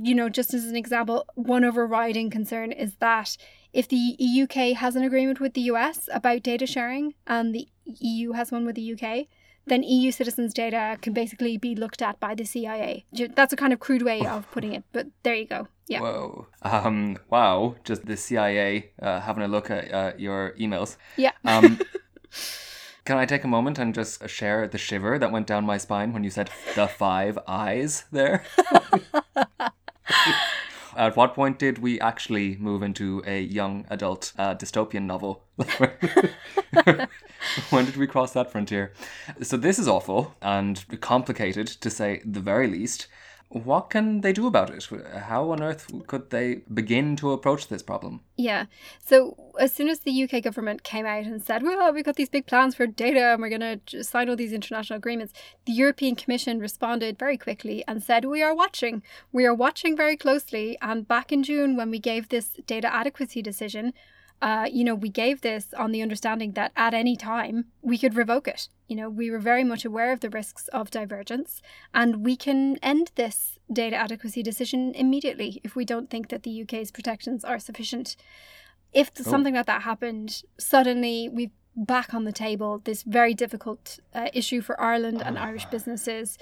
You 0.00 0.14
know, 0.14 0.30
just 0.30 0.54
as 0.54 0.64
an 0.64 0.76
example, 0.76 1.26
one 1.34 1.64
overriding 1.64 2.30
concern 2.30 2.72
is 2.72 2.94
that 2.96 3.36
if 3.72 3.88
the 3.88 4.16
UK 4.42 4.76
has 4.76 4.96
an 4.96 5.02
agreement 5.02 5.40
with 5.40 5.54
the 5.54 5.62
US 5.62 6.08
about 6.12 6.42
data 6.42 6.66
sharing 6.66 7.14
and 7.26 7.54
the 7.54 7.68
EU 7.84 8.32
has 8.32 8.52
one 8.52 8.66
with 8.66 8.76
the 8.76 8.92
UK, 8.92 9.26
then 9.66 9.82
EU 9.82 10.10
citizens' 10.10 10.52
data 10.52 10.98
can 11.00 11.12
basically 11.12 11.56
be 11.56 11.74
looked 11.74 12.02
at 12.02 12.18
by 12.18 12.34
the 12.34 12.44
CIA. 12.44 13.04
That's 13.12 13.52
a 13.52 13.56
kind 13.56 13.72
of 13.72 13.80
crude 13.80 14.02
way 14.02 14.26
of 14.26 14.50
putting 14.50 14.72
it, 14.72 14.84
but 14.92 15.06
there 15.22 15.34
you 15.34 15.46
go. 15.46 15.68
Yeah. 15.86 16.00
Whoa. 16.00 16.46
Um, 16.62 17.18
wow. 17.30 17.76
Just 17.84 18.06
the 18.06 18.16
CIA 18.16 18.90
uh, 19.00 19.20
having 19.20 19.44
a 19.44 19.48
look 19.48 19.70
at 19.70 19.92
uh, 19.92 20.12
your 20.16 20.54
emails. 20.58 20.96
Yeah. 21.16 21.32
Um, 21.44 21.80
can 23.04 23.18
I 23.18 23.26
take 23.26 23.44
a 23.44 23.48
moment 23.48 23.78
and 23.78 23.94
just 23.94 24.28
share 24.28 24.66
the 24.66 24.78
shiver 24.78 25.18
that 25.18 25.30
went 25.30 25.46
down 25.46 25.64
my 25.64 25.78
spine 25.78 26.12
when 26.12 26.24
you 26.24 26.30
said 26.30 26.50
the 26.74 26.88
five 26.88 27.38
eyes 27.46 28.04
there? 28.10 28.44
At 31.02 31.16
what 31.16 31.34
point 31.34 31.58
did 31.58 31.78
we 31.78 31.98
actually 31.98 32.56
move 32.58 32.80
into 32.80 33.24
a 33.26 33.40
young 33.40 33.86
adult 33.90 34.32
uh, 34.38 34.54
dystopian 34.54 35.02
novel? 35.02 35.42
when 37.70 37.84
did 37.86 37.96
we 37.96 38.06
cross 38.06 38.32
that 38.34 38.52
frontier? 38.52 38.92
So 39.40 39.56
this 39.56 39.80
is 39.80 39.88
awful 39.88 40.36
and 40.40 40.84
complicated 41.00 41.66
to 41.66 41.90
say 41.90 42.22
the 42.24 42.38
very 42.38 42.68
least. 42.68 43.08
What 43.52 43.90
can 43.90 44.22
they 44.22 44.32
do 44.32 44.46
about 44.46 44.70
it? 44.70 44.88
How 45.14 45.50
on 45.50 45.62
earth 45.62 45.92
could 46.06 46.30
they 46.30 46.62
begin 46.72 47.16
to 47.16 47.32
approach 47.32 47.68
this 47.68 47.82
problem? 47.82 48.22
Yeah. 48.38 48.64
So 48.98 49.52
as 49.60 49.74
soon 49.74 49.90
as 49.90 50.00
the 50.00 50.24
UK 50.24 50.42
government 50.42 50.84
came 50.84 51.04
out 51.04 51.24
and 51.24 51.42
said, 51.42 51.62
"Well, 51.62 51.92
we've 51.92 52.04
got 52.04 52.16
these 52.16 52.30
big 52.30 52.46
plans 52.46 52.74
for 52.74 52.86
data 52.86 53.20
and 53.20 53.42
we're 53.42 53.50
going 53.50 53.80
to 53.86 54.02
sign 54.02 54.30
all 54.30 54.36
these 54.36 54.54
international 54.54 54.96
agreements," 54.96 55.34
the 55.66 55.72
European 55.72 56.16
Commission 56.16 56.60
responded 56.60 57.18
very 57.18 57.36
quickly 57.36 57.84
and 57.86 58.02
said, 58.02 58.24
"We 58.24 58.42
are 58.42 58.54
watching. 58.54 59.02
We 59.32 59.44
are 59.44 59.54
watching 59.54 59.98
very 59.98 60.16
closely." 60.16 60.78
And 60.80 61.06
back 61.06 61.30
in 61.30 61.42
June, 61.42 61.76
when 61.76 61.90
we 61.90 61.98
gave 61.98 62.30
this 62.30 62.54
data 62.66 62.92
adequacy 62.92 63.42
decision, 63.42 63.92
uh, 64.42 64.66
you 64.70 64.82
know, 64.82 64.96
we 64.96 65.08
gave 65.08 65.40
this 65.40 65.72
on 65.78 65.92
the 65.92 66.02
understanding 66.02 66.52
that 66.52 66.72
at 66.76 66.92
any 66.92 67.14
time 67.16 67.66
we 67.80 67.96
could 67.96 68.16
revoke 68.16 68.48
it. 68.48 68.68
You 68.88 68.96
know, 68.96 69.08
we 69.08 69.30
were 69.30 69.38
very 69.38 69.62
much 69.62 69.84
aware 69.84 70.12
of 70.12 70.18
the 70.18 70.28
risks 70.28 70.66
of 70.68 70.90
divergence, 70.90 71.62
and 71.94 72.24
we 72.24 72.34
can 72.34 72.76
end 72.82 73.12
this 73.14 73.60
data 73.72 73.94
adequacy 73.94 74.42
decision 74.42 74.94
immediately 74.96 75.60
if 75.62 75.76
we 75.76 75.84
don't 75.84 76.10
think 76.10 76.28
that 76.28 76.42
the 76.42 76.62
UK's 76.62 76.90
protections 76.90 77.44
are 77.44 77.60
sufficient. 77.60 78.16
If 78.92 79.12
oh. 79.20 79.22
something 79.22 79.54
like 79.54 79.66
that 79.66 79.82
happened, 79.82 80.42
suddenly 80.58 81.28
we've 81.28 81.52
back 81.74 82.12
on 82.12 82.24
the 82.24 82.32
table 82.32 82.82
this 82.84 83.02
very 83.02 83.32
difficult 83.32 83.98
uh, 84.14 84.28
issue 84.34 84.60
for 84.60 84.78
Ireland 84.78 85.22
and 85.24 85.38
Irish 85.38 85.64
businesses 85.70 86.36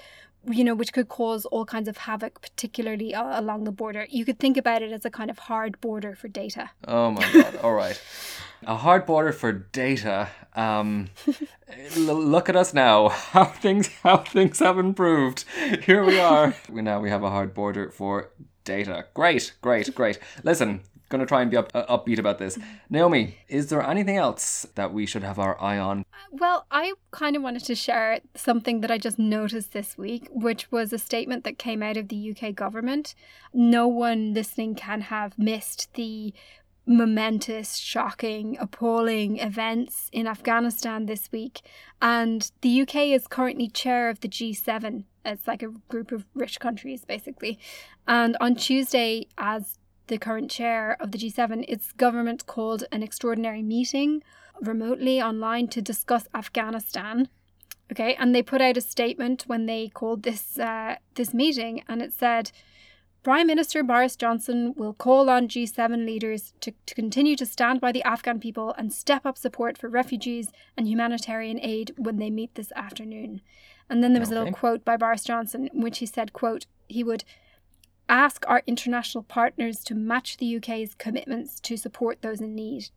you 0.45 0.63
know, 0.63 0.73
which 0.75 0.93
could 0.93 1.09
cause 1.09 1.45
all 1.45 1.65
kinds 1.65 1.87
of 1.87 1.97
havoc, 1.97 2.41
particularly 2.41 3.13
uh, 3.13 3.39
along 3.39 3.63
the 3.63 3.71
border. 3.71 4.07
You 4.09 4.25
could 4.25 4.39
think 4.39 4.57
about 4.57 4.81
it 4.81 4.91
as 4.91 5.05
a 5.05 5.09
kind 5.09 5.29
of 5.29 5.39
hard 5.39 5.79
border 5.81 6.15
for 6.15 6.27
data. 6.27 6.71
Oh 6.87 7.11
my 7.11 7.31
god! 7.33 7.55
all 7.57 7.73
right, 7.73 8.01
a 8.65 8.75
hard 8.75 9.05
border 9.05 9.31
for 9.31 9.51
data. 9.51 10.29
Um, 10.55 11.09
l- 11.95 12.23
look 12.23 12.49
at 12.49 12.55
us 12.55 12.73
now. 12.73 13.09
How 13.31 13.45
things 13.45 13.87
how 14.03 14.17
things 14.17 14.59
have 14.59 14.77
improved. 14.77 15.45
Here 15.83 16.03
we 16.03 16.19
are. 16.19 16.55
we 16.69 16.81
now 16.81 16.99
we 16.99 17.09
have 17.09 17.23
a 17.23 17.29
hard 17.29 17.53
border 17.53 17.89
for 17.91 18.31
data. 18.63 19.05
Great, 19.13 19.53
great, 19.61 19.93
great. 19.95 20.19
Listen, 20.43 20.81
going 21.09 21.19
to 21.19 21.25
try 21.25 21.41
and 21.41 21.51
be 21.51 21.57
up, 21.57 21.69
uh, 21.75 21.85
upbeat 21.85 22.17
about 22.17 22.39
this. 22.39 22.57
Naomi, 22.89 23.37
is 23.47 23.67
there 23.67 23.83
anything 23.83 24.17
else 24.17 24.65
that 24.75 24.93
we 24.93 25.05
should 25.05 25.23
have 25.23 25.37
our 25.37 25.61
eye 25.61 25.77
on? 25.77 26.05
Well, 26.31 26.65
I 26.71 26.93
kind 27.11 27.35
of 27.35 27.41
wanted 27.41 27.65
to 27.65 27.75
share 27.75 28.19
something 28.35 28.81
that 28.81 28.91
I 28.91 28.97
just 28.97 29.17
noticed 29.17 29.73
this 29.73 29.97
week, 29.97 30.27
which 30.31 30.71
was 30.71 30.93
a 30.93 30.97
statement 30.97 31.43
that 31.43 31.57
came 31.57 31.81
out 31.81 31.97
of 31.97 32.09
the 32.09 32.35
UK 32.35 32.53
government. 32.55 33.15
No 33.53 33.87
one 33.87 34.33
listening 34.33 34.75
can 34.75 35.01
have 35.01 35.37
missed 35.37 35.93
the 35.95 36.33
momentous, 36.85 37.77
shocking, 37.77 38.57
appalling 38.59 39.39
events 39.39 40.09
in 40.11 40.27
Afghanistan 40.27 41.05
this 41.05 41.31
week. 41.31 41.61
And 42.01 42.51
the 42.61 42.81
UK 42.81 42.95
is 43.07 43.27
currently 43.27 43.67
chair 43.67 44.09
of 44.09 44.19
the 44.19 44.27
G7. 44.27 45.03
It's 45.23 45.47
like 45.47 45.63
a 45.63 45.69
group 45.89 46.11
of 46.11 46.25
rich 46.33 46.59
countries, 46.59 47.05
basically. 47.05 47.59
And 48.07 48.35
on 48.41 48.55
Tuesday, 48.55 49.27
as 49.37 49.77
the 50.07 50.17
current 50.17 50.49
chair 50.49 50.97
of 50.99 51.11
the 51.11 51.17
G7, 51.17 51.65
its 51.67 51.91
government 51.93 52.47
called 52.47 52.83
an 52.91 53.03
extraordinary 53.03 53.61
meeting 53.61 54.23
remotely 54.61 55.21
online 55.21 55.67
to 55.69 55.81
discuss 55.81 56.27
Afghanistan. 56.33 57.27
Okay, 57.91 58.15
and 58.15 58.33
they 58.33 58.41
put 58.41 58.61
out 58.61 58.77
a 58.77 58.81
statement 58.81 59.43
when 59.47 59.65
they 59.65 59.89
called 59.89 60.23
this 60.23 60.57
uh, 60.57 60.95
this 61.15 61.33
meeting, 61.33 61.83
and 61.89 62.01
it 62.01 62.13
said, 62.13 62.51
Prime 63.23 63.45
Minister 63.45 63.83
Boris 63.83 64.15
Johnson 64.15 64.73
will 64.75 64.93
call 64.93 65.29
on 65.29 65.47
G7 65.47 66.05
leaders 66.07 66.53
to, 66.61 66.73
to 66.87 66.95
continue 66.95 67.35
to 67.35 67.45
stand 67.45 67.79
by 67.79 67.91
the 67.91 68.01
Afghan 68.01 68.39
people 68.39 68.73
and 68.77 68.91
step 68.91 69.27
up 69.27 69.37
support 69.37 69.77
for 69.77 69.89
refugees 69.89 70.51
and 70.75 70.87
humanitarian 70.87 71.59
aid 71.61 71.93
when 71.97 72.17
they 72.17 72.31
meet 72.31 72.55
this 72.55 72.71
afternoon. 72.75 73.41
And 73.87 74.03
then 74.03 74.13
there 74.13 74.21
was 74.21 74.29
okay. 74.29 74.37
a 74.37 74.39
little 74.39 74.57
quote 74.57 74.83
by 74.83 74.97
Boris 74.97 75.23
Johnson 75.23 75.69
in 75.71 75.81
which 75.81 75.99
he 75.99 76.07
said, 76.07 76.33
quote, 76.33 76.65
he 76.87 77.03
would 77.03 77.23
ask 78.09 78.43
our 78.47 78.63
international 78.65 79.23
partners 79.23 79.83
to 79.83 79.93
match 79.93 80.37
the 80.37 80.57
UK's 80.57 80.95
commitments 80.95 81.59
to 81.59 81.77
support 81.77 82.23
those 82.23 82.41
in 82.41 82.55
need. 82.55 82.89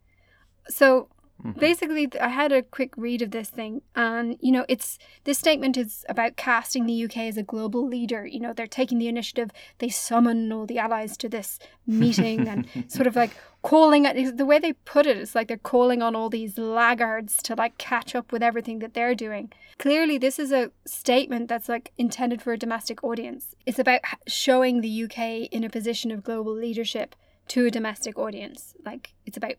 So 0.68 1.08
Mm-hmm. 1.42 1.58
Basically, 1.58 2.08
I 2.20 2.28
had 2.28 2.52
a 2.52 2.62
quick 2.62 2.94
read 2.96 3.20
of 3.20 3.30
this 3.30 3.50
thing, 3.50 3.82
and 3.94 4.36
you 4.40 4.52
know, 4.52 4.64
it's 4.68 4.98
this 5.24 5.38
statement 5.38 5.76
is 5.76 6.04
about 6.08 6.36
casting 6.36 6.86
the 6.86 7.04
UK 7.04 7.18
as 7.18 7.36
a 7.36 7.42
global 7.42 7.86
leader. 7.86 8.26
You 8.26 8.40
know, 8.40 8.52
they're 8.52 8.66
taking 8.66 8.98
the 8.98 9.08
initiative. 9.08 9.50
They 9.78 9.88
summon 9.88 10.50
all 10.52 10.64
the 10.64 10.78
allies 10.78 11.16
to 11.18 11.28
this 11.28 11.58
meeting, 11.86 12.48
and 12.48 12.66
sort 12.88 13.06
of 13.06 13.16
like 13.16 13.36
calling 13.62 14.06
it. 14.06 14.36
The 14.36 14.46
way 14.46 14.58
they 14.58 14.72
put 14.72 15.06
it 15.06 15.18
is 15.18 15.34
like 15.34 15.48
they're 15.48 15.56
calling 15.58 16.02
on 16.02 16.14
all 16.14 16.30
these 16.30 16.56
laggards 16.56 17.42
to 17.42 17.54
like 17.54 17.78
catch 17.78 18.14
up 18.14 18.30
with 18.30 18.42
everything 18.42 18.78
that 18.78 18.94
they're 18.94 19.14
doing. 19.14 19.52
Clearly, 19.78 20.18
this 20.18 20.38
is 20.38 20.52
a 20.52 20.70
statement 20.86 21.48
that's 21.48 21.68
like 21.68 21.92
intended 21.98 22.40
for 22.42 22.52
a 22.52 22.58
domestic 22.58 23.02
audience. 23.02 23.54
It's 23.66 23.78
about 23.78 24.00
showing 24.26 24.80
the 24.80 25.04
UK 25.04 25.50
in 25.50 25.64
a 25.64 25.68
position 25.68 26.10
of 26.10 26.22
global 26.22 26.54
leadership 26.54 27.16
to 27.48 27.66
a 27.66 27.70
domestic 27.70 28.18
audience. 28.18 28.74
Like 28.84 29.14
it's 29.26 29.36
about 29.36 29.54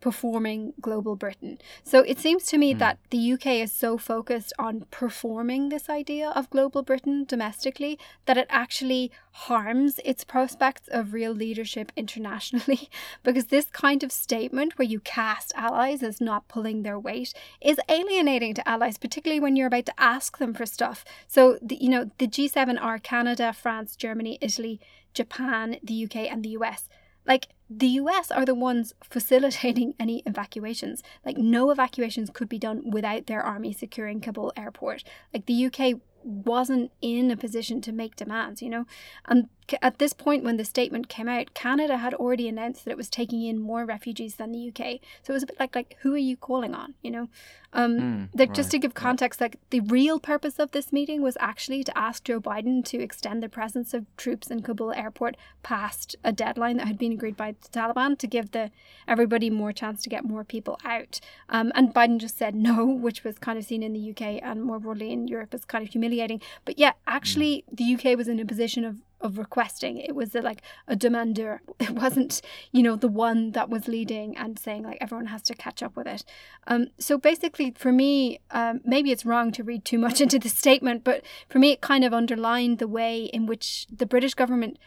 performing 0.00 0.72
global 0.80 1.16
Britain. 1.16 1.58
So 1.82 2.00
it 2.00 2.18
seems 2.18 2.44
to 2.46 2.58
me 2.58 2.74
mm. 2.74 2.78
that 2.78 2.98
the 3.10 3.32
UK 3.32 3.46
is 3.46 3.72
so 3.72 3.98
focused 3.98 4.52
on 4.58 4.86
performing 4.90 5.68
this 5.68 5.88
idea 5.88 6.30
of 6.30 6.50
global 6.50 6.82
Britain 6.82 7.24
domestically 7.24 7.98
that 8.26 8.38
it 8.38 8.46
actually 8.48 9.10
harms 9.32 10.00
its 10.04 10.24
prospects 10.24 10.88
of 10.88 11.12
real 11.12 11.32
leadership 11.32 11.92
internationally. 11.96 12.88
because 13.22 13.46
this 13.46 13.66
kind 13.66 14.02
of 14.02 14.12
statement 14.12 14.78
where 14.78 14.88
you 14.88 15.00
cast 15.00 15.52
allies 15.54 16.02
as 16.02 16.20
not 16.20 16.48
pulling 16.48 16.82
their 16.82 16.98
weight 16.98 17.34
is 17.60 17.80
alienating 17.88 18.54
to 18.54 18.68
allies, 18.68 18.98
particularly 18.98 19.40
when 19.40 19.56
you're 19.56 19.66
about 19.66 19.86
to 19.86 20.00
ask 20.00 20.38
them 20.38 20.54
for 20.54 20.66
stuff. 20.66 21.04
So, 21.26 21.58
the, 21.60 21.76
you 21.76 21.88
know, 21.88 22.10
the 22.18 22.28
G7 22.28 22.80
are 22.80 22.98
Canada, 22.98 23.52
France, 23.52 23.96
Germany, 23.96 24.38
Italy, 24.40 24.80
Japan, 25.12 25.78
the 25.82 26.04
UK, 26.04 26.16
and 26.16 26.44
the 26.44 26.50
US. 26.50 26.88
Like, 27.26 27.48
the 27.70 27.88
US 27.88 28.30
are 28.30 28.44
the 28.44 28.54
ones 28.54 28.94
facilitating 29.02 29.94
any 29.98 30.22
evacuations. 30.24 31.02
Like, 31.24 31.36
no 31.36 31.70
evacuations 31.70 32.30
could 32.30 32.48
be 32.48 32.58
done 32.58 32.90
without 32.90 33.26
their 33.26 33.42
army 33.42 33.72
securing 33.72 34.20
Kabul 34.20 34.52
airport. 34.56 35.04
Like, 35.34 35.46
the 35.46 35.66
UK 35.66 36.00
wasn't 36.24 36.90
in 37.00 37.30
a 37.30 37.36
position 37.36 37.80
to 37.82 37.92
make 37.92 38.16
demands, 38.16 38.62
you 38.62 38.70
know? 38.70 38.86
And 39.26 39.48
at 39.82 39.98
this 39.98 40.12
point, 40.12 40.44
when 40.44 40.56
the 40.56 40.64
statement 40.64 41.08
came 41.08 41.28
out, 41.28 41.54
Canada 41.54 41.98
had 41.98 42.14
already 42.14 42.48
announced 42.48 42.84
that 42.84 42.90
it 42.90 42.96
was 42.96 43.08
taking 43.10 43.42
in 43.42 43.58
more 43.58 43.84
refugees 43.84 44.36
than 44.36 44.52
the 44.52 44.68
UK. 44.68 45.00
So 45.22 45.32
it 45.32 45.34
was 45.34 45.42
a 45.42 45.46
bit 45.46 45.60
like, 45.60 45.74
like 45.74 45.96
who 46.00 46.14
are 46.14 46.18
you 46.18 46.36
calling 46.36 46.74
on, 46.74 46.94
you 47.02 47.10
know? 47.10 47.28
Um, 47.72 47.98
Mm, 47.98 48.28
like 48.34 48.54
just 48.54 48.70
to 48.70 48.78
give 48.78 48.94
context, 48.94 49.40
like 49.40 49.58
the 49.70 49.80
real 49.80 50.18
purpose 50.18 50.58
of 50.58 50.70
this 50.70 50.92
meeting 50.92 51.22
was 51.22 51.36
actually 51.40 51.84
to 51.84 51.98
ask 51.98 52.24
Joe 52.24 52.40
Biden 52.40 52.84
to 52.86 53.00
extend 53.00 53.42
the 53.42 53.48
presence 53.48 53.92
of 53.92 54.06
troops 54.16 54.50
in 54.50 54.62
Kabul 54.62 54.92
airport 54.92 55.36
past 55.62 56.16
a 56.24 56.32
deadline 56.32 56.76
that 56.78 56.86
had 56.86 56.98
been 56.98 57.12
agreed 57.12 57.36
by 57.36 57.52
the 57.52 57.68
Taliban 57.68 58.16
to 58.18 58.26
give 58.26 58.52
the 58.52 58.70
everybody 59.06 59.50
more 59.50 59.72
chance 59.72 60.02
to 60.02 60.08
get 60.08 60.24
more 60.24 60.44
people 60.44 60.78
out. 60.84 61.20
Um, 61.48 61.72
and 61.74 61.92
Biden 61.92 62.18
just 62.18 62.38
said 62.38 62.54
no, 62.54 62.86
which 63.04 63.24
was 63.24 63.38
kind 63.38 63.58
of 63.58 63.64
seen 63.64 63.82
in 63.82 63.92
the 63.92 64.10
UK 64.10 64.40
and 64.42 64.62
more 64.62 64.78
broadly 64.78 65.12
in 65.12 65.28
Europe 65.28 65.52
as 65.52 65.64
kind 65.64 65.84
of 65.84 65.90
humiliating. 65.92 66.40
But 66.64 66.78
yeah, 66.78 66.92
actually, 67.06 67.64
the 67.70 67.94
UK 67.94 68.16
was 68.16 68.28
in 68.28 68.40
a 68.40 68.46
position 68.46 68.84
of 68.84 68.96
of 69.20 69.38
requesting. 69.38 69.98
It 69.98 70.14
was 70.14 70.34
a, 70.34 70.40
like 70.40 70.62
a 70.86 70.96
demander. 70.96 71.60
It 71.80 71.90
wasn't, 71.90 72.42
you 72.72 72.82
know, 72.82 72.96
the 72.96 73.08
one 73.08 73.52
that 73.52 73.70
was 73.70 73.88
leading 73.88 74.36
and 74.36 74.58
saying 74.58 74.82
like 74.82 74.98
everyone 75.00 75.26
has 75.26 75.42
to 75.42 75.54
catch 75.54 75.82
up 75.82 75.96
with 75.96 76.06
it. 76.06 76.24
Um, 76.66 76.88
so 76.98 77.16
basically, 77.16 77.70
for 77.70 77.92
me, 77.92 78.40
um, 78.50 78.80
maybe 78.84 79.10
it's 79.10 79.24
wrong 79.24 79.52
to 79.52 79.64
read 79.64 79.84
too 79.84 79.98
much 79.98 80.20
into 80.24 80.38
the 80.38 80.48
statement, 80.48 81.04
but 81.04 81.22
for 81.48 81.58
me, 81.58 81.72
it 81.72 81.80
kind 81.80 82.04
of 82.04 82.12
underlined 82.12 82.78
the 82.78 82.88
way 82.88 83.24
in 83.24 83.46
which 83.46 83.86
the 83.90 84.06
British 84.06 84.34
government 84.34 84.78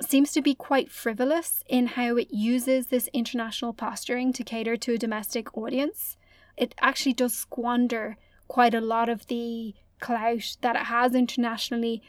seems 0.00 0.32
to 0.32 0.42
be 0.42 0.54
quite 0.54 0.90
frivolous 0.90 1.62
in 1.68 1.86
how 1.88 2.16
it 2.16 2.30
uses 2.30 2.88
this 2.88 3.08
international 3.12 3.72
posturing 3.72 4.32
to 4.32 4.44
cater 4.44 4.76
to 4.76 4.94
a 4.94 4.98
domestic 4.98 5.56
audience. 5.56 6.16
It 6.56 6.74
actually 6.80 7.14
does 7.14 7.34
squander 7.34 8.16
quite 8.48 8.74
a 8.74 8.80
lot 8.80 9.08
of 9.08 9.26
the 9.26 9.74
clout 10.00 10.56
that 10.60 10.76
it 10.76 10.86
has 10.86 11.14
internationally 11.14 12.02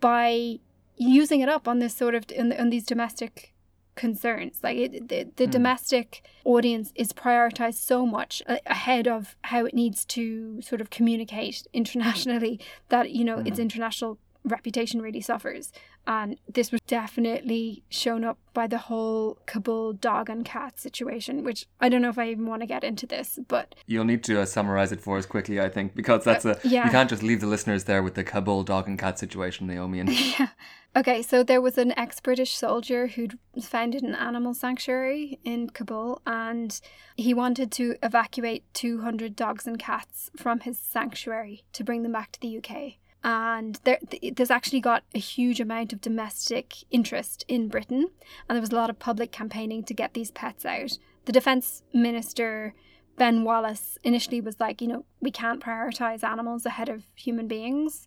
by 0.00 0.58
using 0.96 1.40
it 1.40 1.48
up 1.48 1.68
on 1.68 1.78
this 1.78 1.94
sort 1.94 2.14
of 2.14 2.24
on, 2.38 2.52
on 2.52 2.70
these 2.70 2.84
domestic 2.84 3.54
concerns. 3.96 4.60
Like 4.62 4.76
it, 4.76 5.08
the, 5.08 5.26
the 5.36 5.46
hmm. 5.46 5.50
domestic 5.50 6.22
audience 6.44 6.92
is 6.94 7.12
prioritized 7.12 7.76
so 7.76 8.06
much 8.06 8.42
uh, 8.46 8.58
ahead 8.66 9.08
of 9.08 9.36
how 9.42 9.64
it 9.64 9.74
needs 9.74 10.04
to 10.06 10.60
sort 10.62 10.80
of 10.80 10.90
communicate 10.90 11.66
internationally 11.72 12.60
that 12.88 13.10
you 13.10 13.24
know 13.24 13.38
its 13.38 13.56
hmm. 13.56 13.62
international 13.62 14.18
reputation 14.46 15.02
really 15.02 15.20
suffers 15.20 15.72
and 16.06 16.38
this 16.52 16.70
was 16.70 16.80
definitely 16.86 17.82
shown 17.88 18.24
up 18.24 18.38
by 18.54 18.66
the 18.66 18.78
whole 18.78 19.38
Kabul 19.46 19.92
dog 19.92 20.30
and 20.30 20.44
cat 20.44 20.78
situation 20.78 21.44
which 21.44 21.66
I 21.80 21.88
don't 21.88 22.02
know 22.02 22.08
if 22.08 22.18
I 22.18 22.30
even 22.30 22.46
want 22.46 22.62
to 22.62 22.66
get 22.66 22.84
into 22.84 23.06
this 23.06 23.38
but 23.48 23.74
You'll 23.86 24.04
need 24.04 24.24
to 24.24 24.40
uh, 24.40 24.44
summarize 24.46 24.92
it 24.92 25.00
for 25.00 25.16
us 25.16 25.26
quickly, 25.26 25.60
I 25.60 25.68
think, 25.68 25.94
because 25.94 26.24
that's 26.24 26.44
a 26.44 26.58
yeah. 26.64 26.86
you 26.86 26.90
can't 26.90 27.08
just 27.08 27.22
leave 27.22 27.40
the 27.40 27.46
listeners 27.46 27.84
there 27.84 28.02
with 28.02 28.14
the 28.14 28.24
Kabul 28.24 28.62
dog 28.64 28.88
and 28.88 28.98
cat 28.98 29.18
situation, 29.18 29.66
Naomi. 29.66 30.00
And 30.00 30.10
Yeah. 30.38 30.48
Okay, 30.96 31.20
so 31.20 31.42
there 31.42 31.60
was 31.60 31.76
an 31.76 31.96
ex 31.98 32.20
British 32.20 32.56
soldier 32.56 33.08
who'd 33.08 33.38
founded 33.60 34.02
an 34.02 34.14
animal 34.14 34.54
sanctuary 34.54 35.38
in 35.44 35.68
Kabul 35.70 36.22
and 36.26 36.80
he 37.16 37.34
wanted 37.34 37.70
to 37.72 37.96
evacuate 38.02 38.64
200 38.72 39.36
dogs 39.36 39.66
and 39.66 39.78
cats 39.78 40.30
from 40.36 40.60
his 40.60 40.78
sanctuary 40.78 41.64
to 41.74 41.84
bring 41.84 42.02
them 42.02 42.12
back 42.12 42.32
to 42.32 42.40
the 42.40 42.58
UK. 42.58 42.94
And 43.26 43.80
there, 43.82 43.98
th- 44.08 44.36
there's 44.36 44.52
actually 44.52 44.80
got 44.80 45.02
a 45.12 45.18
huge 45.18 45.58
amount 45.58 45.92
of 45.92 46.00
domestic 46.00 46.74
interest 46.92 47.44
in 47.48 47.66
Britain, 47.66 48.10
and 48.48 48.54
there 48.54 48.60
was 48.60 48.70
a 48.70 48.76
lot 48.76 48.88
of 48.88 49.00
public 49.00 49.32
campaigning 49.32 49.82
to 49.82 49.94
get 49.94 50.14
these 50.14 50.30
pets 50.30 50.64
out. 50.64 50.96
The 51.24 51.32
Defence 51.32 51.82
Minister, 51.92 52.72
Ben 53.16 53.42
Wallace, 53.42 53.98
initially 54.04 54.40
was 54.40 54.60
like, 54.60 54.80
you 54.80 54.86
know, 54.86 55.04
we 55.20 55.32
can't 55.32 55.60
prioritise 55.60 56.22
animals 56.22 56.64
ahead 56.64 56.88
of 56.88 57.02
human 57.16 57.48
beings 57.48 58.06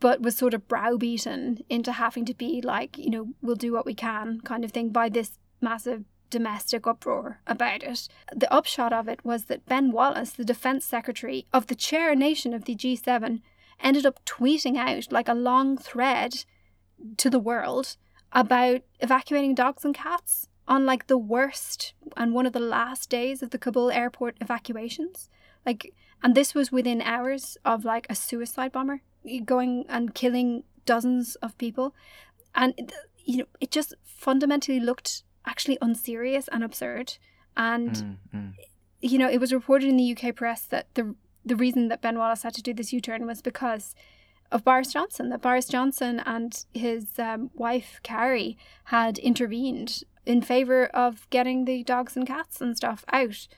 but 0.00 0.20
was 0.20 0.36
sort 0.36 0.52
of 0.52 0.66
browbeaten 0.66 1.60
into 1.70 1.92
having 1.92 2.24
to 2.24 2.34
be 2.34 2.60
like, 2.60 2.98
you 2.98 3.08
know, 3.08 3.28
we'll 3.40 3.54
do 3.54 3.72
what 3.72 3.86
we 3.86 3.94
can 3.94 4.40
kind 4.40 4.64
of 4.64 4.72
thing 4.72 4.88
by 4.88 5.08
this 5.08 5.38
massive 5.60 6.02
domestic 6.28 6.88
uproar 6.88 7.38
about 7.46 7.84
it. 7.84 8.08
The 8.34 8.52
upshot 8.52 8.92
of 8.92 9.06
it 9.06 9.24
was 9.24 9.44
that 9.44 9.64
Ben 9.66 9.92
Wallace, 9.92 10.30
the 10.30 10.44
defense 10.44 10.84
secretary 10.84 11.46
of 11.52 11.68
the 11.68 11.76
chair 11.76 12.16
nation 12.16 12.52
of 12.52 12.64
the 12.64 12.74
G7, 12.74 13.42
ended 13.82 14.06
up 14.06 14.24
tweeting 14.24 14.76
out 14.76 15.12
like 15.12 15.28
a 15.28 15.34
long 15.34 15.76
thread 15.76 16.44
to 17.16 17.28
the 17.28 17.38
world 17.38 17.96
about 18.32 18.82
evacuating 19.00 19.54
dogs 19.54 19.84
and 19.84 19.94
cats 19.94 20.48
on 20.68 20.86
like 20.86 21.06
the 21.06 21.18
worst 21.18 21.92
and 22.16 22.32
one 22.32 22.46
of 22.46 22.52
the 22.52 22.60
last 22.60 23.10
days 23.10 23.42
of 23.42 23.50
the 23.50 23.58
Kabul 23.58 23.90
airport 23.90 24.36
evacuations. 24.40 25.28
Like, 25.66 25.92
and 26.22 26.34
this 26.34 26.54
was 26.54 26.72
within 26.72 27.02
hours 27.02 27.56
of 27.64 27.84
like 27.84 28.06
a 28.08 28.14
suicide 28.14 28.72
bomber 28.72 29.02
going 29.44 29.84
and 29.88 30.14
killing 30.14 30.64
dozens 30.86 31.34
of 31.36 31.58
people. 31.58 31.94
And, 32.54 32.92
you 33.24 33.38
know, 33.38 33.44
it 33.60 33.70
just 33.70 33.94
fundamentally 34.04 34.80
looked 34.80 35.24
actually 35.46 35.78
unserious 35.80 36.48
and 36.48 36.62
absurd. 36.64 37.18
And, 37.56 37.90
Mm, 37.90 38.16
mm. 38.34 38.52
you 39.00 39.18
know, 39.18 39.28
it 39.28 39.40
was 39.40 39.52
reported 39.52 39.88
in 39.88 39.96
the 39.96 40.16
UK 40.16 40.34
press 40.34 40.62
that 40.62 40.86
the 40.94 41.14
the 41.44 41.56
reason 41.56 41.88
that 41.88 42.00
Ben 42.00 42.18
Wallace 42.18 42.42
had 42.42 42.54
to 42.54 42.62
do 42.62 42.74
this 42.74 42.92
U 42.92 43.00
turn 43.00 43.26
was 43.26 43.42
because 43.42 43.94
of 44.50 44.64
Boris 44.64 44.92
Johnson. 44.92 45.30
That 45.30 45.42
Boris 45.42 45.66
Johnson 45.66 46.20
and 46.24 46.64
his 46.72 47.18
um, 47.18 47.50
wife 47.54 48.00
Carrie 48.02 48.56
had 48.84 49.18
intervened 49.18 50.04
in 50.24 50.42
favor 50.42 50.86
of 50.86 51.28
getting 51.30 51.64
the 51.64 51.82
dogs 51.82 52.16
and 52.16 52.26
cats 52.26 52.60
and 52.60 52.76
stuff 52.76 53.04
out. 53.12 53.48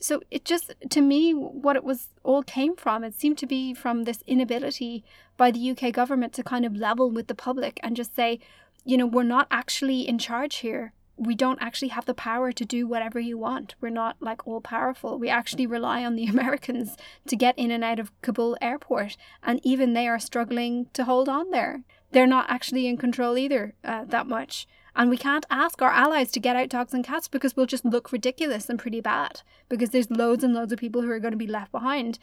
So 0.00 0.20
it 0.30 0.44
just, 0.44 0.74
to 0.90 1.00
me, 1.00 1.32
what 1.32 1.76
it 1.76 1.84
was 1.84 2.08
all 2.22 2.42
came 2.42 2.76
from, 2.76 3.04
it 3.04 3.18
seemed 3.18 3.38
to 3.38 3.46
be 3.46 3.72
from 3.74 4.04
this 4.04 4.22
inability 4.26 5.04
by 5.36 5.50
the 5.50 5.70
UK 5.70 5.92
government 5.92 6.32
to 6.34 6.42
kind 6.42 6.64
of 6.64 6.76
level 6.76 7.10
with 7.10 7.28
the 7.28 7.34
public 7.34 7.78
and 7.82 7.96
just 7.96 8.14
say, 8.14 8.40
you 8.84 8.96
know, 8.96 9.06
we're 9.06 9.22
not 9.22 9.46
actually 9.50 10.08
in 10.08 10.18
charge 10.18 10.56
here. 10.56 10.92
We 11.16 11.34
don't 11.34 11.62
actually 11.62 11.88
have 11.88 12.06
the 12.06 12.14
power 12.14 12.52
to 12.52 12.64
do 12.64 12.86
whatever 12.86 13.20
you 13.20 13.38
want. 13.38 13.74
We're 13.80 13.90
not 13.90 14.16
like 14.20 14.46
all 14.46 14.60
powerful. 14.60 15.18
We 15.18 15.28
actually 15.28 15.66
rely 15.66 16.04
on 16.04 16.16
the 16.16 16.26
Americans 16.34 16.96
to 17.26 17.36
get 17.36 17.58
in 17.58 17.70
and 17.70 17.84
out 17.84 17.98
of 17.98 18.12
Kabul 18.22 18.56
airport. 18.60 19.16
And 19.42 19.60
even 19.62 19.92
they 19.92 20.08
are 20.08 20.18
struggling 20.18 20.86
to 20.94 21.04
hold 21.04 21.28
on 21.28 21.50
there. 21.50 21.82
They're 22.12 22.26
not 22.26 22.50
actually 22.50 22.86
in 22.86 22.96
control 22.96 23.38
either 23.38 23.74
uh, 23.84 24.04
that 24.06 24.26
much. 24.26 24.66
And 24.94 25.08
we 25.08 25.16
can't 25.16 25.46
ask 25.50 25.80
our 25.80 25.90
allies 25.90 26.30
to 26.32 26.40
get 26.40 26.56
out 26.56 26.68
dogs 26.68 26.92
and 26.92 27.04
cats 27.04 27.26
because 27.26 27.56
we'll 27.56 27.66
just 27.66 27.84
look 27.84 28.12
ridiculous 28.12 28.68
and 28.68 28.78
pretty 28.78 29.00
bad 29.00 29.40
because 29.68 29.90
there's 29.90 30.10
loads 30.10 30.44
and 30.44 30.52
loads 30.52 30.72
of 30.72 30.78
people 30.78 31.00
who 31.00 31.10
are 31.10 31.20
going 31.20 31.32
to 31.32 31.38
be 31.38 31.46
left 31.46 31.72
behind. 31.72 32.18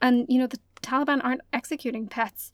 And, 0.00 0.26
you 0.28 0.38
know, 0.38 0.46
the 0.46 0.60
Taliban 0.82 1.24
aren't 1.24 1.40
executing 1.52 2.06
pets. 2.06 2.52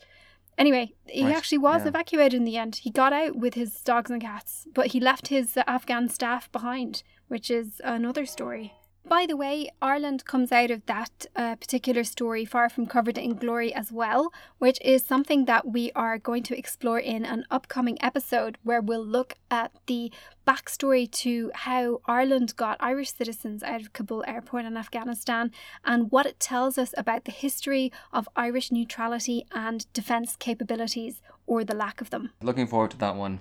Anyway, 0.59 0.93
he 1.07 1.25
Right, 1.25 1.37
actually 1.37 1.59
was 1.59 1.83
yeah. 1.83 1.89
evacuated 1.89 2.35
in 2.35 2.45
the 2.45 2.57
end. 2.57 2.77
He 2.77 2.91
got 2.91 3.13
out 3.13 3.37
with 3.37 3.55
his 3.55 3.81
dogs 3.83 4.11
and 4.11 4.21
cats, 4.21 4.67
but 4.75 4.89
he 4.89 5.01
left 5.01 5.29
his 5.29 5.57
Afghan 5.67 6.09
staff 6.09 6.51
behind, 6.51 7.05
which 7.29 7.49
is 7.51 7.81
another 7.85 8.27
story. 8.27 8.75
By 9.09 9.25
the 9.25 9.39
way, 9.39 9.71
Ireland 9.81 10.27
comes 10.27 10.53
out 10.53 10.71
of 10.71 10.85
that 10.85 11.25
uh, 11.35 11.57
particular 11.57 12.05
story 12.05 12.45
far 12.45 12.69
from 12.69 12.85
covered 12.85 13.17
in 13.17 13.37
glory 13.37 13.73
as 13.73 13.91
well, 13.91 14.31
which 14.59 14.79
is 14.83 15.03
something 15.03 15.47
that 15.47 15.67
we 15.67 15.91
are 15.93 16.19
going 16.19 16.43
to 16.43 16.59
explore 16.59 16.99
in 16.99 17.25
an 17.25 17.47
upcoming 17.51 17.97
episode 18.03 18.59
where 18.65 18.83
we'll 18.83 19.05
look 19.05 19.33
at 19.51 19.73
the 19.87 20.13
backstory 20.47 21.11
to 21.11 21.51
how 21.55 22.03
Ireland 22.05 22.55
got 22.57 22.77
Irish 22.81 23.15
citizens 23.15 23.63
out 23.63 23.81
of 23.81 23.95
Kabul 23.95 24.25
airport 24.29 24.67
in 24.67 24.77
Afghanistan 24.77 25.53
and 25.87 26.13
what 26.13 26.27
it 26.27 26.39
tells 26.39 26.77
us 26.77 26.93
about 26.99 27.25
the 27.25 27.33
history 27.33 27.91
of 28.13 28.29
Irish 28.37 28.71
neutrality 28.71 29.47
and 29.53 29.91
defence 29.95 30.37
capabilities 30.37 31.23
or 31.47 31.65
the 31.65 31.75
lack 31.75 32.03
of 32.03 32.11
them. 32.11 32.33
Looking 32.43 32.67
forward 32.67 32.91
to 32.91 32.99
that 32.99 33.17
one. 33.17 33.39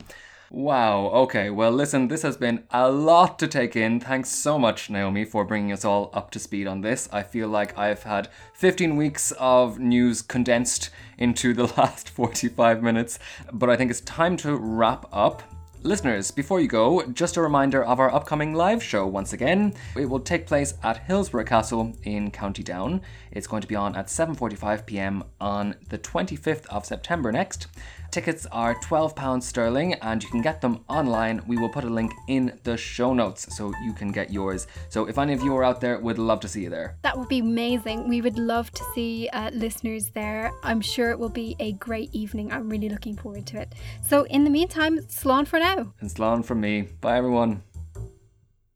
Wow. 0.50 1.08
Okay. 1.08 1.50
Well, 1.50 1.72
listen, 1.72 2.08
this 2.08 2.22
has 2.22 2.38
been 2.38 2.64
a 2.72 2.89
lot 2.89 3.38
to 3.39 3.48
take 3.48 3.76
in. 3.76 4.00
Thanks 4.00 4.30
so 4.30 4.58
much, 4.58 4.89
Naomi, 4.89 5.26
for 5.26 5.43
bringing 5.43 5.74
us 5.74 5.84
all 5.84 6.10
up 6.14 6.32
to 6.32 6.39
speed 6.39 6.68
on 6.68 6.80
this. 6.80 7.10
I 7.12 7.24
feel 7.24 7.50
like 7.50 7.78
I've 7.78 8.04
had 8.04 8.30
15 8.54 8.95
weeks 8.95 9.32
of 9.39 9.78
news 9.78 10.22
condensed 10.22 10.89
into 11.18 11.54
the 11.54 11.66
last 11.78 12.10
45 12.10 12.82
minutes, 12.82 13.20
but 13.52 13.70
I 13.70 13.76
think 13.76 13.91
it's 13.91 14.02
time 14.02 14.38
to 14.38 14.56
wrap 14.56 15.06
up. 15.12 15.43
Listeners, 15.84 16.32
before 16.32 16.60
you 16.60 16.68
go, 16.68 17.06
just 17.12 17.38
a 17.38 17.41
reminder 17.41 17.84
of 17.84 18.00
our 18.00 18.14
upcoming 18.14 18.54
live 18.54 18.82
show 18.82 19.06
once 19.06 19.34
again. 19.34 19.74
It 19.95 20.06
will 20.06 20.20
take 20.20 20.48
place 20.48 20.74
at 20.84 20.98
Hillsborough 20.98 21.45
Castle 21.45 21.95
in 22.04 22.32
County 22.32 22.64
Down. 22.64 23.02
It's 23.32 23.48
going 23.48 23.62
to 23.62 23.68
be 23.68 23.76
on 23.76 23.95
at 23.95 24.08
7:45 24.08 24.86
p.m. 24.86 25.24
on 25.39 25.76
the 25.89 26.00
25th 26.00 26.66
of 26.68 26.86
September 26.86 27.32
next. 27.32 27.68
Tickets 28.12 28.45
are 28.51 28.76
£12 28.76 29.43
sterling 29.43 29.93
and 29.95 30.24
you 30.24 30.30
can 30.30 30.41
get 30.41 30.62
them 30.62 30.84
online. 30.88 31.41
We 31.47 31.58
will 31.58 31.70
put 31.70 31.84
a 31.84 31.89
link 31.89 32.14
in 32.28 32.58
the 32.64 32.78
show 32.78 33.14
notes 33.14 33.55
so 33.55 33.74
you 33.84 33.93
can 33.93 34.12
get 34.12 34.32
yours. 34.32 34.68
So 34.89 35.08
if 35.08 35.18
any 35.18 35.34
of 35.34 35.41
you 35.41 35.55
are 35.55 35.64
out 35.64 35.82
there, 35.82 35.99
we'd 35.99 36.18
love 36.18 36.39
to 36.41 36.47
see 36.47 36.64
you 36.64 36.70
there. 36.70 36.97
That 37.03 37.18
would 37.18 37.28
be 37.28 37.39
amazing. 37.39 38.08
We 38.08 38.22
would 38.22 38.38
love 38.38 38.72
to 38.72 38.84
see 38.95 39.30
uh, 39.34 39.51
listeners 39.51 40.10
there. 40.12 40.51
I'm 40.64 40.82
sure 40.82 41.12
it 41.12 41.20
will 41.20 41.30
be 41.30 41.55
a 41.60 41.74
great 41.74 42.14
evening. 42.14 42.51
I'm 42.51 42.70
really 42.70 42.89
looking 42.89 43.16
forward 43.16 43.45
to 43.47 43.62
it. 43.62 43.74
So, 44.01 44.24
in 44.26 44.43
the 44.43 44.49
meantime, 44.49 44.99
slán 44.99 45.47
for 45.47 45.60
now. 45.60 45.93
And 45.99 46.10
Slán 46.10 46.43
from 46.43 46.62
me. 46.62 46.82
Bye 47.01 47.18
everyone. 47.18 47.64